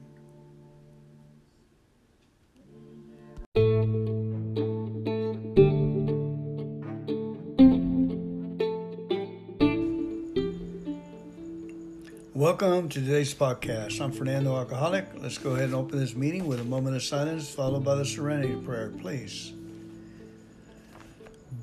Welcome 12.62 12.90
to 12.90 13.02
today's 13.02 13.34
podcast. 13.34 14.00
I'm 14.00 14.12
Fernando 14.12 14.56
Alcoholic. 14.56 15.08
Let's 15.18 15.40
go 15.40 15.54
ahead 15.54 15.66
and 15.66 15.74
open 15.74 15.98
this 15.98 16.16
meeting 16.16 16.46
with 16.46 16.60
a 16.60 16.64
moment 16.64 16.96
of 16.96 17.02
silence, 17.02 17.50
followed 17.50 17.84
by 17.84 17.96
the 17.96 18.06
serenity 18.06 18.54
prayer, 18.54 18.94
please. 19.02 19.52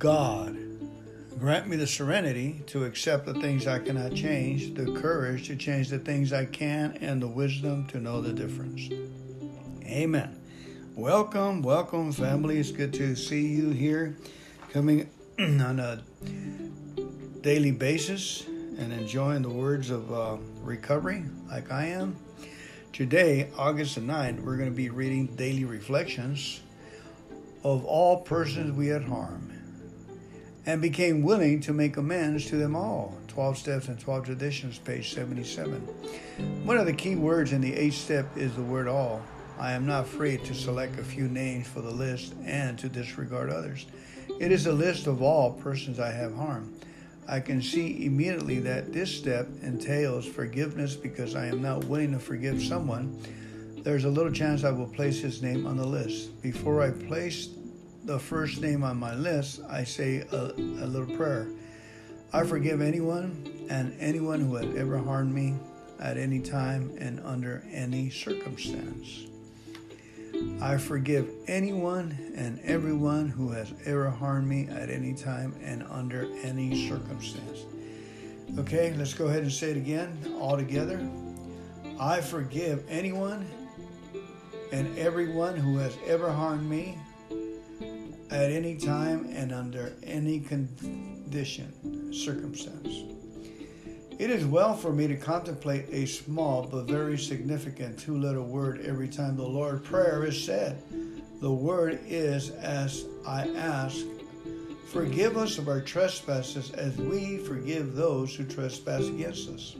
God, 0.00 0.58
grant 1.38 1.68
me 1.68 1.76
the 1.76 1.86
serenity 1.86 2.64
to 2.66 2.84
accept 2.84 3.26
the 3.26 3.34
things 3.34 3.68
I 3.68 3.78
cannot 3.78 4.12
change, 4.12 4.74
the 4.74 4.90
courage 5.00 5.46
to 5.46 5.54
change 5.54 5.88
the 5.88 6.00
things 6.00 6.32
I 6.32 6.46
can, 6.46 6.98
and 7.00 7.22
the 7.22 7.28
wisdom 7.28 7.86
to 7.90 8.00
know 8.00 8.20
the 8.20 8.32
difference. 8.32 8.90
Amen. 9.86 10.36
Welcome, 10.96 11.62
welcome, 11.62 12.10
family. 12.10 12.58
It's 12.58 12.72
good 12.72 12.92
to 12.94 13.14
see 13.14 13.46
you 13.46 13.70
here 13.70 14.16
coming 14.72 15.08
on 15.38 15.78
a 15.78 16.02
daily 17.42 17.70
basis 17.70 18.48
and 18.78 18.92
enjoying 18.92 19.42
the 19.42 19.50
words 19.50 19.90
of 19.90 20.12
uh, 20.12 20.36
recovery 20.68 21.24
like 21.50 21.72
I 21.72 21.86
am. 21.86 22.14
Today, 22.92 23.48
August 23.56 23.94
the 23.94 24.02
9th, 24.02 24.44
we're 24.44 24.58
going 24.58 24.68
to 24.68 24.76
be 24.76 24.90
reading 24.90 25.26
daily 25.26 25.64
reflections 25.64 26.60
of 27.64 27.86
all 27.86 28.18
persons 28.18 28.76
we 28.76 28.88
had 28.88 29.02
harmed 29.04 29.50
and 30.66 30.82
became 30.82 31.22
willing 31.22 31.60
to 31.60 31.72
make 31.72 31.96
amends 31.96 32.44
to 32.46 32.56
them 32.56 32.76
all. 32.76 33.16
12 33.28 33.56
Steps 33.56 33.88
and 33.88 33.98
12 33.98 34.26
Traditions, 34.26 34.78
page 34.78 35.14
77. 35.14 35.80
One 36.64 36.76
of 36.76 36.84
the 36.84 36.92
key 36.92 37.16
words 37.16 37.52
in 37.52 37.62
the 37.62 37.74
eighth 37.74 37.94
step 37.94 38.26
is 38.36 38.54
the 38.54 38.62
word 38.62 38.88
all. 38.88 39.22
I 39.58 39.72
am 39.72 39.86
not 39.86 40.04
afraid 40.04 40.44
to 40.44 40.54
select 40.54 40.98
a 40.98 41.02
few 41.02 41.28
names 41.28 41.66
for 41.66 41.80
the 41.80 41.90
list 41.90 42.34
and 42.44 42.78
to 42.80 42.90
disregard 42.90 43.48
others. 43.48 43.86
It 44.38 44.52
is 44.52 44.66
a 44.66 44.72
list 44.72 45.06
of 45.06 45.22
all 45.22 45.52
persons 45.52 45.98
I 45.98 46.10
have 46.10 46.34
harmed. 46.34 46.78
I 47.28 47.40
can 47.40 47.60
see 47.60 48.06
immediately 48.06 48.58
that 48.60 48.90
this 48.90 49.14
step 49.14 49.46
entails 49.62 50.24
forgiveness 50.24 50.96
because 50.96 51.36
I 51.36 51.46
am 51.46 51.60
not 51.60 51.84
willing 51.84 52.12
to 52.12 52.18
forgive 52.18 52.62
someone. 52.62 53.20
There's 53.82 54.04
a 54.04 54.08
little 54.08 54.32
chance 54.32 54.64
I 54.64 54.70
will 54.70 54.86
place 54.86 55.20
his 55.20 55.42
name 55.42 55.66
on 55.66 55.76
the 55.76 55.86
list. 55.86 56.40
Before 56.40 56.80
I 56.80 56.90
place 56.90 57.50
the 58.04 58.18
first 58.18 58.62
name 58.62 58.82
on 58.82 58.96
my 58.96 59.14
list, 59.14 59.60
I 59.68 59.84
say 59.84 60.24
a, 60.32 60.52
a 60.56 60.86
little 60.86 61.16
prayer. 61.16 61.48
I 62.32 62.44
forgive 62.44 62.80
anyone 62.80 63.66
and 63.68 63.94
anyone 64.00 64.40
who 64.40 64.56
has 64.56 64.74
ever 64.74 64.96
harmed 64.96 65.34
me 65.34 65.54
at 66.00 66.16
any 66.16 66.40
time 66.40 66.96
and 66.98 67.20
under 67.20 67.62
any 67.70 68.08
circumstance. 68.08 69.26
I 70.60 70.76
forgive 70.76 71.28
anyone 71.46 72.16
and 72.36 72.60
everyone 72.60 73.28
who 73.28 73.50
has 73.52 73.72
ever 73.84 74.10
harmed 74.10 74.48
me 74.48 74.68
at 74.68 74.90
any 74.90 75.14
time 75.14 75.54
and 75.62 75.84
under 75.90 76.28
any 76.42 76.88
circumstance. 76.88 77.64
Okay, 78.58 78.94
let's 78.96 79.14
go 79.14 79.26
ahead 79.26 79.42
and 79.42 79.52
say 79.52 79.70
it 79.70 79.76
again 79.76 80.16
all 80.40 80.56
together. 80.56 81.00
I 82.00 82.20
forgive 82.20 82.84
anyone 82.88 83.48
and 84.72 84.96
everyone 84.98 85.56
who 85.56 85.76
has 85.78 85.96
ever 86.06 86.30
harmed 86.30 86.68
me 86.68 86.98
at 88.30 88.50
any 88.50 88.76
time 88.76 89.28
and 89.32 89.52
under 89.52 89.94
any 90.02 90.40
condition, 90.40 92.12
circumstance. 92.12 93.17
It 94.18 94.30
is 94.30 94.44
well 94.44 94.74
for 94.74 94.92
me 94.92 95.06
to 95.06 95.16
contemplate 95.16 95.86
a 95.92 96.04
small 96.04 96.66
but 96.66 96.86
very 96.86 97.16
significant 97.16 98.00
two 98.00 98.18
letter 98.18 98.42
word 98.42 98.80
every 98.84 99.06
time 99.06 99.36
the 99.36 99.44
Lord 99.44 99.84
Prayer 99.84 100.24
is 100.24 100.42
said. 100.44 100.82
The 101.40 101.52
word 101.52 102.00
is 102.04 102.50
as 102.50 103.04
I 103.24 103.48
ask, 103.50 104.04
Forgive 104.88 105.36
us 105.36 105.58
of 105.58 105.68
our 105.68 105.80
trespasses 105.80 106.72
as 106.72 106.96
we 106.96 107.36
forgive 107.38 107.94
those 107.94 108.34
who 108.34 108.44
trespass 108.44 109.06
against 109.06 109.50
us. 109.50 109.76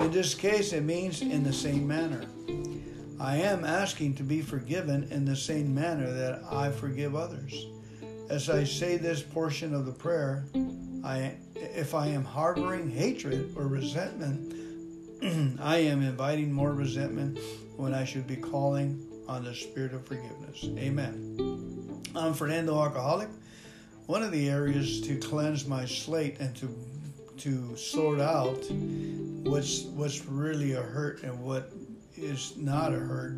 In 0.00 0.10
this 0.10 0.34
case, 0.34 0.74
it 0.74 0.82
means 0.82 1.22
in 1.22 1.42
the 1.42 1.52
same 1.52 1.86
manner. 1.86 2.26
I 3.18 3.36
am 3.36 3.64
asking 3.64 4.16
to 4.16 4.22
be 4.24 4.42
forgiven 4.42 5.04
in 5.10 5.24
the 5.24 5.36
same 5.36 5.74
manner 5.74 6.12
that 6.12 6.42
I 6.50 6.70
forgive 6.70 7.14
others. 7.14 7.66
As 8.28 8.50
I 8.50 8.64
say 8.64 8.98
this 8.98 9.22
portion 9.22 9.72
of 9.72 9.86
the 9.86 9.92
prayer, 9.92 10.44
I, 11.04 11.36
if 11.54 11.94
I 11.94 12.06
am 12.06 12.24
harboring 12.24 12.90
hatred 12.90 13.52
or 13.56 13.66
resentment, 13.66 14.54
I 15.60 15.76
am 15.76 16.02
inviting 16.02 16.50
more 16.50 16.72
resentment 16.72 17.38
when 17.76 17.92
I 17.92 18.04
should 18.04 18.26
be 18.26 18.36
calling 18.36 19.06
on 19.28 19.44
the 19.44 19.54
spirit 19.54 19.92
of 19.92 20.06
forgiveness. 20.06 20.64
Amen. 20.78 22.02
I'm 22.14 22.32
Fernando 22.32 22.80
Alcoholic. 22.80 23.28
One 24.06 24.22
of 24.22 24.32
the 24.32 24.48
areas 24.48 25.02
to 25.02 25.18
cleanse 25.18 25.66
my 25.66 25.84
slate 25.84 26.40
and 26.40 26.56
to 26.56 26.74
to 27.36 27.76
sort 27.76 28.20
out 28.20 28.64
what's 29.42 29.82
what's 29.82 30.24
really 30.24 30.72
a 30.72 30.80
hurt 30.80 31.22
and 31.22 31.38
what 31.40 31.72
is 32.16 32.56
not 32.56 32.94
a 32.94 32.98
hurt 32.98 33.36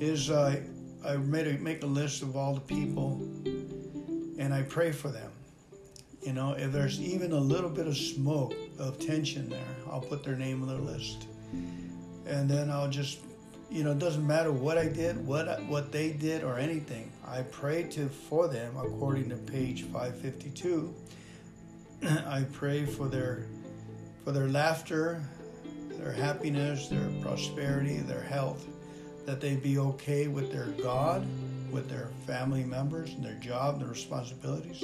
is 0.00 0.30
I 0.30 0.62
I 1.04 1.16
made 1.16 1.46
a, 1.46 1.58
make 1.58 1.82
a 1.82 1.86
list 1.86 2.22
of 2.22 2.36
all 2.36 2.54
the 2.54 2.60
people 2.60 3.20
and 4.38 4.52
I 4.52 4.62
pray 4.62 4.90
for 4.90 5.10
them. 5.10 5.30
You 6.28 6.34
know, 6.34 6.52
if 6.52 6.72
there's 6.72 7.00
even 7.00 7.32
a 7.32 7.40
little 7.40 7.70
bit 7.70 7.86
of 7.86 7.96
smoke 7.96 8.54
of 8.78 8.98
tension 8.98 9.48
there, 9.48 9.74
I'll 9.90 10.02
put 10.02 10.22
their 10.22 10.36
name 10.36 10.60
on 10.60 10.68
the 10.68 10.74
list. 10.74 11.26
And 12.26 12.46
then 12.46 12.68
I'll 12.68 12.90
just 12.90 13.20
you 13.70 13.82
know, 13.82 13.92
it 13.92 13.98
doesn't 13.98 14.26
matter 14.26 14.52
what 14.52 14.76
I 14.76 14.88
did, 14.88 15.26
what 15.26 15.62
what 15.64 15.90
they 15.90 16.12
did, 16.12 16.44
or 16.44 16.58
anything. 16.58 17.10
I 17.26 17.44
pray 17.44 17.84
to 17.84 18.10
for 18.10 18.46
them 18.46 18.76
according 18.76 19.30
to 19.30 19.36
page 19.36 19.84
552. 19.84 20.94
I 22.26 22.44
pray 22.52 22.84
for 22.84 23.08
their 23.08 23.46
for 24.22 24.32
their 24.32 24.48
laughter, 24.48 25.22
their 25.92 26.12
happiness, 26.12 26.88
their 26.88 27.08
prosperity, 27.22 28.00
their 28.00 28.22
health, 28.22 28.66
that 29.24 29.40
they 29.40 29.56
be 29.56 29.78
okay 29.78 30.28
with 30.28 30.52
their 30.52 30.66
God, 30.82 31.26
with 31.70 31.88
their 31.88 32.08
family 32.26 32.64
members, 32.64 33.10
and 33.14 33.24
their 33.24 33.34
job, 33.34 33.80
their 33.80 33.88
responsibilities. 33.88 34.82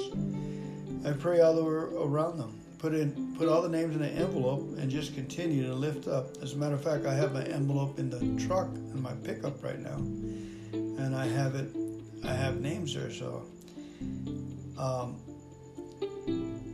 I 1.05 1.11
pray 1.13 1.41
all 1.41 1.59
over 1.59 1.95
around 1.97 2.37
them 2.37 2.59
put 2.85 2.93
in 2.93 3.35
put 3.35 3.47
all 3.47 3.63
the 3.63 3.69
names 3.69 3.95
in 3.95 4.03
an 4.03 4.15
envelope 4.15 4.61
and 4.77 4.91
just 4.91 5.15
continue 5.15 5.65
to 5.65 5.73
lift 5.73 6.07
up. 6.07 6.37
As 6.43 6.53
a 6.53 6.57
matter 6.57 6.75
of 6.75 6.83
fact, 6.83 7.05
I 7.05 7.15
have 7.15 7.33
my 7.33 7.43
envelope 7.43 7.97
in 7.97 8.11
the 8.11 8.45
truck 8.45 8.67
in 8.67 9.01
my 9.01 9.13
pickup 9.23 9.63
right 9.63 9.79
now, 9.79 9.97
and 9.97 11.15
I 11.15 11.25
have 11.25 11.55
it. 11.55 11.75
I 12.23 12.33
have 12.33 12.61
names 12.61 12.93
there, 12.93 13.11
so 13.11 13.43
um, 14.77 15.15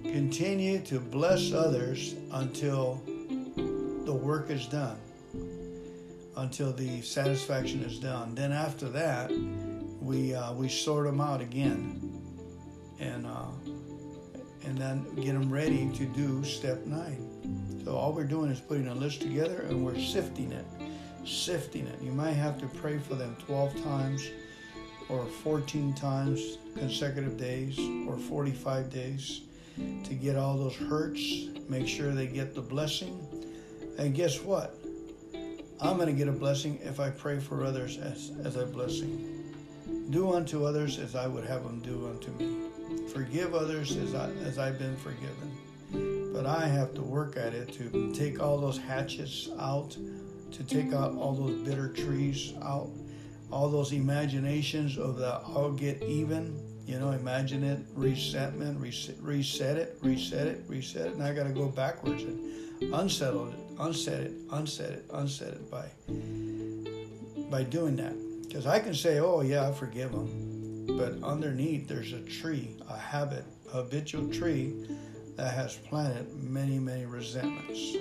continue 0.04 0.80
to 0.82 1.00
bless 1.00 1.54
others 1.54 2.16
until 2.32 3.02
the 4.06 4.14
work 4.14 4.50
is 4.50 4.66
done, 4.68 4.98
until 6.36 6.74
the 6.74 7.02
satisfaction 7.02 7.84
is 7.84 8.00
done. 8.00 8.36
Then 8.36 8.52
after 8.52 8.90
that, 8.90 9.32
we 10.12 10.36
uh, 10.36 10.52
we 10.54 10.68
sort 10.68 11.06
them 11.06 11.22
out 11.22 11.42
again, 11.42 12.22
and. 13.00 13.26
Uh, 13.26 13.46
and 14.64 14.78
then 14.78 15.04
get 15.16 15.34
them 15.34 15.52
ready 15.52 15.90
to 15.92 16.06
do 16.06 16.44
step 16.44 16.86
nine. 16.86 17.82
So 17.84 17.96
all 17.96 18.14
we're 18.14 18.26
doing 18.26 18.52
is 18.52 18.60
putting 18.60 18.88
a 18.90 18.94
list 18.94 19.20
together 19.20 19.66
and 19.68 19.84
we're 19.84 20.00
sifting 20.00 20.52
it, 20.52 20.66
sifting 21.26 21.88
it. 21.88 22.00
You 22.00 22.12
might 22.12 22.34
have 22.34 22.60
to 22.60 22.68
pray 22.68 23.00
for 23.00 23.16
them 23.16 23.36
12 23.48 23.84
times 23.84 24.30
or 25.10 25.26
14 25.26 25.96
times 25.96 26.60
consecutive 26.78 27.38
days 27.38 27.80
or 28.08 28.18
45 28.18 28.92
days 28.92 29.42
to 30.04 30.14
get 30.14 30.36
all 30.36 30.58
those 30.58 30.76
hurts, 30.76 31.48
make 31.68 31.88
sure 31.88 32.12
they 32.12 32.28
get 32.28 32.54
the 32.54 32.62
blessing. 32.62 33.20
And 33.98 34.14
guess 34.14 34.42
what? 34.42 34.78
I'm 35.82 35.98
going 35.98 36.08
to 36.08 36.14
get 36.14 36.28
a 36.28 36.32
blessing 36.32 36.80
if 36.84 37.00
I 37.00 37.10
pray 37.10 37.40
for 37.40 37.66
others 37.66 37.98
as, 37.98 38.32
as 38.44 38.58
a 38.58 38.66
blessing. 38.66 39.41
Do 40.10 40.34
unto 40.34 40.66
others 40.66 41.00
as 41.00 41.16
I 41.16 41.28
would 41.28 41.46
have 41.46 41.64
them 41.64 41.80
do 41.80 42.08
unto 42.08 42.32
me. 42.32 43.08
Forgive 43.14 43.54
others 43.54 43.96
as, 43.96 44.14
I, 44.14 44.30
as 44.44 44.60
I've 44.60 44.78
been 44.78 44.96
forgiven. 44.98 46.32
But 46.34 46.46
I 46.46 46.68
have 46.68 46.94
to 46.96 47.02
work 47.02 47.38
at 47.38 47.54
it 47.54 47.72
to 47.74 48.14
take 48.14 48.42
all 48.42 48.58
those 48.58 48.78
hatchets 48.78 49.50
out, 49.60 49.96
to 50.52 50.64
take 50.64 50.94
out 50.94 51.16
all 51.16 51.34
those 51.34 51.60
bitter 51.68 51.90
trees 51.90 52.54
out, 52.62 52.90
all 53.52 53.70
those 53.70 53.92
imaginations 53.92 54.98
of 54.98 55.18
the 55.18 55.42
I'll 55.46 55.72
get 55.72 56.02
even. 56.04 56.60
You 56.86 57.00
know, 57.00 57.12
imagine 57.12 57.64
it, 57.64 57.80
resentment, 57.94 58.80
reset, 58.80 59.16
reset 59.22 59.78
it, 59.78 59.98
reset 60.02 60.48
it, 60.48 60.64
reset 60.68 61.08
it. 61.08 61.14
And 61.14 61.24
I 61.24 61.34
got 61.34 61.44
to 61.44 61.54
go 61.54 61.68
backwards 61.68 62.24
and 62.24 62.94
unsettle 62.94 63.50
it, 63.50 63.60
unset 63.80 64.22
it, 64.22 64.34
unset 64.52 64.92
it, 64.92 65.06
unset 65.14 65.50
it 65.50 65.72
by 65.72 65.86
by 67.50 67.64
doing 67.64 67.98
that. 67.98 68.31
Because 68.52 68.68
I 68.68 68.80
can 68.80 68.94
say, 68.94 69.20
oh, 69.20 69.40
yeah, 69.40 69.70
I 69.70 69.72
forgive 69.72 70.12
them. 70.12 70.86
But 70.86 71.26
underneath, 71.26 71.88
there's 71.88 72.12
a 72.12 72.20
tree, 72.20 72.76
a 72.90 72.98
habit, 72.98 73.46
a 73.70 73.78
habitual 73.78 74.28
tree 74.28 74.76
that 75.38 75.54
has 75.54 75.78
planted 75.78 76.28
many, 76.44 76.78
many 76.78 77.06
resentments. 77.06 77.96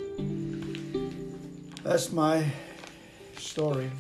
That's 1.85 2.11
my 2.11 2.45
story. 3.39 3.93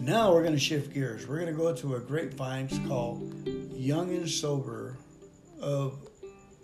Now 0.00 0.32
we're 0.32 0.40
going 0.40 0.54
to 0.54 0.58
shift 0.58 0.94
gears. 0.94 1.26
We're 1.28 1.40
going 1.40 1.54
to 1.54 1.60
go 1.60 1.74
to 1.74 1.96
a 1.96 2.00
grapevine 2.00 2.88
called 2.88 3.46
Young 3.74 4.14
and 4.14 4.26
Sober 4.26 4.96
of 5.60 5.98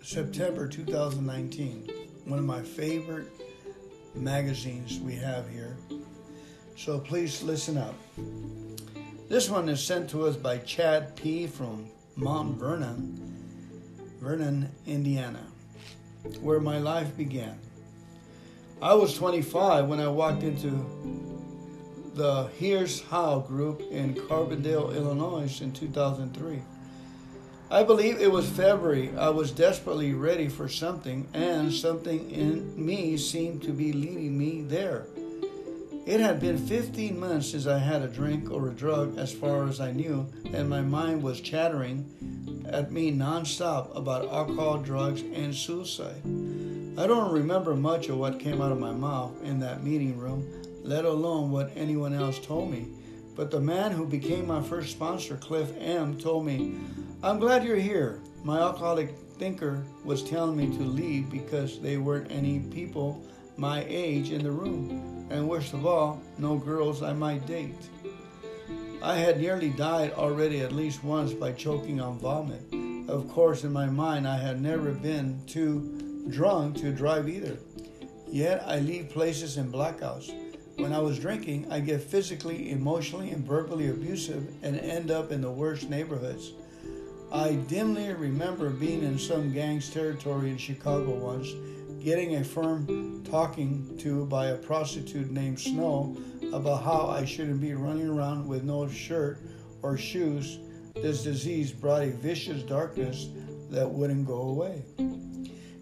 September 0.01 0.67
2019. 0.67 1.87
One 2.25 2.39
of 2.39 2.45
my 2.45 2.63
favorite 2.63 3.27
magazines 4.15 4.99
we 4.99 5.13
have 5.17 5.47
here. 5.51 5.77
So 6.75 6.99
please 6.99 7.43
listen 7.43 7.77
up. 7.77 7.95
This 9.29 9.49
one 9.49 9.69
is 9.69 9.81
sent 9.81 10.09
to 10.09 10.25
us 10.25 10.35
by 10.35 10.57
Chad 10.59 11.15
P. 11.15 11.47
from 11.47 11.87
Mount 12.15 12.57
Vernon, 12.57 13.19
Vernon, 14.19 14.69
Indiana, 14.85 15.45
where 16.41 16.59
my 16.59 16.79
life 16.79 17.15
began. 17.15 17.57
I 18.81 18.95
was 18.95 19.15
25 19.15 19.87
when 19.87 19.99
I 19.99 20.07
walked 20.07 20.43
into 20.43 20.85
the 22.15 22.49
Here's 22.57 23.01
How 23.01 23.39
group 23.39 23.81
in 23.91 24.15
Carbondale, 24.15 24.95
Illinois 24.95 25.61
in 25.61 25.71
2003. 25.71 26.61
I 27.71 27.83
believe 27.83 28.19
it 28.19 28.31
was 28.31 28.49
February. 28.49 29.15
I 29.17 29.29
was 29.29 29.51
desperately 29.51 30.13
ready 30.13 30.47
for 30.47 30.67
something, 30.67 31.27
and 31.33 31.71
something 31.71 32.29
in 32.29 32.73
me 32.83 33.15
seemed 33.17 33.63
to 33.63 33.71
be 33.71 33.93
leading 33.93 34.37
me 34.37 34.61
there. 34.63 35.05
It 36.05 36.19
had 36.19 36.41
been 36.41 36.57
15 36.57 37.17
months 37.17 37.51
since 37.51 37.65
I 37.65 37.77
had 37.77 38.01
a 38.01 38.09
drink 38.09 38.51
or 38.51 38.67
a 38.67 38.73
drug, 38.73 39.17
as 39.17 39.31
far 39.31 39.69
as 39.69 39.79
I 39.79 39.93
knew, 39.93 40.27
and 40.53 40.69
my 40.69 40.81
mind 40.81 41.23
was 41.23 41.39
chattering 41.39 42.65
at 42.67 42.91
me 42.91 43.13
nonstop 43.13 43.95
about 43.95 44.29
alcohol, 44.29 44.79
drugs, 44.79 45.21
and 45.21 45.55
suicide. 45.55 46.21
I 46.97 47.07
don't 47.07 47.31
remember 47.31 47.73
much 47.73 48.09
of 48.09 48.17
what 48.17 48.41
came 48.41 48.61
out 48.61 48.73
of 48.73 48.81
my 48.81 48.91
mouth 48.91 49.41
in 49.43 49.61
that 49.61 49.81
meeting 49.81 50.17
room, 50.17 50.45
let 50.83 51.05
alone 51.05 51.51
what 51.51 51.71
anyone 51.73 52.13
else 52.13 52.37
told 52.37 52.69
me. 52.69 52.89
But 53.33 53.49
the 53.49 53.61
man 53.61 53.93
who 53.93 54.05
became 54.05 54.45
my 54.45 54.61
first 54.61 54.91
sponsor, 54.91 55.37
Cliff 55.37 55.71
M., 55.79 56.17
told 56.17 56.45
me, 56.45 56.75
I'm 57.23 57.39
glad 57.39 57.63
you're 57.63 57.77
here. 57.77 58.19
My 58.43 58.59
alcoholic 58.59 59.15
thinker 59.39 59.85
was 60.03 60.21
telling 60.21 60.57
me 60.57 60.77
to 60.77 60.83
leave 60.83 61.29
because 61.29 61.79
there 61.79 62.01
weren't 62.01 62.29
any 62.29 62.59
people 62.59 63.25
my 63.55 63.85
age 63.87 64.31
in 64.31 64.43
the 64.43 64.51
room 64.51 65.12
and 65.33 65.49
worst 65.49 65.73
of 65.73 65.85
all, 65.85 66.21
no 66.37 66.57
girls 66.57 67.01
I 67.01 67.11
might 67.11 67.47
date. 67.47 67.89
I 69.01 69.15
had 69.15 69.41
nearly 69.41 69.71
died 69.71 70.13
already 70.13 70.61
at 70.61 70.71
least 70.71 71.03
once 71.03 71.33
by 71.33 71.51
choking 71.53 71.99
on 71.99 72.19
vomit. 72.19 72.61
Of 73.09 73.27
course, 73.29 73.63
in 73.63 73.73
my 73.73 73.87
mind, 73.87 74.27
I 74.27 74.37
had 74.37 74.61
never 74.61 74.91
been 74.91 75.41
too 75.47 76.27
drunk 76.29 76.77
to 76.77 76.93
drive 76.93 77.27
either. 77.27 77.57
Yet 78.29 78.63
I 78.65 78.79
leave 78.79 79.09
places 79.09 79.57
in 79.57 79.71
blackouts. 79.71 80.31
When 80.77 80.93
I 80.93 80.99
was 80.99 81.19
drinking, 81.19 81.67
I 81.71 81.79
get 81.79 82.01
physically, 82.01 82.71
emotionally, 82.71 83.31
and 83.31 83.45
verbally 83.45 83.89
abusive 83.89 84.53
and 84.61 84.79
end 84.79 85.09
up 85.09 85.31
in 85.31 85.41
the 85.41 85.51
worst 85.51 85.89
neighborhoods. 85.89 86.53
I 87.31 87.53
dimly 87.67 88.13
remember 88.13 88.69
being 88.69 89.01
in 89.01 89.17
some 89.17 89.51
gang's 89.51 89.89
territory 89.89 90.51
in 90.51 90.57
Chicago 90.57 91.11
once 91.15 91.49
getting 92.03 92.35
a 92.35 92.43
firm 92.43 93.23
talking 93.23 93.97
to 93.97 94.25
by 94.25 94.47
a 94.47 94.57
prostitute 94.57 95.31
named 95.31 95.57
Snow 95.57 96.17
about 96.51 96.83
how 96.83 97.07
I 97.07 97.23
shouldn't 97.23 97.61
be 97.61 97.73
running 97.73 98.09
around 98.09 98.45
with 98.45 98.63
no 98.63 98.89
shirt 98.89 99.39
or 99.81 99.97
shoes. 99.97 100.59
This 100.95 101.23
disease 101.23 101.71
brought 101.71 102.03
a 102.03 102.11
vicious 102.11 102.61
darkness 102.63 103.29
that 103.69 103.89
wouldn't 103.89 104.27
go 104.27 104.41
away. 104.41 104.83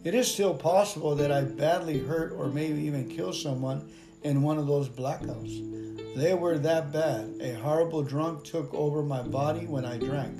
It 0.04 0.14
is 0.14 0.32
still 0.32 0.54
possible 0.54 1.16
that 1.16 1.32
I 1.32 1.42
badly 1.44 2.00
hurt 2.00 2.34
or 2.34 2.48
maybe 2.48 2.82
even 2.82 3.10
killed 3.10 3.36
someone 3.36 3.92
in 4.22 4.44
one 4.44 4.60
of 4.60 4.68
those 4.68 4.90
blackouts. 4.90 6.16
They 6.16 6.36
were 6.36 6.60
that 6.60 6.92
bad. 6.92 7.36
A 7.42 7.54
horrible 7.54 8.04
drunk 8.04 8.44
took 8.44 8.72
over 8.76 9.02
my 9.02 9.24
body 9.24 9.66
when 9.66 9.86
I 9.86 9.98
drank. 9.98 10.40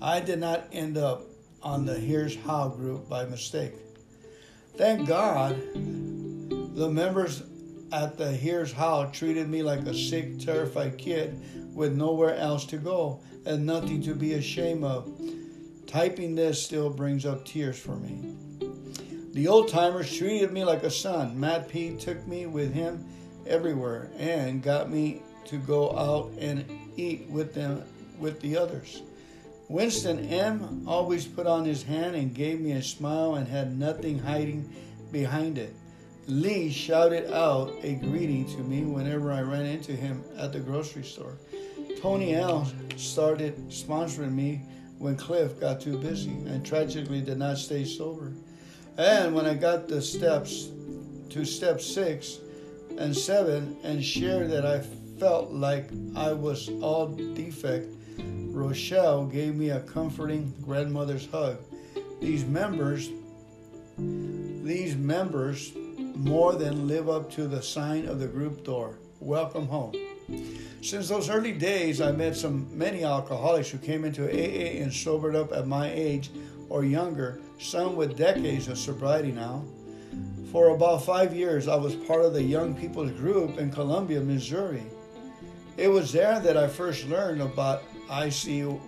I 0.00 0.20
did 0.20 0.38
not 0.38 0.68
end 0.72 0.96
up 0.96 1.22
on 1.62 1.84
the 1.84 1.98
Here's 1.98 2.36
How 2.36 2.68
group 2.68 3.08
by 3.08 3.26
mistake. 3.26 3.74
Thank 4.76 5.06
God 5.06 5.56
the 6.74 6.88
members 6.90 7.44
at 7.92 8.18
the 8.18 8.32
Here's 8.32 8.72
How 8.72 9.04
treated 9.04 9.48
me 9.48 9.62
like 9.62 9.86
a 9.86 9.94
sick, 9.94 10.40
terrified 10.40 10.98
kid 10.98 11.40
with 11.72 11.94
nowhere 11.94 12.34
else 12.34 12.64
to 12.66 12.78
go 12.78 13.20
and 13.46 13.64
nothing 13.64 14.02
to 14.02 14.14
be 14.16 14.32
ashamed 14.34 14.82
of. 14.82 15.08
Typing 15.86 16.34
this 16.34 16.60
still 16.60 16.90
brings 16.90 17.24
up 17.24 17.44
tears 17.44 17.78
for 17.78 17.94
me. 17.94 18.34
The 19.34 19.46
old 19.46 19.68
timers 19.68 20.12
treated 20.12 20.52
me 20.52 20.64
like 20.64 20.82
a 20.82 20.90
son. 20.90 21.38
Matt 21.38 21.68
P 21.68 21.96
took 21.96 22.26
me 22.26 22.46
with 22.46 22.74
him 22.74 23.04
everywhere 23.46 24.10
and 24.18 24.60
got 24.60 24.90
me 24.90 25.22
to 25.44 25.56
go 25.58 25.96
out 25.96 26.32
and 26.38 26.64
eat 26.96 27.28
with 27.30 27.54
them 27.54 27.84
with 28.18 28.40
the 28.40 28.56
others. 28.56 29.02
Winston 29.74 30.20
M. 30.28 30.84
always 30.86 31.26
put 31.26 31.48
on 31.48 31.64
his 31.64 31.82
hand 31.82 32.14
and 32.14 32.32
gave 32.32 32.60
me 32.60 32.70
a 32.70 32.80
smile 32.80 33.34
and 33.34 33.48
had 33.48 33.76
nothing 33.76 34.20
hiding 34.20 34.72
behind 35.10 35.58
it. 35.58 35.74
Lee 36.28 36.70
shouted 36.70 37.28
out 37.34 37.74
a 37.82 37.94
greeting 37.94 38.46
to 38.54 38.58
me 38.58 38.84
whenever 38.84 39.32
I 39.32 39.40
ran 39.40 39.66
into 39.66 39.90
him 39.90 40.22
at 40.38 40.52
the 40.52 40.60
grocery 40.60 41.02
store. 41.02 41.38
Tony 42.00 42.36
L. 42.36 42.70
started 42.94 43.56
sponsoring 43.68 44.32
me 44.32 44.62
when 44.98 45.16
Cliff 45.16 45.58
got 45.58 45.80
too 45.80 45.98
busy 45.98 46.30
and 46.30 46.64
tragically 46.64 47.20
did 47.20 47.38
not 47.38 47.58
stay 47.58 47.84
sober. 47.84 48.32
And 48.96 49.34
when 49.34 49.44
I 49.44 49.54
got 49.54 49.88
the 49.88 50.00
steps 50.00 50.68
to 51.30 51.44
step 51.44 51.80
six 51.80 52.38
and 52.96 53.14
seven 53.16 53.76
and 53.82 54.04
shared 54.04 54.52
that 54.52 54.64
I 54.64 54.82
felt 55.18 55.50
like 55.50 55.88
I 56.14 56.32
was 56.32 56.68
all 56.80 57.08
defect, 57.08 57.93
Rochelle 58.54 59.26
gave 59.26 59.56
me 59.56 59.70
a 59.70 59.80
comforting 59.80 60.54
grandmother's 60.62 61.26
hug. 61.26 61.58
These 62.20 62.44
members, 62.44 63.10
these 63.98 64.94
members 64.94 65.72
more 66.14 66.54
than 66.54 66.86
live 66.86 67.08
up 67.08 67.32
to 67.32 67.48
the 67.48 67.60
sign 67.60 68.06
of 68.06 68.20
the 68.20 68.28
group 68.28 68.64
door. 68.64 68.98
Welcome 69.18 69.66
home. 69.66 69.94
Since 70.82 71.08
those 71.08 71.28
early 71.28 71.50
days, 71.50 72.00
I 72.00 72.12
met 72.12 72.36
some 72.36 72.68
many 72.78 73.02
alcoholics 73.02 73.70
who 73.70 73.78
came 73.78 74.04
into 74.04 74.22
AA 74.22 74.80
and 74.80 74.92
sobered 74.92 75.34
up 75.34 75.52
at 75.52 75.66
my 75.66 75.90
age 75.92 76.30
or 76.68 76.84
younger, 76.84 77.40
some 77.58 77.96
with 77.96 78.16
decades 78.16 78.68
of 78.68 78.78
sobriety 78.78 79.32
now. 79.32 79.64
For 80.52 80.68
about 80.68 81.04
five 81.04 81.34
years, 81.34 81.66
I 81.66 81.74
was 81.74 81.96
part 81.96 82.24
of 82.24 82.32
the 82.32 82.42
Young 82.42 82.76
People's 82.76 83.10
Group 83.10 83.58
in 83.58 83.72
Columbia, 83.72 84.20
Missouri. 84.20 84.84
It 85.76 85.88
was 85.88 86.12
there 86.12 86.38
that 86.38 86.56
I 86.56 86.68
first 86.68 87.08
learned 87.08 87.42
about 87.42 87.82
ICYPAA, 88.08 88.86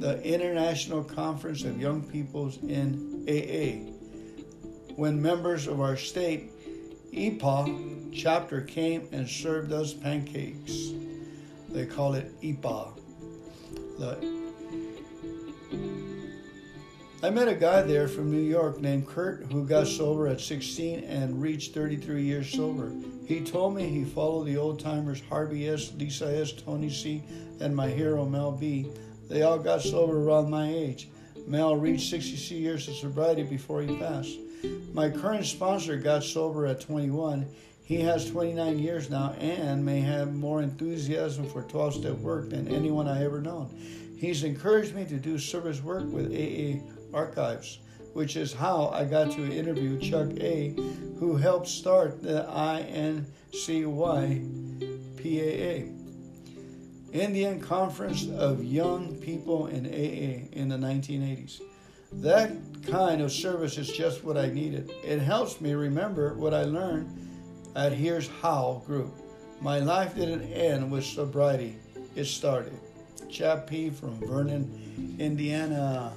the 0.00 0.22
International 0.22 1.04
Conference 1.04 1.64
of 1.64 1.78
Young 1.80 2.02
Peoples 2.02 2.56
in 2.62 3.24
AA 3.28 3.92
when 4.94 5.20
members 5.22 5.66
of 5.66 5.80
our 5.80 5.96
state 5.96 6.50
IPA 7.12 8.12
chapter 8.12 8.62
came 8.62 9.06
and 9.12 9.28
served 9.28 9.72
us 9.72 9.92
pancakes. 9.92 10.88
They 11.68 11.86
call 11.86 12.14
it 12.14 12.40
IPA. 12.40 12.98
The, 13.98 14.37
I 17.20 17.30
met 17.30 17.48
a 17.48 17.54
guy 17.56 17.82
there 17.82 18.06
from 18.06 18.30
New 18.30 18.38
York 18.38 18.80
named 18.80 19.08
Kurt 19.08 19.50
who 19.50 19.66
got 19.66 19.88
sober 19.88 20.28
at 20.28 20.40
16 20.40 21.02
and 21.02 21.42
reached 21.42 21.74
33 21.74 22.22
years 22.22 22.48
sober. 22.48 22.92
He 23.26 23.40
told 23.40 23.74
me 23.74 23.88
he 23.88 24.04
followed 24.04 24.44
the 24.44 24.56
old 24.56 24.78
timers 24.78 25.20
Harvey 25.28 25.68
S., 25.68 25.92
Lisa 25.98 26.38
S., 26.40 26.52
Tony 26.52 26.88
C., 26.88 27.24
and 27.58 27.74
my 27.74 27.88
hero 27.88 28.24
Mel 28.24 28.52
B. 28.52 28.92
They 29.28 29.42
all 29.42 29.58
got 29.58 29.82
sober 29.82 30.22
around 30.22 30.48
my 30.48 30.72
age. 30.72 31.08
Mel 31.44 31.74
reached 31.76 32.08
62 32.08 32.54
years 32.54 32.86
of 32.86 32.94
sobriety 32.94 33.42
before 33.42 33.82
he 33.82 33.96
passed. 33.96 34.38
My 34.92 35.10
current 35.10 35.44
sponsor 35.44 35.96
got 35.96 36.22
sober 36.22 36.66
at 36.66 36.80
21. 36.80 37.48
He 37.82 38.00
has 38.02 38.30
29 38.30 38.78
years 38.78 39.10
now 39.10 39.32
and 39.40 39.84
may 39.84 40.02
have 40.02 40.34
more 40.34 40.62
enthusiasm 40.62 41.48
for 41.48 41.62
12 41.62 41.94
step 41.94 42.16
work 42.18 42.50
than 42.50 42.68
anyone 42.68 43.08
I 43.08 43.24
ever 43.24 43.40
known. 43.40 43.76
He's 44.16 44.44
encouraged 44.44 44.94
me 44.94 45.04
to 45.06 45.16
do 45.16 45.38
service 45.38 45.82
work 45.82 46.04
with 46.12 46.32
AA 46.32 46.80
Archives, 47.12 47.78
which 48.12 48.36
is 48.36 48.52
how 48.52 48.88
I 48.88 49.04
got 49.04 49.30
to 49.32 49.52
interview 49.52 49.98
Chuck 49.98 50.30
A., 50.40 50.74
who 51.18 51.36
helped 51.36 51.68
start 51.68 52.22
the 52.22 52.46
INCY 52.48 53.24
PAA. 55.16 55.98
Indian 57.12 57.58
Conference 57.60 58.28
of 58.28 58.62
Young 58.62 59.16
People 59.16 59.66
in 59.68 59.86
AA 59.86 60.48
in 60.52 60.68
the 60.68 60.76
1980s. 60.76 61.60
That 62.12 62.52
kind 62.86 63.20
of 63.22 63.32
service 63.32 63.78
is 63.78 63.88
just 63.88 64.24
what 64.24 64.36
I 64.36 64.48
needed. 64.48 64.90
It 65.02 65.18
helps 65.20 65.60
me 65.60 65.72
remember 65.74 66.34
what 66.34 66.54
I 66.54 66.64
learned 66.64 67.28
at 67.76 67.92
Here's 67.92 68.28
How 68.28 68.82
group. 68.86 69.14
My 69.60 69.78
life 69.78 70.14
didn't 70.14 70.52
end 70.52 70.90
with 70.90 71.04
sobriety, 71.04 71.76
it 72.14 72.24
started. 72.24 72.78
Chad 73.30 73.66
P 73.66 73.90
from 73.90 74.14
Vernon, 74.26 75.16
Indiana. 75.18 76.12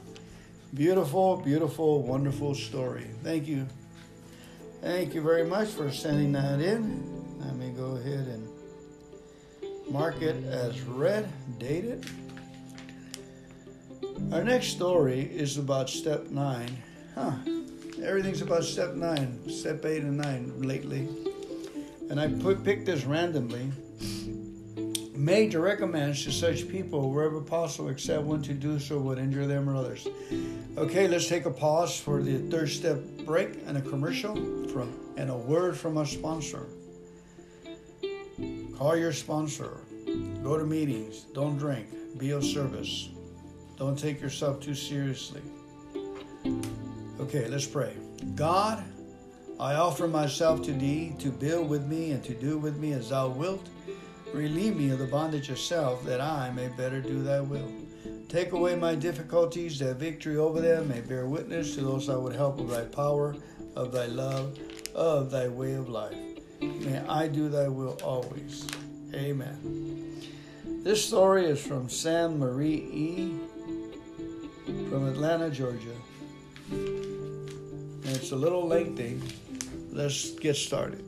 Beautiful, 0.73 1.35
beautiful, 1.35 2.01
wonderful 2.01 2.55
story. 2.55 3.05
Thank 3.23 3.45
you. 3.45 3.67
Thank 4.81 5.13
you 5.13 5.21
very 5.21 5.43
much 5.43 5.67
for 5.67 5.91
sending 5.91 6.31
that 6.31 6.61
in. 6.61 7.39
Let 7.41 7.57
me 7.57 7.71
go 7.71 7.97
ahead 7.97 8.27
and 8.27 8.47
mark 9.91 10.21
it 10.21 10.45
as 10.45 10.79
read, 10.83 11.27
dated. 11.59 12.05
Our 14.31 14.45
next 14.45 14.67
story 14.67 15.21
is 15.21 15.57
about 15.57 15.89
step 15.89 16.29
nine. 16.29 16.81
Huh. 17.15 17.33
Everything's 18.01 18.41
about 18.41 18.63
step 18.63 18.93
nine, 18.93 19.49
step 19.49 19.83
eight 19.83 20.03
and 20.03 20.17
nine 20.17 20.61
lately. 20.61 21.09
And 22.09 22.17
I 22.17 22.29
put, 22.29 22.63
picked 22.63 22.85
this 22.85 23.03
randomly. 23.03 23.73
Made 25.21 25.51
direct 25.51 25.83
amends 25.83 26.23
to 26.23 26.31
such 26.31 26.67
people 26.67 27.11
wherever 27.11 27.39
possible, 27.41 27.89
except 27.89 28.23
when 28.23 28.41
to 28.41 28.55
do 28.55 28.79
so 28.79 28.97
would 28.97 29.19
injure 29.19 29.45
them 29.45 29.69
or 29.69 29.75
others. 29.75 30.07
Okay, 30.75 31.07
let's 31.07 31.27
take 31.27 31.45
a 31.45 31.51
pause 31.51 31.95
for 31.95 32.23
the 32.23 32.39
third 32.49 32.69
step 32.69 32.97
break 33.23 33.59
and 33.67 33.77
a 33.77 33.81
commercial 33.81 34.33
from 34.69 34.91
and 35.17 35.29
a 35.29 35.37
word 35.37 35.77
from 35.77 35.99
our 35.99 36.07
sponsor. 36.07 36.65
Call 38.75 38.97
your 38.97 39.13
sponsor. 39.13 39.81
Go 40.41 40.57
to 40.57 40.65
meetings. 40.65 41.25
Don't 41.35 41.55
drink. 41.55 41.85
Be 42.17 42.31
of 42.31 42.43
service. 42.43 43.09
Don't 43.77 43.99
take 43.99 44.19
yourself 44.19 44.59
too 44.59 44.73
seriously. 44.73 45.43
Okay, 47.19 47.47
let's 47.47 47.67
pray. 47.67 47.93
God, 48.33 48.83
I 49.59 49.75
offer 49.75 50.07
myself 50.07 50.63
to 50.63 50.71
thee 50.73 51.13
to 51.19 51.29
build 51.29 51.69
with 51.69 51.85
me 51.85 52.09
and 52.09 52.23
to 52.23 52.33
do 52.33 52.57
with 52.57 52.77
me 52.77 52.93
as 52.93 53.09
thou 53.09 53.27
wilt. 53.27 53.69
Relieve 54.33 54.77
me 54.77 54.91
of 54.91 54.99
the 54.99 55.05
bondage 55.05 55.49
of 55.49 55.59
self 55.59 56.03
that 56.05 56.21
I 56.21 56.51
may 56.51 56.69
better 56.69 57.01
do 57.01 57.21
thy 57.21 57.41
will. 57.41 57.71
Take 58.29 58.53
away 58.53 58.75
my 58.75 58.95
difficulties 58.95 59.77
that 59.79 59.97
victory 59.97 60.37
over 60.37 60.61
them 60.61 60.87
may 60.87 61.01
bear 61.01 61.25
witness 61.25 61.75
to 61.75 61.81
those 61.81 62.09
I 62.09 62.15
would 62.15 62.33
help 62.33 62.59
of 62.59 62.69
thy 62.69 62.85
power, 62.85 63.35
of 63.75 63.91
thy 63.91 64.05
love, 64.05 64.57
of 64.95 65.31
thy 65.31 65.49
way 65.49 65.73
of 65.73 65.89
life. 65.89 66.15
May 66.61 66.99
I 66.99 67.27
do 67.27 67.49
thy 67.49 67.67
will 67.67 67.99
always. 68.03 68.67
Amen. 69.13 70.21
This 70.83 71.05
story 71.05 71.45
is 71.45 71.61
from 71.61 71.89
Sam 71.89 72.39
Marie 72.39 72.87
E 72.91 73.39
from 74.89 75.07
Atlanta, 75.07 75.49
Georgia. 75.49 75.95
And 76.69 78.07
it's 78.07 78.31
a 78.31 78.35
little 78.35 78.67
lengthy. 78.67 79.21
Let's 79.91 80.31
get 80.31 80.55
started. 80.55 81.03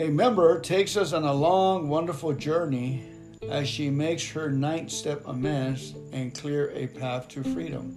A 0.00 0.08
member 0.08 0.58
takes 0.58 0.96
us 0.96 1.12
on 1.12 1.22
a 1.22 1.32
long, 1.32 1.88
wonderful 1.88 2.32
journey 2.32 3.04
as 3.48 3.68
she 3.68 3.90
makes 3.90 4.28
her 4.30 4.50
ninth 4.50 4.90
step 4.90 5.22
amends 5.24 5.94
and 6.12 6.34
clear 6.34 6.72
a 6.74 6.88
path 6.88 7.28
to 7.28 7.44
freedom. 7.44 7.96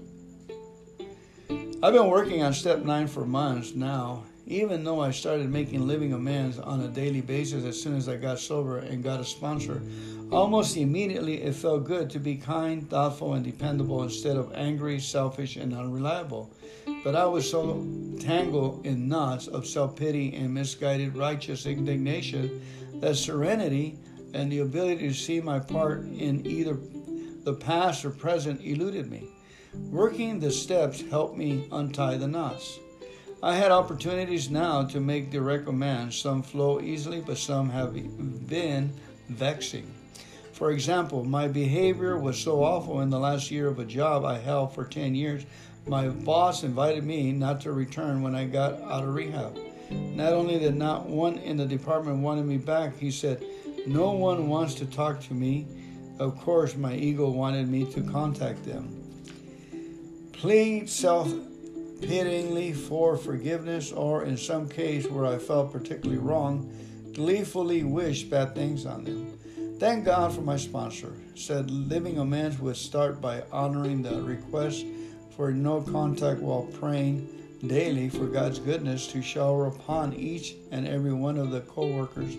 I've 1.81 1.93
been 1.93 2.07
working 2.07 2.43
on 2.43 2.53
step 2.53 2.83
nine 2.83 3.07
for 3.07 3.25
months 3.25 3.73
now, 3.73 4.25
even 4.45 4.83
though 4.83 5.01
I 5.01 5.09
started 5.09 5.49
making 5.49 5.87
living 5.87 6.13
amends 6.13 6.59
on 6.59 6.81
a 6.81 6.87
daily 6.87 7.21
basis 7.21 7.65
as 7.65 7.81
soon 7.81 7.95
as 7.95 8.07
I 8.07 8.17
got 8.17 8.37
sober 8.37 8.77
and 8.77 9.03
got 9.03 9.19
a 9.19 9.25
sponsor. 9.25 9.81
Almost 10.31 10.75
immediately, 10.75 11.41
it 11.41 11.55
felt 11.55 11.85
good 11.85 12.09
to 12.09 12.19
be 12.19 12.35
kind, 12.35 12.89
thoughtful, 12.89 13.33
and 13.33 13.45
dependable 13.45 14.03
instead 14.03 14.35
of 14.35 14.51
angry, 14.53 14.99
selfish, 14.99 15.55
and 15.55 15.73
unreliable. 15.73 16.51
But 17.03 17.15
I 17.15 17.25
was 17.25 17.49
so 17.49 17.87
tangled 18.19 18.85
in 18.85 19.07
knots 19.07 19.47
of 19.47 19.65
self 19.65 19.95
pity 19.95 20.35
and 20.35 20.53
misguided 20.53 21.15
righteous 21.15 21.65
indignation 21.65 22.61
that 22.95 23.15
serenity 23.15 23.99
and 24.33 24.51
the 24.51 24.59
ability 24.59 25.07
to 25.07 25.13
see 25.13 25.39
my 25.39 25.59
part 25.59 26.01
in 26.03 26.45
either 26.45 26.77
the 27.43 27.53
past 27.53 28.03
or 28.03 28.09
present 28.09 28.59
eluded 28.61 29.09
me. 29.09 29.29
Working 29.73 30.41
the 30.41 30.51
steps 30.51 31.01
helped 31.09 31.37
me 31.37 31.69
untie 31.71 32.17
the 32.17 32.27
knots. 32.27 32.79
I 33.41 33.55
had 33.55 33.71
opportunities 33.71 34.49
now 34.49 34.83
to 34.87 34.99
make 34.99 35.31
direct 35.31 35.69
amends. 35.69 36.17
Some 36.17 36.43
flow 36.43 36.81
easily, 36.81 37.21
but 37.21 37.37
some 37.37 37.69
have 37.69 37.93
been 38.47 38.91
vexing. 39.29 39.93
For 40.57 40.71
example, 40.71 41.23
my 41.23 41.47
behavior 41.47 42.17
was 42.17 42.35
so 42.35 42.63
awful 42.63 43.01
in 43.01 43.11
the 43.11 43.19
last 43.19 43.51
year 43.51 43.67
of 43.67 43.77
a 43.77 43.85
job 43.85 44.25
I 44.25 44.39
held 44.39 44.73
for 44.73 44.85
10 44.85 45.13
years, 45.13 45.45
my 45.85 46.07
boss 46.07 46.63
invited 46.63 47.03
me 47.03 47.31
not 47.31 47.61
to 47.61 47.71
return 47.71 48.23
when 48.23 48.33
I 48.33 48.45
got 48.45 48.81
out 48.81 49.03
of 49.03 49.13
rehab. 49.13 49.55
Not 49.91 50.33
only 50.33 50.57
did 50.57 50.73
not 50.73 51.05
one 51.05 51.37
in 51.37 51.57
the 51.57 51.65
department 51.67 52.23
wanted 52.23 52.47
me 52.47 52.57
back, 52.57 52.97
he 52.97 53.11
said, 53.11 53.45
No 53.85 54.13
one 54.13 54.49
wants 54.49 54.73
to 54.75 54.87
talk 54.87 55.21
to 55.27 55.35
me. 55.35 55.67
Of 56.17 56.39
course, 56.39 56.75
my 56.75 56.95
ego 56.95 57.29
wanted 57.29 57.69
me 57.69 57.85
to 57.93 58.01
contact 58.01 58.65
them. 58.65 58.89
Plead 60.33 60.89
self 60.89 61.31
pityingly 62.01 62.73
for 62.73 63.15
forgiveness, 63.15 63.91
or 63.91 64.23
in 64.23 64.35
some 64.35 64.67
case 64.67 65.05
where 65.05 65.27
I 65.27 65.37
felt 65.37 65.71
particularly 65.71 66.19
wrong, 66.19 66.67
gleefully 67.13 67.83
wish 67.83 68.23
bad 68.23 68.55
things 68.55 68.87
on 68.87 69.03
them. 69.03 69.26
Thank 69.79 70.05
God 70.05 70.33
for 70.33 70.41
my 70.41 70.57
sponsor. 70.57 71.13
Said 71.35 71.69
living 71.69 72.17
amends 72.17 72.57
would 72.59 72.77
start 72.77 73.21
by 73.21 73.43
honoring 73.51 74.01
the 74.01 74.23
request 74.23 74.83
for 75.35 75.51
no 75.51 75.81
contact 75.81 76.39
while 76.39 76.63
praying 76.63 77.29
daily 77.65 78.09
for 78.09 78.25
God's 78.25 78.57
goodness 78.57 79.05
to 79.11 79.21
shower 79.21 79.67
upon 79.67 80.13
each 80.13 80.55
and 80.71 80.87
every 80.87 81.13
one 81.13 81.37
of 81.37 81.51
the 81.51 81.61
co-workers 81.61 82.35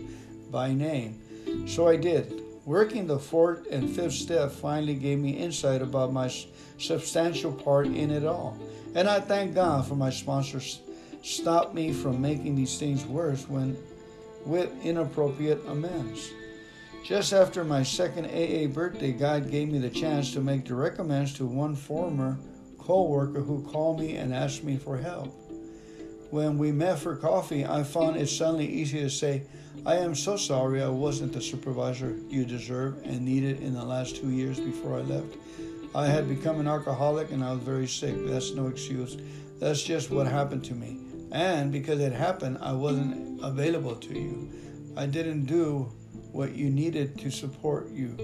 by 0.51 0.72
name. 0.72 1.22
So 1.68 1.86
I 1.86 1.95
did. 1.95 2.43
Working 2.64 3.07
the 3.07 3.20
fourth 3.20 3.68
and 3.70 3.89
fifth 3.89 4.14
step 4.14 4.51
finally 4.51 4.97
gave 4.97 5.20
me 5.20 5.30
insight 5.30 5.80
about 5.80 6.12
my 6.12 6.32
substantial 6.78 7.53
part 7.53 7.86
in 7.86 8.11
it 8.11 8.26
all. 8.26 8.59
And 8.97 9.09
I 9.09 9.20
thank 9.20 9.55
God 9.55 9.86
for 9.86 9.95
my 9.95 10.11
sponsors 10.11 10.80
stopped 11.22 11.72
me 11.72 11.93
from 11.93 12.20
making 12.20 12.57
these 12.57 12.78
things 12.80 13.07
worse 13.07 13.49
when 13.49 13.76
with 14.45 14.72
inappropriate 14.84 15.64
amends. 15.68 16.32
Just 17.09 17.32
after 17.32 17.64
my 17.64 17.82
second 17.84 18.26
AA 18.26 18.66
birthday, 18.66 19.12
God 19.12 19.50
gave 19.50 19.70
me 19.70 19.78
the 19.78 19.88
chance 19.88 20.34
to 20.34 20.42
make 20.42 20.64
direct 20.64 20.98
amends 20.98 21.32
to 21.36 21.46
one 21.46 21.74
former 21.74 22.38
co-worker 22.76 23.40
who 23.40 23.66
called 23.72 24.00
me 24.00 24.16
and 24.16 24.34
asked 24.34 24.62
me 24.62 24.76
for 24.76 24.98
help. 24.98 25.28
When 26.30 26.59
we 26.59 26.70
met 26.70 26.98
for 26.98 27.16
coffee, 27.16 27.64
I 27.64 27.82
found 27.82 28.16
it 28.16 28.28
suddenly 28.28 28.66
easy 28.66 29.00
to 29.00 29.09
say, 29.09 29.44
I 29.86 29.94
am 29.96 30.14
so 30.14 30.36
sorry 30.36 30.82
I 30.82 30.90
wasn't 30.90 31.32
the 31.32 31.40
supervisor 31.40 32.14
you 32.28 32.44
deserve 32.44 32.98
and 33.04 33.24
needed 33.24 33.62
in 33.62 33.72
the 33.72 33.86
last 33.86 34.16
two 34.16 34.28
years 34.28 34.61
before 34.61 34.98
I 34.98 35.00
left. 35.00 35.34
I 35.94 36.09
had 36.09 36.28
become 36.28 36.61
an 36.61 36.68
alcoholic 36.68 37.32
and 37.32 37.42
I 37.42 37.54
was 37.54 37.62
very 37.62 37.88
sick. 37.88 38.16
That's 38.26 38.52
no 38.52 38.66
excuse. 38.66 39.16
That's 39.59 39.82
just 39.82 40.11
what 40.11 40.26
happened 40.26 40.62
to 40.66 40.74
me. 40.74 40.98
And 41.32 41.72
because 41.72 42.00
it 42.00 42.12
happened, 42.12 42.59
I 42.61 42.72
wasn't 42.72 43.42
available 43.42 43.96
to 43.96 44.12
you. 44.12 44.52
I 44.94 45.06
didn't 45.06 45.46
do 45.46 45.90
what 46.33 46.55
you 46.55 46.70
needed 46.70 47.18
to 47.18 47.31
support 47.31 47.91
you. 47.91 48.16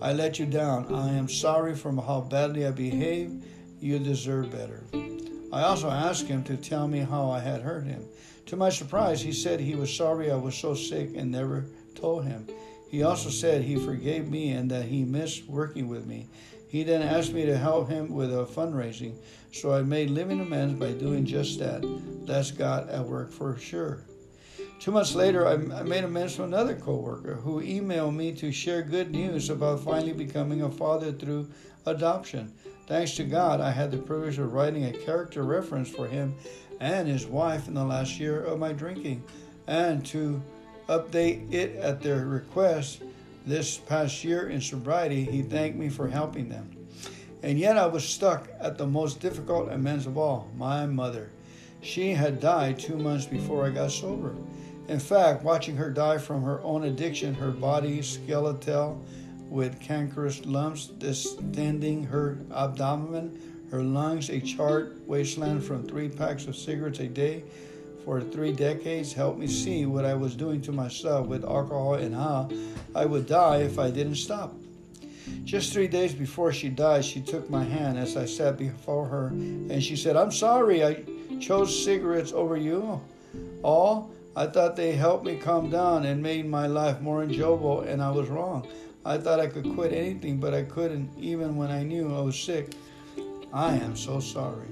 I 0.00 0.12
let 0.12 0.38
you 0.38 0.46
down. 0.46 0.94
I 0.94 1.12
am 1.14 1.28
sorry 1.28 1.74
for 1.74 1.92
how 1.92 2.20
badly 2.20 2.66
I 2.66 2.70
behaved. 2.70 3.44
You 3.80 3.98
deserve 3.98 4.52
better. 4.52 4.84
I 5.52 5.62
also 5.62 5.90
asked 5.90 6.26
him 6.26 6.44
to 6.44 6.56
tell 6.56 6.86
me 6.86 6.98
how 6.98 7.30
I 7.30 7.40
had 7.40 7.62
hurt 7.62 7.84
him. 7.84 8.04
To 8.46 8.56
my 8.56 8.70
surprise, 8.70 9.20
he 9.20 9.32
said 9.32 9.60
he 9.60 9.74
was 9.74 9.94
sorry 9.94 10.30
I 10.30 10.36
was 10.36 10.54
so 10.54 10.74
sick 10.74 11.16
and 11.16 11.30
never 11.30 11.66
told 11.94 12.24
him. 12.24 12.46
He 12.88 13.02
also 13.02 13.28
said 13.28 13.62
he 13.62 13.76
forgave 13.76 14.30
me 14.30 14.52
and 14.52 14.70
that 14.70 14.86
he 14.86 15.04
missed 15.04 15.46
working 15.48 15.88
with 15.88 16.06
me. 16.06 16.26
He 16.68 16.82
then 16.82 17.02
asked 17.02 17.32
me 17.32 17.46
to 17.46 17.56
help 17.56 17.88
him 17.88 18.12
with 18.12 18.32
a 18.32 18.44
fundraising, 18.44 19.14
so 19.52 19.72
I 19.72 19.82
made 19.82 20.10
living 20.10 20.40
amends 20.40 20.78
by 20.78 20.92
doing 20.92 21.24
just 21.24 21.58
that. 21.60 21.82
That's 22.26 22.50
God 22.50 22.88
at 22.90 23.04
work 23.04 23.32
for 23.32 23.56
sure. 23.56 24.04
Two 24.80 24.92
months 24.92 25.14
later, 25.16 25.46
I 25.46 25.56
made 25.56 26.04
amends 26.04 26.36
to 26.36 26.44
another 26.44 26.76
coworker 26.76 27.34
who 27.34 27.60
emailed 27.60 28.14
me 28.14 28.32
to 28.34 28.52
share 28.52 28.82
good 28.82 29.10
news 29.10 29.50
about 29.50 29.80
finally 29.80 30.12
becoming 30.12 30.62
a 30.62 30.70
father 30.70 31.10
through 31.10 31.50
adoption. 31.84 32.52
Thanks 32.86 33.16
to 33.16 33.24
God, 33.24 33.60
I 33.60 33.72
had 33.72 33.90
the 33.90 33.98
privilege 33.98 34.38
of 34.38 34.52
writing 34.52 34.84
a 34.84 34.92
character 34.92 35.42
reference 35.42 35.88
for 35.88 36.06
him 36.06 36.34
and 36.80 37.08
his 37.08 37.26
wife 37.26 37.66
in 37.66 37.74
the 37.74 37.84
last 37.84 38.20
year 38.20 38.42
of 38.44 38.60
my 38.60 38.72
drinking, 38.72 39.24
and 39.66 40.06
to 40.06 40.40
update 40.88 41.52
it 41.52 41.74
at 41.76 42.00
their 42.00 42.24
request 42.24 43.02
this 43.44 43.78
past 43.78 44.22
year 44.22 44.48
in 44.48 44.60
sobriety. 44.60 45.24
He 45.24 45.42
thanked 45.42 45.76
me 45.76 45.88
for 45.88 46.06
helping 46.08 46.48
them. 46.48 46.70
And 47.42 47.58
yet 47.58 47.76
I 47.76 47.86
was 47.86 48.08
stuck 48.08 48.48
at 48.60 48.78
the 48.78 48.86
most 48.86 49.20
difficult 49.20 49.72
amends 49.72 50.06
of 50.06 50.16
all 50.16 50.48
my 50.56 50.86
mother. 50.86 51.30
She 51.80 52.10
had 52.10 52.40
died 52.40 52.78
two 52.78 52.96
months 52.96 53.26
before 53.26 53.66
I 53.66 53.70
got 53.70 53.90
sober. 53.90 54.34
In 54.88 54.98
fact, 54.98 55.44
watching 55.44 55.76
her 55.76 55.90
die 55.90 56.18
from 56.18 56.42
her 56.42 56.62
own 56.62 56.84
addiction, 56.84 57.34
her 57.34 57.50
body 57.50 58.00
skeletal 58.00 59.04
with 59.50 59.80
cankerous 59.80 60.44
lumps 60.46 60.86
distending 60.86 62.04
her 62.04 62.38
abdomen, 62.54 63.38
her 63.70 63.82
lungs 63.82 64.30
a 64.30 64.40
charred 64.40 65.06
wasteland 65.06 65.62
from 65.62 65.86
three 65.86 66.08
packs 66.08 66.46
of 66.46 66.56
cigarettes 66.56 67.00
a 67.00 67.06
day 67.06 67.44
for 68.08 68.22
three 68.22 68.52
decades 68.52 69.12
helped 69.12 69.38
me 69.38 69.46
see 69.46 69.84
what 69.84 70.06
I 70.06 70.14
was 70.14 70.34
doing 70.34 70.62
to 70.62 70.72
myself 70.72 71.26
with 71.26 71.44
alcohol 71.44 71.94
and 71.94 72.14
how 72.14 72.48
I 72.94 73.04
would 73.04 73.26
die 73.26 73.58
if 73.58 73.78
I 73.78 73.90
didn't 73.90 74.14
stop. 74.14 74.54
Just 75.44 75.74
three 75.74 75.88
days 75.88 76.14
before 76.14 76.50
she 76.50 76.70
died, 76.70 77.04
she 77.04 77.20
took 77.20 77.50
my 77.50 77.62
hand 77.62 77.98
as 77.98 78.16
I 78.16 78.24
sat 78.24 78.56
before 78.56 79.06
her 79.08 79.26
and 79.26 79.82
she 79.84 79.94
said, 79.94 80.16
I'm 80.16 80.32
sorry 80.32 80.82
I 80.82 81.04
chose 81.38 81.84
cigarettes 81.84 82.32
over 82.32 82.56
you. 82.56 82.98
All 83.62 84.10
I 84.38 84.46
thought 84.46 84.76
they 84.76 84.92
helped 84.92 85.24
me 85.24 85.34
calm 85.36 85.68
down 85.68 86.06
and 86.06 86.22
made 86.22 86.46
my 86.46 86.68
life 86.68 87.00
more 87.00 87.24
enjoyable, 87.24 87.80
and 87.80 88.00
I 88.00 88.12
was 88.12 88.28
wrong. 88.28 88.68
I 89.04 89.18
thought 89.18 89.40
I 89.40 89.48
could 89.48 89.74
quit 89.74 89.92
anything, 89.92 90.38
but 90.38 90.54
I 90.54 90.62
couldn't, 90.62 91.10
even 91.18 91.56
when 91.56 91.72
I 91.72 91.82
knew 91.82 92.14
I 92.14 92.20
was 92.20 92.38
sick. 92.38 92.72
I 93.52 93.74
am 93.74 93.96
so 93.96 94.20
sorry. 94.20 94.68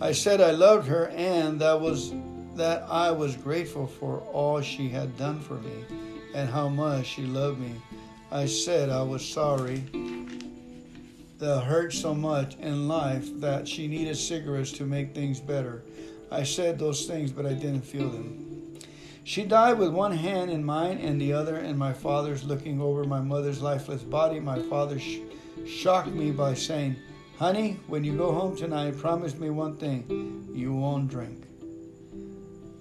I 0.00 0.12
said 0.12 0.40
I 0.40 0.52
loved 0.52 0.86
her 0.86 1.08
and 1.08 1.60
that 1.62 1.80
was 1.80 2.12
that 2.54 2.84
I 2.88 3.10
was 3.10 3.34
grateful 3.34 3.88
for 3.88 4.20
all 4.32 4.60
she 4.60 4.88
had 4.88 5.16
done 5.16 5.40
for 5.40 5.54
me 5.54 5.84
and 6.32 6.48
how 6.48 6.68
much 6.68 7.06
she 7.06 7.22
loved 7.22 7.58
me. 7.58 7.74
I 8.30 8.46
said 8.46 8.88
I 8.88 9.02
was 9.02 9.26
sorry 9.26 9.82
that 11.38 11.64
hurt 11.64 11.92
so 11.92 12.14
much 12.14 12.54
in 12.58 12.86
life 12.86 13.28
that 13.40 13.66
she 13.66 13.88
needed 13.88 14.16
cigarettes 14.16 14.70
to 14.72 14.84
make 14.84 15.12
things 15.12 15.40
better. 15.40 15.82
I 16.34 16.42
said 16.42 16.80
those 16.80 17.06
things, 17.06 17.30
but 17.30 17.46
I 17.46 17.52
didn't 17.52 17.82
feel 17.82 18.08
them. 18.08 18.76
She 19.22 19.44
died 19.44 19.78
with 19.78 19.90
one 19.90 20.10
hand 20.10 20.50
in 20.50 20.64
mine 20.64 20.98
and 20.98 21.20
the 21.20 21.32
other 21.32 21.58
in 21.58 21.78
my 21.78 21.92
father's, 21.92 22.42
looking 22.42 22.80
over 22.80 23.04
my 23.04 23.20
mother's 23.20 23.62
lifeless 23.62 24.02
body. 24.02 24.40
My 24.40 24.60
father 24.62 24.98
sh- 24.98 25.20
shocked 25.64 26.08
me 26.08 26.32
by 26.32 26.54
saying, 26.54 26.96
Honey, 27.38 27.78
when 27.86 28.02
you 28.02 28.16
go 28.16 28.32
home 28.32 28.56
tonight, 28.56 28.98
promise 28.98 29.36
me 29.36 29.50
one 29.50 29.76
thing 29.76 30.50
you 30.52 30.74
won't 30.74 31.08
drink. 31.08 31.44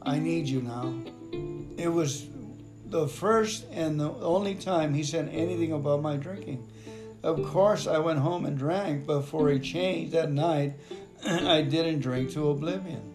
I 0.01 0.18
need 0.18 0.47
you 0.47 0.64
now. 0.64 0.95
It 1.78 1.89
was 1.89 2.26
the 2.88 3.08
first 3.08 3.66
and 3.72 3.99
the 3.99 4.12
only 4.14 4.56
time 4.56 4.95
he 4.95 5.04
said 5.04 5.30
anything 5.30 5.74
about 5.74 6.01
my 6.01 6.18
drinking. 6.18 6.68
Of 7.22 7.45
course, 7.45 7.86
I 7.86 7.99
went 7.99 8.18
home 8.18 8.45
and 8.45 8.58
drank, 8.58 9.06
but 9.06 9.22
for 9.22 9.49
a 9.49 9.60
change 9.60 10.12
that 10.12 10.32
night, 10.32 10.74
I 11.26 11.62
didn't 11.62 11.99
drink 11.99 12.32
to 12.32 12.49
oblivion. 12.49 13.12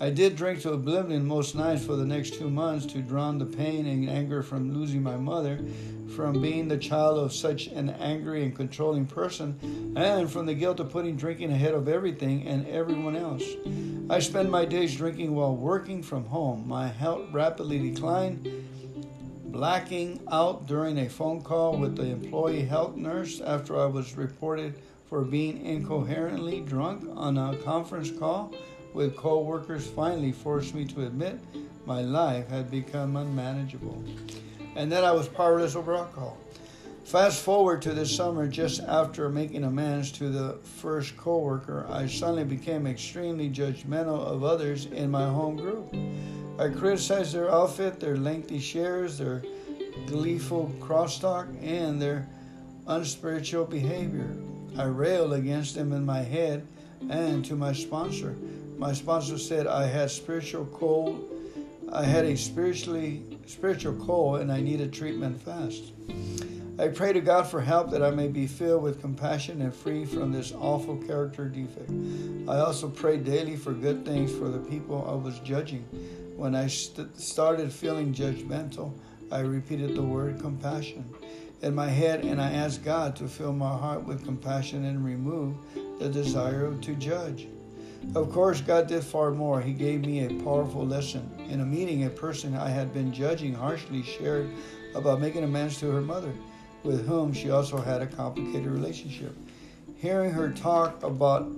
I 0.00 0.10
did 0.10 0.34
drink 0.34 0.60
to 0.62 0.72
oblivion 0.72 1.24
most 1.24 1.54
nights 1.54 1.84
for 1.84 1.94
the 1.94 2.04
next 2.04 2.34
two 2.34 2.50
months 2.50 2.84
to 2.86 2.98
drown 3.00 3.38
the 3.38 3.46
pain 3.46 3.86
and 3.86 4.10
anger 4.10 4.42
from 4.42 4.74
losing 4.74 5.02
my 5.02 5.16
mother, 5.16 5.60
from 6.16 6.42
being 6.42 6.66
the 6.66 6.76
child 6.76 7.18
of 7.18 7.32
such 7.32 7.68
an 7.68 7.90
angry 7.90 8.42
and 8.42 8.56
controlling 8.56 9.06
person, 9.06 9.94
and 9.96 10.30
from 10.30 10.46
the 10.46 10.54
guilt 10.54 10.80
of 10.80 10.90
putting 10.90 11.16
drinking 11.16 11.52
ahead 11.52 11.74
of 11.74 11.88
everything 11.88 12.44
and 12.46 12.66
everyone 12.66 13.14
else. 13.14 13.44
I 14.10 14.18
spent 14.18 14.50
my 14.50 14.64
days 14.64 14.96
drinking 14.96 15.32
while 15.32 15.54
working 15.54 16.02
from 16.02 16.24
home. 16.24 16.66
My 16.66 16.88
health 16.88 17.22
rapidly 17.32 17.78
declined, 17.78 18.48
blacking 19.46 20.20
out 20.30 20.66
during 20.66 20.98
a 20.98 21.08
phone 21.08 21.40
call 21.40 21.78
with 21.78 21.96
the 21.96 22.06
employee 22.06 22.64
health 22.64 22.96
nurse 22.96 23.40
after 23.40 23.80
I 23.80 23.86
was 23.86 24.16
reported 24.16 24.74
for 25.06 25.22
being 25.22 25.64
incoherently 25.64 26.60
drunk 26.60 27.08
on 27.14 27.38
a 27.38 27.56
conference 27.58 28.10
call 28.10 28.52
with 28.94 29.16
co-workers 29.16 29.86
finally 29.86 30.32
forced 30.32 30.74
me 30.74 30.86
to 30.86 31.04
admit 31.04 31.38
my 31.84 32.00
life 32.00 32.48
had 32.48 32.70
become 32.70 33.16
unmanageable 33.16 34.02
and 34.76 34.90
that 34.90 35.04
I 35.04 35.12
was 35.12 35.28
powerless 35.28 35.76
over 35.76 35.94
alcohol. 35.94 36.38
Fast 37.04 37.42
forward 37.42 37.82
to 37.82 37.92
this 37.92 38.14
summer, 38.14 38.48
just 38.48 38.80
after 38.80 39.28
making 39.28 39.64
amends 39.64 40.10
to 40.12 40.30
the 40.30 40.54
first 40.62 41.16
coworker, 41.18 41.86
I 41.90 42.06
suddenly 42.06 42.44
became 42.44 42.86
extremely 42.86 43.50
judgmental 43.50 44.18
of 44.20 44.42
others 44.42 44.86
in 44.86 45.10
my 45.10 45.26
home 45.26 45.56
group. 45.56 45.94
I 46.58 46.70
criticized 46.70 47.34
their 47.34 47.52
outfit, 47.52 48.00
their 48.00 48.16
lengthy 48.16 48.58
shares, 48.58 49.18
their 49.18 49.42
gleeful 50.06 50.72
crosstalk, 50.80 51.46
and 51.62 52.00
their 52.00 52.26
unspiritual 52.86 53.66
behavior. 53.66 54.34
I 54.78 54.84
railed 54.84 55.34
against 55.34 55.74
them 55.74 55.92
in 55.92 56.06
my 56.06 56.22
head 56.22 56.66
and 57.10 57.44
to 57.44 57.54
my 57.54 57.74
sponsor. 57.74 58.34
My 58.84 58.92
sponsor 58.92 59.38
said 59.38 59.66
I 59.66 59.86
had 59.86 60.10
spiritual 60.10 60.66
cold. 60.66 61.34
I 61.90 62.04
had 62.04 62.26
a 62.26 62.36
spiritually 62.36 63.22
spiritual 63.46 63.94
cold 63.94 64.42
and 64.42 64.52
I 64.52 64.60
needed 64.60 64.92
treatment 64.92 65.40
fast. 65.40 65.92
I 66.78 66.88
pray 66.88 67.14
to 67.14 67.22
God 67.22 67.44
for 67.44 67.62
help 67.62 67.90
that 67.92 68.02
I 68.02 68.10
may 68.10 68.28
be 68.28 68.46
filled 68.46 68.82
with 68.82 69.00
compassion 69.00 69.62
and 69.62 69.74
free 69.74 70.04
from 70.04 70.32
this 70.32 70.52
awful 70.52 70.98
character 70.98 71.48
defect. 71.48 71.90
I 72.46 72.58
also 72.58 72.90
pray 72.90 73.16
daily 73.16 73.56
for 73.56 73.72
good 73.72 74.04
things 74.04 74.30
for 74.30 74.50
the 74.50 74.58
people 74.58 75.02
I 75.08 75.14
was 75.14 75.38
judging. 75.38 75.84
When 76.36 76.54
I 76.54 76.66
st- 76.66 77.18
started 77.18 77.72
feeling 77.72 78.12
judgmental, 78.12 78.92
I 79.32 79.40
repeated 79.40 79.96
the 79.96 80.02
word 80.02 80.40
compassion 80.40 81.08
in 81.62 81.74
my 81.74 81.88
head 81.88 82.26
and 82.26 82.38
I 82.38 82.50
asked 82.50 82.84
God 82.84 83.16
to 83.16 83.28
fill 83.28 83.54
my 83.54 83.78
heart 83.78 84.04
with 84.04 84.26
compassion 84.26 84.84
and 84.84 85.02
remove 85.02 85.56
the 85.98 86.10
desire 86.10 86.74
to 86.74 86.94
judge. 86.96 87.46
Of 88.14 88.30
course, 88.32 88.60
God 88.60 88.86
did 88.86 89.02
far 89.02 89.30
more. 89.30 89.60
He 89.60 89.72
gave 89.72 90.06
me 90.06 90.24
a 90.24 90.28
powerful 90.44 90.86
lesson. 90.86 91.28
In 91.50 91.60
a 91.60 91.64
meeting, 91.64 92.04
a 92.04 92.10
person 92.10 92.56
I 92.56 92.68
had 92.68 92.94
been 92.94 93.12
judging 93.12 93.54
harshly 93.54 94.02
shared 94.02 94.50
about 94.94 95.20
making 95.20 95.44
amends 95.44 95.78
to 95.80 95.90
her 95.90 96.00
mother, 96.00 96.32
with 96.84 97.06
whom 97.06 97.32
she 97.32 97.50
also 97.50 97.78
had 97.78 98.02
a 98.02 98.06
complicated 98.06 98.66
relationship. 98.66 99.36
Hearing 99.96 100.30
her 100.30 100.50
talk 100.50 101.02
about 101.02 101.50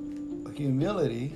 humility, 0.55 1.35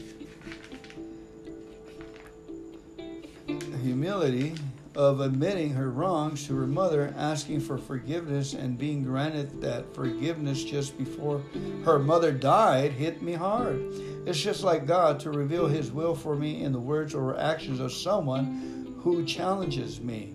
humility 3.83 4.55
of 4.97 5.21
admitting 5.21 5.71
her 5.71 5.91
wrongs 5.91 6.47
to 6.47 6.57
her 6.57 6.67
mother, 6.67 7.15
asking 7.17 7.61
for 7.61 7.79
forgiveness, 7.79 8.55
and 8.55 8.79
being 8.79 9.05
granted 9.05 9.61
that 9.61 9.95
forgiveness 9.95 10.65
just 10.65 10.99
before 10.99 11.43
her 11.85 11.99
mother 11.99 12.33
died 12.33 12.93
hit 12.93 13.23
me 13.23 13.33
hard. 13.33 13.81
It's 14.27 14.41
just 14.41 14.65
like 14.65 14.87
God 14.87 15.21
to 15.21 15.31
reveal 15.31 15.67
His 15.67 15.93
will 15.93 16.15
for 16.15 16.35
me 16.35 16.63
in 16.63 16.73
the 16.73 16.81
words 16.81 17.15
or 17.15 17.39
actions 17.39 17.79
of 17.79 17.93
someone 17.93 18.97
who 19.03 19.25
challenges 19.25 20.01
me. 20.01 20.35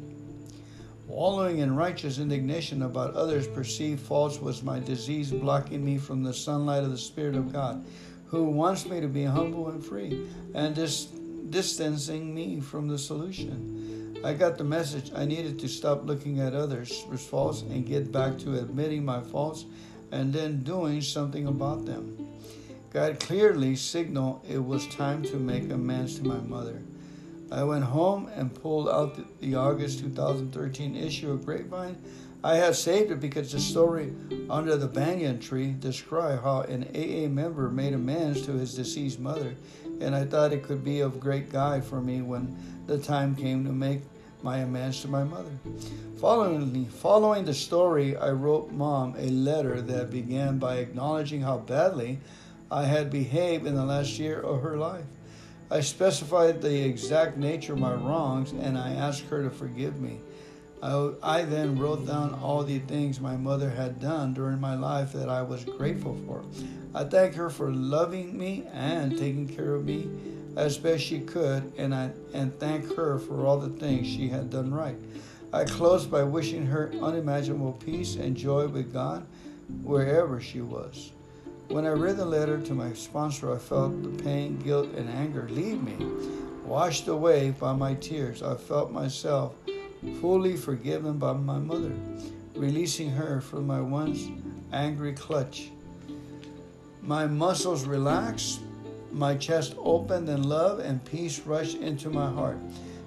Wallowing 1.08 1.60
in 1.60 1.76
righteous 1.76 2.18
indignation 2.18 2.82
about 2.82 3.14
others' 3.14 3.48
perceived 3.48 4.00
faults 4.00 4.40
was 4.40 4.64
my 4.64 4.80
disease 4.80 5.32
blocking 5.32 5.86
me 5.86 5.98
from 5.98 6.24
the 6.24 6.34
sunlight 6.34 6.84
of 6.84 6.90
the 6.90 6.98
Spirit 6.98 7.36
of 7.36 7.54
God, 7.54 7.86
who 8.26 8.46
wants 8.46 8.88
me 8.88 9.02
to 9.02 9.08
be 9.08 9.24
humble 9.24 9.70
and 9.70 9.86
free, 9.86 10.28
and 10.56 10.74
dis- 10.74 11.10
distancing 11.50 12.34
me 12.34 12.60
from 12.60 12.88
the 12.88 12.98
solution. 12.98 13.75
I 14.26 14.34
got 14.34 14.58
the 14.58 14.64
message 14.64 15.12
I 15.16 15.24
needed 15.24 15.60
to 15.60 15.68
stop 15.68 16.04
looking 16.04 16.40
at 16.40 16.56
others' 16.56 17.06
faults 17.30 17.62
and 17.62 17.86
get 17.86 18.12
back 18.12 18.40
to 18.40 18.58
admitting 18.58 19.06
my 19.06 19.22
faults 19.22 19.66
and 20.12 20.34
then 20.34 20.64
doing 20.64 21.02
something 21.02 21.46
about 21.46 21.86
them. 21.86 22.18
God 22.92 23.20
clearly 23.20 23.76
signaled 23.76 24.44
it 24.50 24.58
was 24.58 24.88
time 24.88 25.22
to 25.26 25.36
make 25.36 25.70
amends 25.70 26.18
to 26.18 26.26
my 26.26 26.40
mother. 26.40 26.82
I 27.52 27.66
went 27.66 27.84
home 27.84 28.28
and 28.36 28.52
pulled 28.52 28.90
out 28.90 29.16
the 29.42 29.54
August 29.54 30.00
2013 30.00 30.96
issue 30.96 31.32
of 31.32 31.46
Grapevine. 31.46 31.96
I 32.44 32.56
had 32.56 32.76
saved 32.76 33.12
it 33.12 33.20
because 33.20 33.52
the 33.52 33.60
story 33.60 34.12
under 34.50 34.76
the 34.76 34.88
banyan 34.88 35.40
tree 35.40 35.76
described 35.80 36.42
how 36.42 36.62
an 36.62 36.88
AA 36.96 37.30
member 37.30 37.70
made 37.70 37.94
amends 37.94 38.44
to 38.48 38.54
his 38.54 38.74
deceased 38.74 39.20
mother, 39.20 39.54
and 40.02 40.16
I 40.16 40.26
thought 40.26 40.52
it 40.52 40.64
could 40.64 40.84
be 40.84 41.02
of 41.02 41.20
great 41.20 41.52
guide 41.52 41.86
for 41.86 42.02
me 42.02 42.24
when 42.24 42.58
the 42.88 42.98
time 42.98 43.36
came 43.36 43.64
to 43.66 43.72
make 43.72 44.02
my 44.46 44.60
amends 44.60 45.02
to 45.02 45.08
my 45.08 45.24
mother. 45.24 45.50
Following, 46.22 46.86
following 46.86 47.46
the 47.46 47.54
story, 47.54 48.16
I 48.16 48.30
wrote 48.30 48.72
mom 48.72 49.16
a 49.18 49.28
letter 49.30 49.82
that 49.82 50.12
began 50.12 50.60
by 50.60 50.76
acknowledging 50.76 51.42
how 51.42 51.58
badly 51.58 52.20
I 52.70 52.84
had 52.84 53.10
behaved 53.10 53.66
in 53.66 53.76
the 53.76 53.84
last 53.84 54.20
year 54.20 54.40
of 54.40 54.62
her 54.62 54.78
life. 54.78 55.06
I 55.72 55.80
specified 55.80 56.62
the 56.62 56.86
exact 56.86 57.38
nature 57.38 57.74
of 57.74 57.80
my 57.80 57.96
wrongs 57.96 58.52
and 58.52 58.78
I 58.78 58.94
asked 58.94 59.24
her 59.24 59.42
to 59.42 59.50
forgive 59.50 60.00
me. 60.00 60.20
I, 60.84 61.12
I, 61.24 61.42
then 61.42 61.80
wrote 61.80 62.06
down 62.06 62.36
all 62.36 62.64
the 62.64 62.78
things 62.80 63.20
my 63.20 63.36
mother 63.36 63.72
had 63.72 64.00
done 64.00 64.36
during 64.36 64.62
my 64.62 64.76
life 64.76 65.14
that 65.14 65.28
I 65.28 65.42
was 65.42 65.64
grateful 65.64 66.16
for. 66.28 66.44
I 66.94 67.04
thanked 67.06 67.36
her 67.36 67.50
for 67.50 67.72
loving 67.72 68.38
me 68.38 68.68
and 68.72 69.18
taking 69.18 69.48
care 69.48 69.74
of 69.74 69.86
me 69.86 70.08
as 70.56 70.78
best 70.78 71.04
she 71.04 71.20
could, 71.20 71.72
and 71.78 71.94
I 71.94 72.12
and 72.34 72.58
thank 72.60 72.96
her 72.96 73.20
for 73.20 73.46
all 73.46 73.58
the 73.58 73.78
things 73.78 74.08
she 74.08 74.30
had 74.30 74.50
done 74.50 74.74
right. 74.74 74.98
I 75.54 75.64
closed 75.64 76.12
by 76.12 76.24
wishing 76.24 76.66
her 76.66 76.92
unimaginable 77.02 77.74
peace 77.74 78.16
and 78.16 78.36
joy 78.36 78.68
with 78.68 78.92
God 78.92 79.26
wherever 79.84 80.42
she 80.42 80.62
was. 80.62 81.12
When 81.68 81.86
I 81.86 81.92
read 81.92 82.18
the 82.18 82.26
letter 82.26 82.60
to 82.62 82.74
my 82.74 82.94
sponsor, 82.94 83.54
I 83.54 83.58
felt 83.58 84.04
the 84.04 84.24
pain, 84.24 84.60
guilt, 84.60 84.90
and 84.96 85.10
anger 85.10 85.48
leave 85.50 85.82
me. 85.82 85.96
Washed 86.64 87.08
away 87.08 87.52
by 87.52 87.74
my 87.74 87.96
tears, 87.96 88.44
I 88.44 88.56
felt 88.56 88.92
myself 88.92 89.56
fully 90.22 90.56
forgiven 90.56 91.18
by 91.18 91.34
my 91.34 91.58
mother, 91.58 91.94
releasing 92.56 93.10
her 93.10 93.42
from 93.42 93.66
my 93.66 93.82
once 93.82 94.28
angry 94.72 95.14
clutch. 95.14 95.70
My 97.02 97.26
muscles 97.28 97.86
relaxed, 97.86 98.62
my 99.16 99.34
chest 99.36 99.76
opened, 99.78 100.28
and 100.28 100.46
love 100.46 100.80
and 100.80 101.04
peace 101.06 101.40
rushed 101.40 101.78
into 101.78 102.10
my 102.10 102.30
heart. 102.30 102.58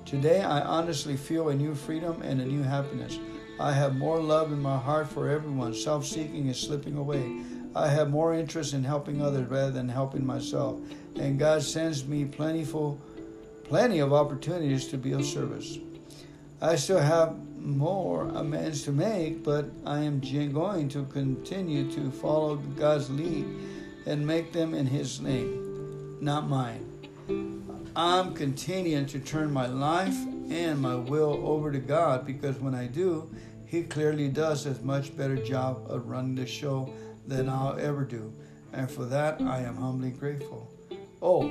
Today, 0.06 0.40
I 0.40 0.60
honestly 0.62 1.18
feel 1.18 1.50
a 1.50 1.54
new 1.54 1.74
freedom 1.74 2.22
and 2.22 2.40
a 2.40 2.46
new 2.46 2.62
happiness. 2.62 3.18
I 3.60 3.72
have 3.72 3.96
more 3.96 4.18
love 4.18 4.50
in 4.50 4.62
my 4.62 4.78
heart 4.78 5.08
for 5.08 5.28
everyone. 5.28 5.74
Self 5.74 6.06
seeking 6.06 6.48
is 6.48 6.58
slipping 6.58 6.96
away. 6.96 7.42
I 7.74 7.88
have 7.88 8.08
more 8.08 8.32
interest 8.32 8.72
in 8.72 8.84
helping 8.84 9.20
others 9.20 9.48
rather 9.50 9.70
than 9.70 9.88
helping 9.88 10.24
myself. 10.24 10.80
And 11.16 11.38
God 11.38 11.62
sends 11.62 12.06
me 12.06 12.24
plentiful, 12.24 12.98
plenty 13.64 13.98
of 13.98 14.14
opportunities 14.14 14.86
to 14.86 14.96
be 14.96 15.12
of 15.12 15.26
service. 15.26 15.78
I 16.62 16.76
still 16.76 17.00
have 17.00 17.36
more 17.58 18.24
amends 18.28 18.82
to 18.84 18.92
make, 18.92 19.44
but 19.44 19.66
I 19.84 20.00
am 20.00 20.20
going 20.20 20.88
to 20.88 21.04
continue 21.04 21.90
to 21.92 22.10
follow 22.10 22.56
God's 22.56 23.10
lead 23.10 23.44
and 24.06 24.26
make 24.26 24.52
them 24.52 24.74
in 24.74 24.86
His 24.86 25.20
name, 25.20 25.67
not 26.20 26.48
mine. 26.48 26.84
I'm 27.94 28.34
continuing 28.34 29.06
to 29.06 29.18
turn 29.18 29.52
my 29.52 29.66
life 29.66 30.16
and 30.50 30.80
my 30.80 30.94
will 30.94 31.40
over 31.46 31.70
to 31.72 31.78
God 31.78 32.26
because 32.26 32.58
when 32.58 32.74
I 32.74 32.86
do, 32.86 33.30
He 33.66 33.82
clearly 33.82 34.28
does 34.28 34.66
a 34.66 34.80
much 34.82 35.16
better 35.16 35.36
job 35.36 35.86
of 35.88 36.08
running 36.08 36.34
the 36.34 36.46
show 36.46 36.92
than 37.26 37.48
I'll 37.48 37.78
ever 37.78 38.04
do. 38.04 38.32
And 38.72 38.90
for 38.90 39.04
that, 39.06 39.40
I 39.40 39.60
am 39.60 39.76
humbly 39.76 40.10
grateful. 40.10 40.72
Oh, 41.20 41.50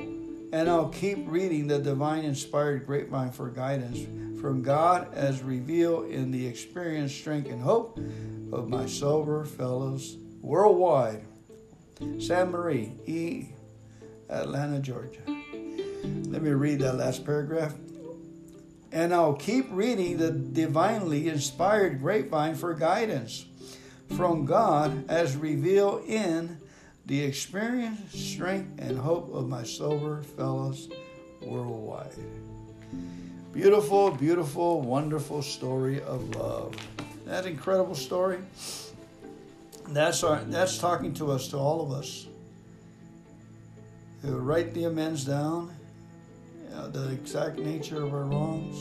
and 0.54 0.70
I'll 0.70 0.90
keep 0.90 1.20
reading 1.28 1.68
the 1.68 1.80
divine 1.80 2.24
inspired 2.24 2.86
grapevine 2.86 3.32
for 3.32 3.50
guidance 3.50 4.00
from 4.40 4.62
God 4.62 5.14
as 5.14 5.42
revealed 5.42 6.10
in 6.10 6.32
the 6.32 6.48
experience, 6.48 7.14
strength, 7.14 7.50
and 7.50 7.62
hope 7.62 8.00
of 8.52 8.70
my 8.70 8.86
sober 8.86 9.44
fellows 9.46 10.16
worldwide. 10.42 11.26
San 12.20 12.52
Marie, 12.52 12.94
E. 13.06 13.48
Atlanta, 14.30 14.80
Georgia. 14.80 15.22
Let 16.28 16.42
me 16.42 16.52
read 16.52 16.80
that 16.80 16.94
last 16.94 17.26
paragraph. 17.26 17.74
And 18.92 19.14
I'll 19.14 19.34
keep 19.34 19.68
reading 19.70 20.18
the 20.18 20.32
divinely 20.32 21.28
inspired 21.28 22.00
grapevine 22.00 22.56
for 22.56 22.74
guidance 22.74 23.46
from 24.16 24.46
God 24.46 25.10
as 25.10 25.36
revealed 25.36 26.06
in 26.06 26.58
the 27.06 27.22
experience, 27.22 28.14
strength, 28.14 28.80
and 28.80 28.98
hope 28.98 29.34
of 29.34 29.48
my 29.48 29.64
sober 29.64 30.22
fellows 30.22 30.90
worldwide. 31.42 32.14
Beautiful, 33.54 34.12
beautiful, 34.12 34.82
wonderful 34.82 35.42
story 35.42 36.02
of 36.02 36.36
love. 36.36 36.76
That 37.26 37.46
incredible 37.46 37.96
story. 37.96 38.40
That's 39.90 40.24
our, 40.24 40.42
that's 40.42 40.78
talking 40.78 41.14
to 41.16 41.32
us, 41.32 41.48
to 41.50 41.58
all 41.58 41.82
of 41.82 41.92
us. 41.92 42.28
Who 44.22 44.38
write 44.38 44.74
the 44.74 44.86
amends 44.86 45.26
down, 45.26 45.74
the 46.92 47.12
exact 47.12 47.60
nature 47.60 48.04
of 48.04 48.14
our 48.14 48.24
wrongs, 48.24 48.76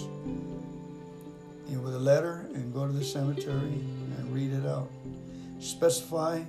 you 1.69 1.77
know, 1.77 1.83
with 1.83 1.95
a 1.95 1.99
letter, 1.99 2.47
and 2.55 2.73
go 2.73 2.87
to 2.87 2.93
the 2.93 3.05
cemetery 3.05 3.85
and 4.19 4.35
read 4.35 4.53
it 4.53 4.67
out 4.67 4.89
specify, 5.59 6.43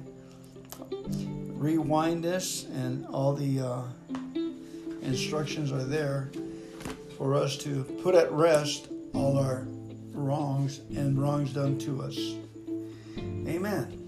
rewind 0.92 2.24
this, 2.24 2.66
and 2.66 3.06
all 3.08 3.34
the 3.34 3.60
uh, 3.60 3.82
instructions 5.02 5.72
are 5.72 5.84
there 5.84 6.30
for 7.18 7.36
us 7.36 7.58
to 7.58 7.84
put 8.04 8.16
at 8.16 8.32
rest 8.32 8.90
all 9.14 9.38
our 9.38 9.66
wrongs 10.14 10.80
and 10.96 11.20
wrongs 11.22 11.54
done 11.54 11.78
to 11.80 12.02
us. 12.02 12.18
Amen. 13.18 14.04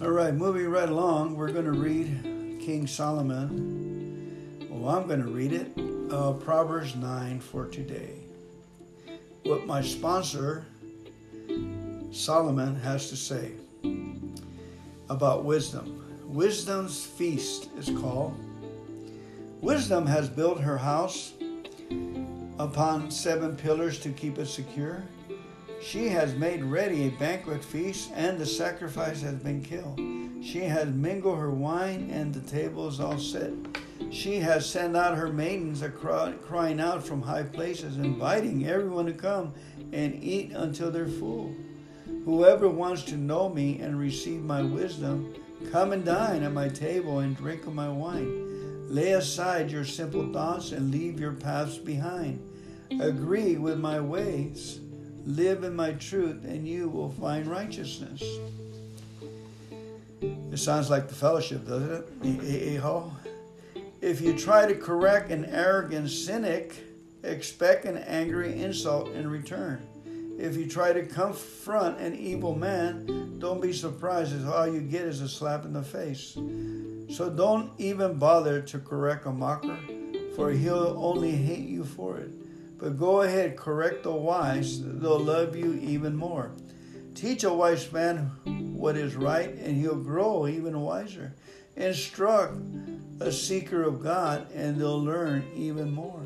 All 0.00 0.10
right, 0.10 0.34
moving 0.34 0.68
right 0.68 0.88
along, 0.88 1.36
we're 1.36 1.52
going 1.52 1.66
to 1.66 1.72
read 1.72 2.29
King 2.60 2.86
Solomon. 2.86 4.68
Well, 4.68 4.94
I'm 4.94 5.08
going 5.08 5.22
to 5.22 5.30
read 5.30 5.52
it. 5.52 5.72
Uh, 6.12 6.32
Proverbs 6.34 6.94
9 6.94 7.40
for 7.40 7.66
today. 7.66 8.14
What 9.44 9.66
my 9.66 9.80
sponsor 9.80 10.66
Solomon 12.12 12.76
has 12.76 13.08
to 13.08 13.16
say 13.16 13.52
about 15.08 15.44
wisdom. 15.44 16.04
Wisdom's 16.26 17.04
feast 17.04 17.70
is 17.78 17.88
called. 17.98 18.38
Wisdom 19.62 20.06
has 20.06 20.28
built 20.28 20.60
her 20.60 20.76
house 20.76 21.32
upon 22.58 23.10
seven 23.10 23.56
pillars 23.56 23.98
to 24.00 24.10
keep 24.10 24.38
it 24.38 24.46
secure. 24.46 25.02
She 25.82 26.08
has 26.08 26.34
made 26.34 26.62
ready 26.62 27.06
a 27.06 27.10
banquet 27.10 27.64
feast, 27.64 28.10
and 28.14 28.38
the 28.38 28.44
sacrifice 28.44 29.22
has 29.22 29.36
been 29.36 29.62
killed. 29.62 29.98
She 30.44 30.60
has 30.60 30.88
mingled 30.88 31.38
her 31.38 31.50
wine, 31.50 32.10
and 32.12 32.34
the 32.34 32.40
table 32.40 32.86
is 32.86 33.00
all 33.00 33.18
set. 33.18 33.52
She 34.10 34.36
has 34.36 34.68
sent 34.68 34.94
out 34.94 35.16
her 35.16 35.32
maidens 35.32 35.82
cry, 35.96 36.32
crying 36.42 36.80
out 36.80 37.02
from 37.02 37.22
high 37.22 37.44
places, 37.44 37.96
inviting 37.96 38.66
everyone 38.66 39.06
to 39.06 39.14
come 39.14 39.54
and 39.92 40.22
eat 40.22 40.52
until 40.52 40.90
they're 40.90 41.06
full. 41.06 41.54
Whoever 42.26 42.68
wants 42.68 43.02
to 43.04 43.16
know 43.16 43.48
me 43.48 43.80
and 43.80 43.98
receive 43.98 44.42
my 44.42 44.62
wisdom, 44.62 45.34
come 45.72 45.92
and 45.92 46.04
dine 46.04 46.42
at 46.42 46.52
my 46.52 46.68
table 46.68 47.20
and 47.20 47.36
drink 47.36 47.66
of 47.66 47.74
my 47.74 47.88
wine. 47.88 48.86
Lay 48.88 49.12
aside 49.12 49.70
your 49.70 49.84
simple 49.84 50.30
thoughts 50.30 50.72
and 50.72 50.90
leave 50.90 51.18
your 51.18 51.32
paths 51.32 51.78
behind. 51.78 52.46
Agree 53.00 53.56
with 53.56 53.78
my 53.78 53.98
ways. 53.98 54.80
Live 55.30 55.62
in 55.62 55.76
my 55.76 55.92
truth, 55.92 56.44
and 56.44 56.66
you 56.66 56.88
will 56.88 57.10
find 57.10 57.46
righteousness. 57.46 58.20
It 60.20 60.58
sounds 60.58 60.90
like 60.90 61.06
the 61.06 61.14
fellowship, 61.14 61.68
doesn't 61.68 62.04
it? 62.24 62.80
Hall. 62.80 63.16
If 64.00 64.20
you 64.20 64.36
try 64.36 64.66
to 64.66 64.74
correct 64.74 65.30
an 65.30 65.44
arrogant 65.44 66.10
cynic, 66.10 66.74
expect 67.22 67.84
an 67.84 67.98
angry 67.98 68.60
insult 68.60 69.12
in 69.12 69.30
return. 69.30 69.86
If 70.36 70.56
you 70.56 70.66
try 70.68 70.92
to 70.92 71.06
confront 71.06 72.00
an 72.00 72.16
evil 72.16 72.56
man, 72.56 73.38
don't 73.38 73.62
be 73.62 73.72
surprised 73.72 74.34
if 74.34 74.48
all 74.48 74.66
you 74.66 74.80
get 74.80 75.02
is 75.02 75.20
a 75.20 75.28
slap 75.28 75.64
in 75.64 75.72
the 75.72 75.82
face. 75.82 76.32
So 77.14 77.30
don't 77.30 77.70
even 77.78 78.18
bother 78.18 78.60
to 78.62 78.80
correct 78.80 79.26
a 79.26 79.30
mocker, 79.30 79.78
for 80.34 80.50
he'll 80.50 80.96
only 80.98 81.30
hate 81.30 81.68
you 81.68 81.84
for 81.84 82.18
it. 82.18 82.32
But 82.80 82.98
go 82.98 83.22
ahead, 83.22 83.56
correct 83.56 84.04
the 84.04 84.12
wise, 84.12 84.80
they'll 84.82 85.18
love 85.18 85.54
you 85.54 85.74
even 85.74 86.16
more. 86.16 86.50
Teach 87.14 87.44
a 87.44 87.52
wise 87.52 87.92
man 87.92 88.30
what 88.74 88.96
is 88.96 89.14
right, 89.14 89.50
and 89.50 89.76
he'll 89.76 89.96
grow 89.96 90.46
even 90.46 90.80
wiser. 90.80 91.34
Instruct 91.76 92.54
a 93.20 93.30
seeker 93.30 93.82
of 93.82 94.02
God, 94.02 94.50
and 94.54 94.80
they'll 94.80 95.02
learn 95.02 95.44
even 95.54 95.92
more. 95.92 96.22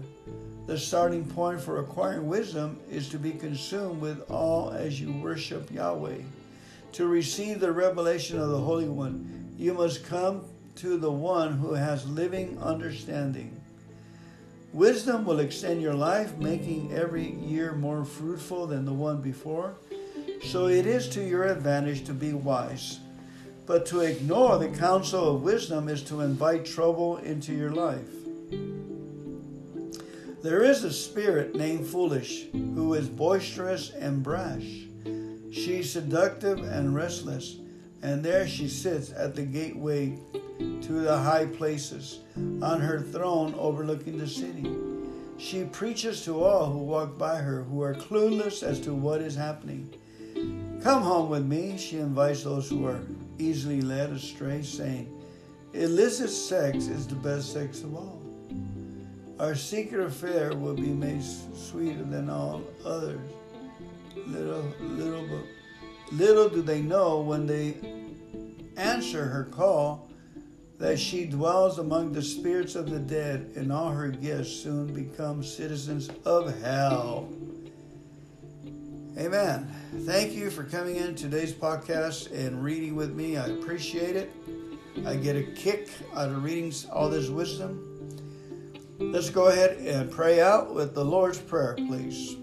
The 0.66 0.78
starting 0.78 1.24
point 1.26 1.60
for 1.60 1.80
acquiring 1.80 2.26
wisdom 2.28 2.78
is 2.88 3.08
to 3.08 3.18
be 3.18 3.32
consumed 3.32 4.00
with 4.00 4.30
all 4.30 4.70
as 4.70 5.00
you 5.00 5.12
worship 5.12 5.70
Yahweh. 5.72 6.22
To 6.92 7.06
receive 7.06 7.58
the 7.58 7.72
revelation 7.72 8.40
of 8.40 8.50
the 8.50 8.60
Holy 8.60 8.88
One, 8.88 9.52
you 9.58 9.74
must 9.74 10.06
come 10.06 10.44
to 10.76 10.96
the 10.96 11.10
one 11.10 11.58
who 11.58 11.74
has 11.74 12.08
living 12.08 12.56
understanding. 12.60 13.60
Wisdom 14.74 15.24
will 15.24 15.38
extend 15.38 15.80
your 15.80 15.94
life, 15.94 16.36
making 16.36 16.92
every 16.92 17.30
year 17.34 17.76
more 17.76 18.04
fruitful 18.04 18.66
than 18.66 18.84
the 18.84 18.92
one 18.92 19.22
before. 19.22 19.76
So 20.42 20.66
it 20.66 20.84
is 20.84 21.08
to 21.10 21.24
your 21.24 21.44
advantage 21.44 22.02
to 22.06 22.12
be 22.12 22.32
wise. 22.32 22.98
But 23.66 23.86
to 23.86 24.00
ignore 24.00 24.58
the 24.58 24.76
counsel 24.76 25.36
of 25.36 25.42
wisdom 25.42 25.88
is 25.88 26.02
to 26.04 26.22
invite 26.22 26.64
trouble 26.64 27.18
into 27.18 27.54
your 27.54 27.70
life. 27.70 28.10
There 30.42 30.64
is 30.64 30.82
a 30.82 30.92
spirit 30.92 31.54
named 31.54 31.86
Foolish 31.86 32.46
who 32.50 32.94
is 32.94 33.08
boisterous 33.08 33.90
and 33.90 34.24
brash. 34.24 34.88
She's 35.52 35.92
seductive 35.92 36.58
and 36.58 36.96
restless, 36.96 37.58
and 38.02 38.24
there 38.24 38.48
she 38.48 38.66
sits 38.66 39.12
at 39.12 39.36
the 39.36 39.44
gateway 39.44 40.18
to 40.58 40.92
the 40.92 41.16
high 41.16 41.46
places 41.46 42.23
on 42.36 42.80
her 42.80 43.00
throne 43.00 43.54
overlooking 43.56 44.18
the 44.18 44.26
city. 44.26 44.66
She 45.38 45.64
preaches 45.64 46.24
to 46.24 46.42
all 46.42 46.70
who 46.70 46.78
walk 46.78 47.18
by 47.18 47.36
her 47.36 47.62
who 47.62 47.82
are 47.82 47.94
clueless 47.94 48.62
as 48.62 48.80
to 48.80 48.94
what 48.94 49.20
is 49.20 49.34
happening. 49.34 49.92
Come 50.82 51.02
home 51.02 51.30
with 51.30 51.44
me, 51.44 51.76
she 51.76 51.98
invites 51.98 52.44
those 52.44 52.68
who 52.68 52.86
are 52.86 53.00
easily 53.38 53.80
led 53.80 54.10
astray, 54.10 54.62
saying, 54.62 55.10
Illicit 55.72 56.30
sex 56.30 56.86
is 56.86 57.06
the 57.06 57.16
best 57.16 57.52
sex 57.52 57.82
of 57.82 57.94
all. 57.96 58.22
Our 59.40 59.56
secret 59.56 60.06
affair 60.06 60.54
will 60.54 60.74
be 60.74 60.92
made 60.92 61.24
sweeter 61.24 62.04
than 62.04 62.30
all 62.30 62.62
others. 62.84 63.18
Little, 64.26 64.72
little, 64.80 65.26
little 66.12 66.48
do 66.48 66.62
they 66.62 66.80
know 66.80 67.20
when 67.20 67.46
they 67.46 67.74
answer 68.76 69.24
her 69.24 69.44
call 69.44 70.08
that 70.78 70.98
she 70.98 71.24
dwells 71.24 71.78
among 71.78 72.12
the 72.12 72.22
spirits 72.22 72.74
of 72.74 72.90
the 72.90 72.98
dead, 72.98 73.52
and 73.56 73.72
all 73.72 73.90
her 73.90 74.08
guests 74.08 74.54
soon 74.54 74.92
become 74.92 75.42
citizens 75.42 76.10
of 76.24 76.60
hell. 76.60 77.28
Amen. 79.16 79.72
Thank 80.00 80.32
you 80.32 80.50
for 80.50 80.64
coming 80.64 80.96
in 80.96 81.14
today's 81.14 81.52
podcast 81.52 82.32
and 82.32 82.64
reading 82.64 82.96
with 82.96 83.14
me. 83.14 83.36
I 83.36 83.46
appreciate 83.46 84.16
it. 84.16 84.32
I 85.06 85.14
get 85.14 85.36
a 85.36 85.42
kick 85.42 85.88
out 86.14 86.30
of 86.30 86.42
reading 86.42 86.72
all 86.90 87.08
this 87.08 87.28
wisdom. 87.28 87.90
Let's 88.98 89.30
go 89.30 89.46
ahead 89.46 89.78
and 89.78 90.10
pray 90.10 90.40
out 90.40 90.74
with 90.74 90.94
the 90.94 91.04
Lord's 91.04 91.38
Prayer, 91.38 91.74
please. 91.76 92.36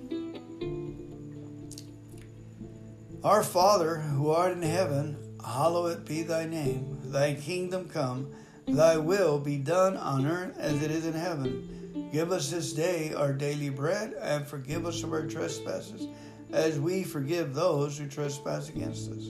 Our 3.23 3.43
Father, 3.43 3.97
who 3.97 4.32
art 4.32 4.53
in 4.53 4.61
heaven, 4.61 5.38
hallowed 5.45 6.05
be 6.05 6.23
thy 6.23 6.45
name. 6.45 7.00
Thy 7.12 7.34
kingdom 7.34 7.89
come, 7.89 8.32
thy 8.66 8.95
will 8.95 9.38
be 9.38 9.57
done 9.57 9.97
on 9.97 10.26
earth 10.26 10.57
as 10.57 10.82
it 10.82 10.91
is 10.91 11.05
in 11.05 11.14
heaven. 11.14 12.09
Give 12.14 12.32
us 12.32 12.49
this 12.49 12.72
day 12.72 13.14
our 13.14 13.34
daily 13.34 13.70
bread, 13.70 14.14
and 14.14 14.47
forgive 14.47 14.86
us 14.86 15.03
of 15.03 15.12
our 15.12 15.28
trespasses, 15.28 16.07
as 16.53 16.80
we 16.80 17.03
forgive 17.03 17.53
those 17.53 17.97
who 17.97 18.07
trespass 18.07 18.70
against 18.70 19.12
us. 19.12 19.28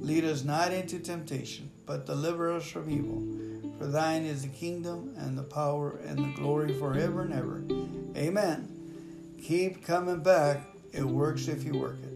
Lead 0.00 0.24
us 0.24 0.42
not 0.42 0.72
into 0.72 0.98
temptation, 0.98 1.70
but 1.86 2.06
deliver 2.06 2.52
us 2.52 2.68
from 2.68 2.90
evil. 2.90 3.22
For 3.78 3.86
thine 3.86 4.24
is 4.24 4.42
the 4.42 4.48
kingdom, 4.48 5.14
and 5.16 5.38
the 5.38 5.44
power, 5.44 6.00
and 6.04 6.18
the 6.18 6.32
glory 6.40 6.72
forever 6.74 7.22
and 7.22 7.32
ever. 7.32 7.62
Amen. 8.16 8.68
Keep 9.40 9.84
coming 9.84 10.24
back. 10.24 10.66
It 10.92 11.04
works 11.04 11.46
if 11.46 11.62
you 11.62 11.78
work 11.78 11.98
it. 12.02 12.11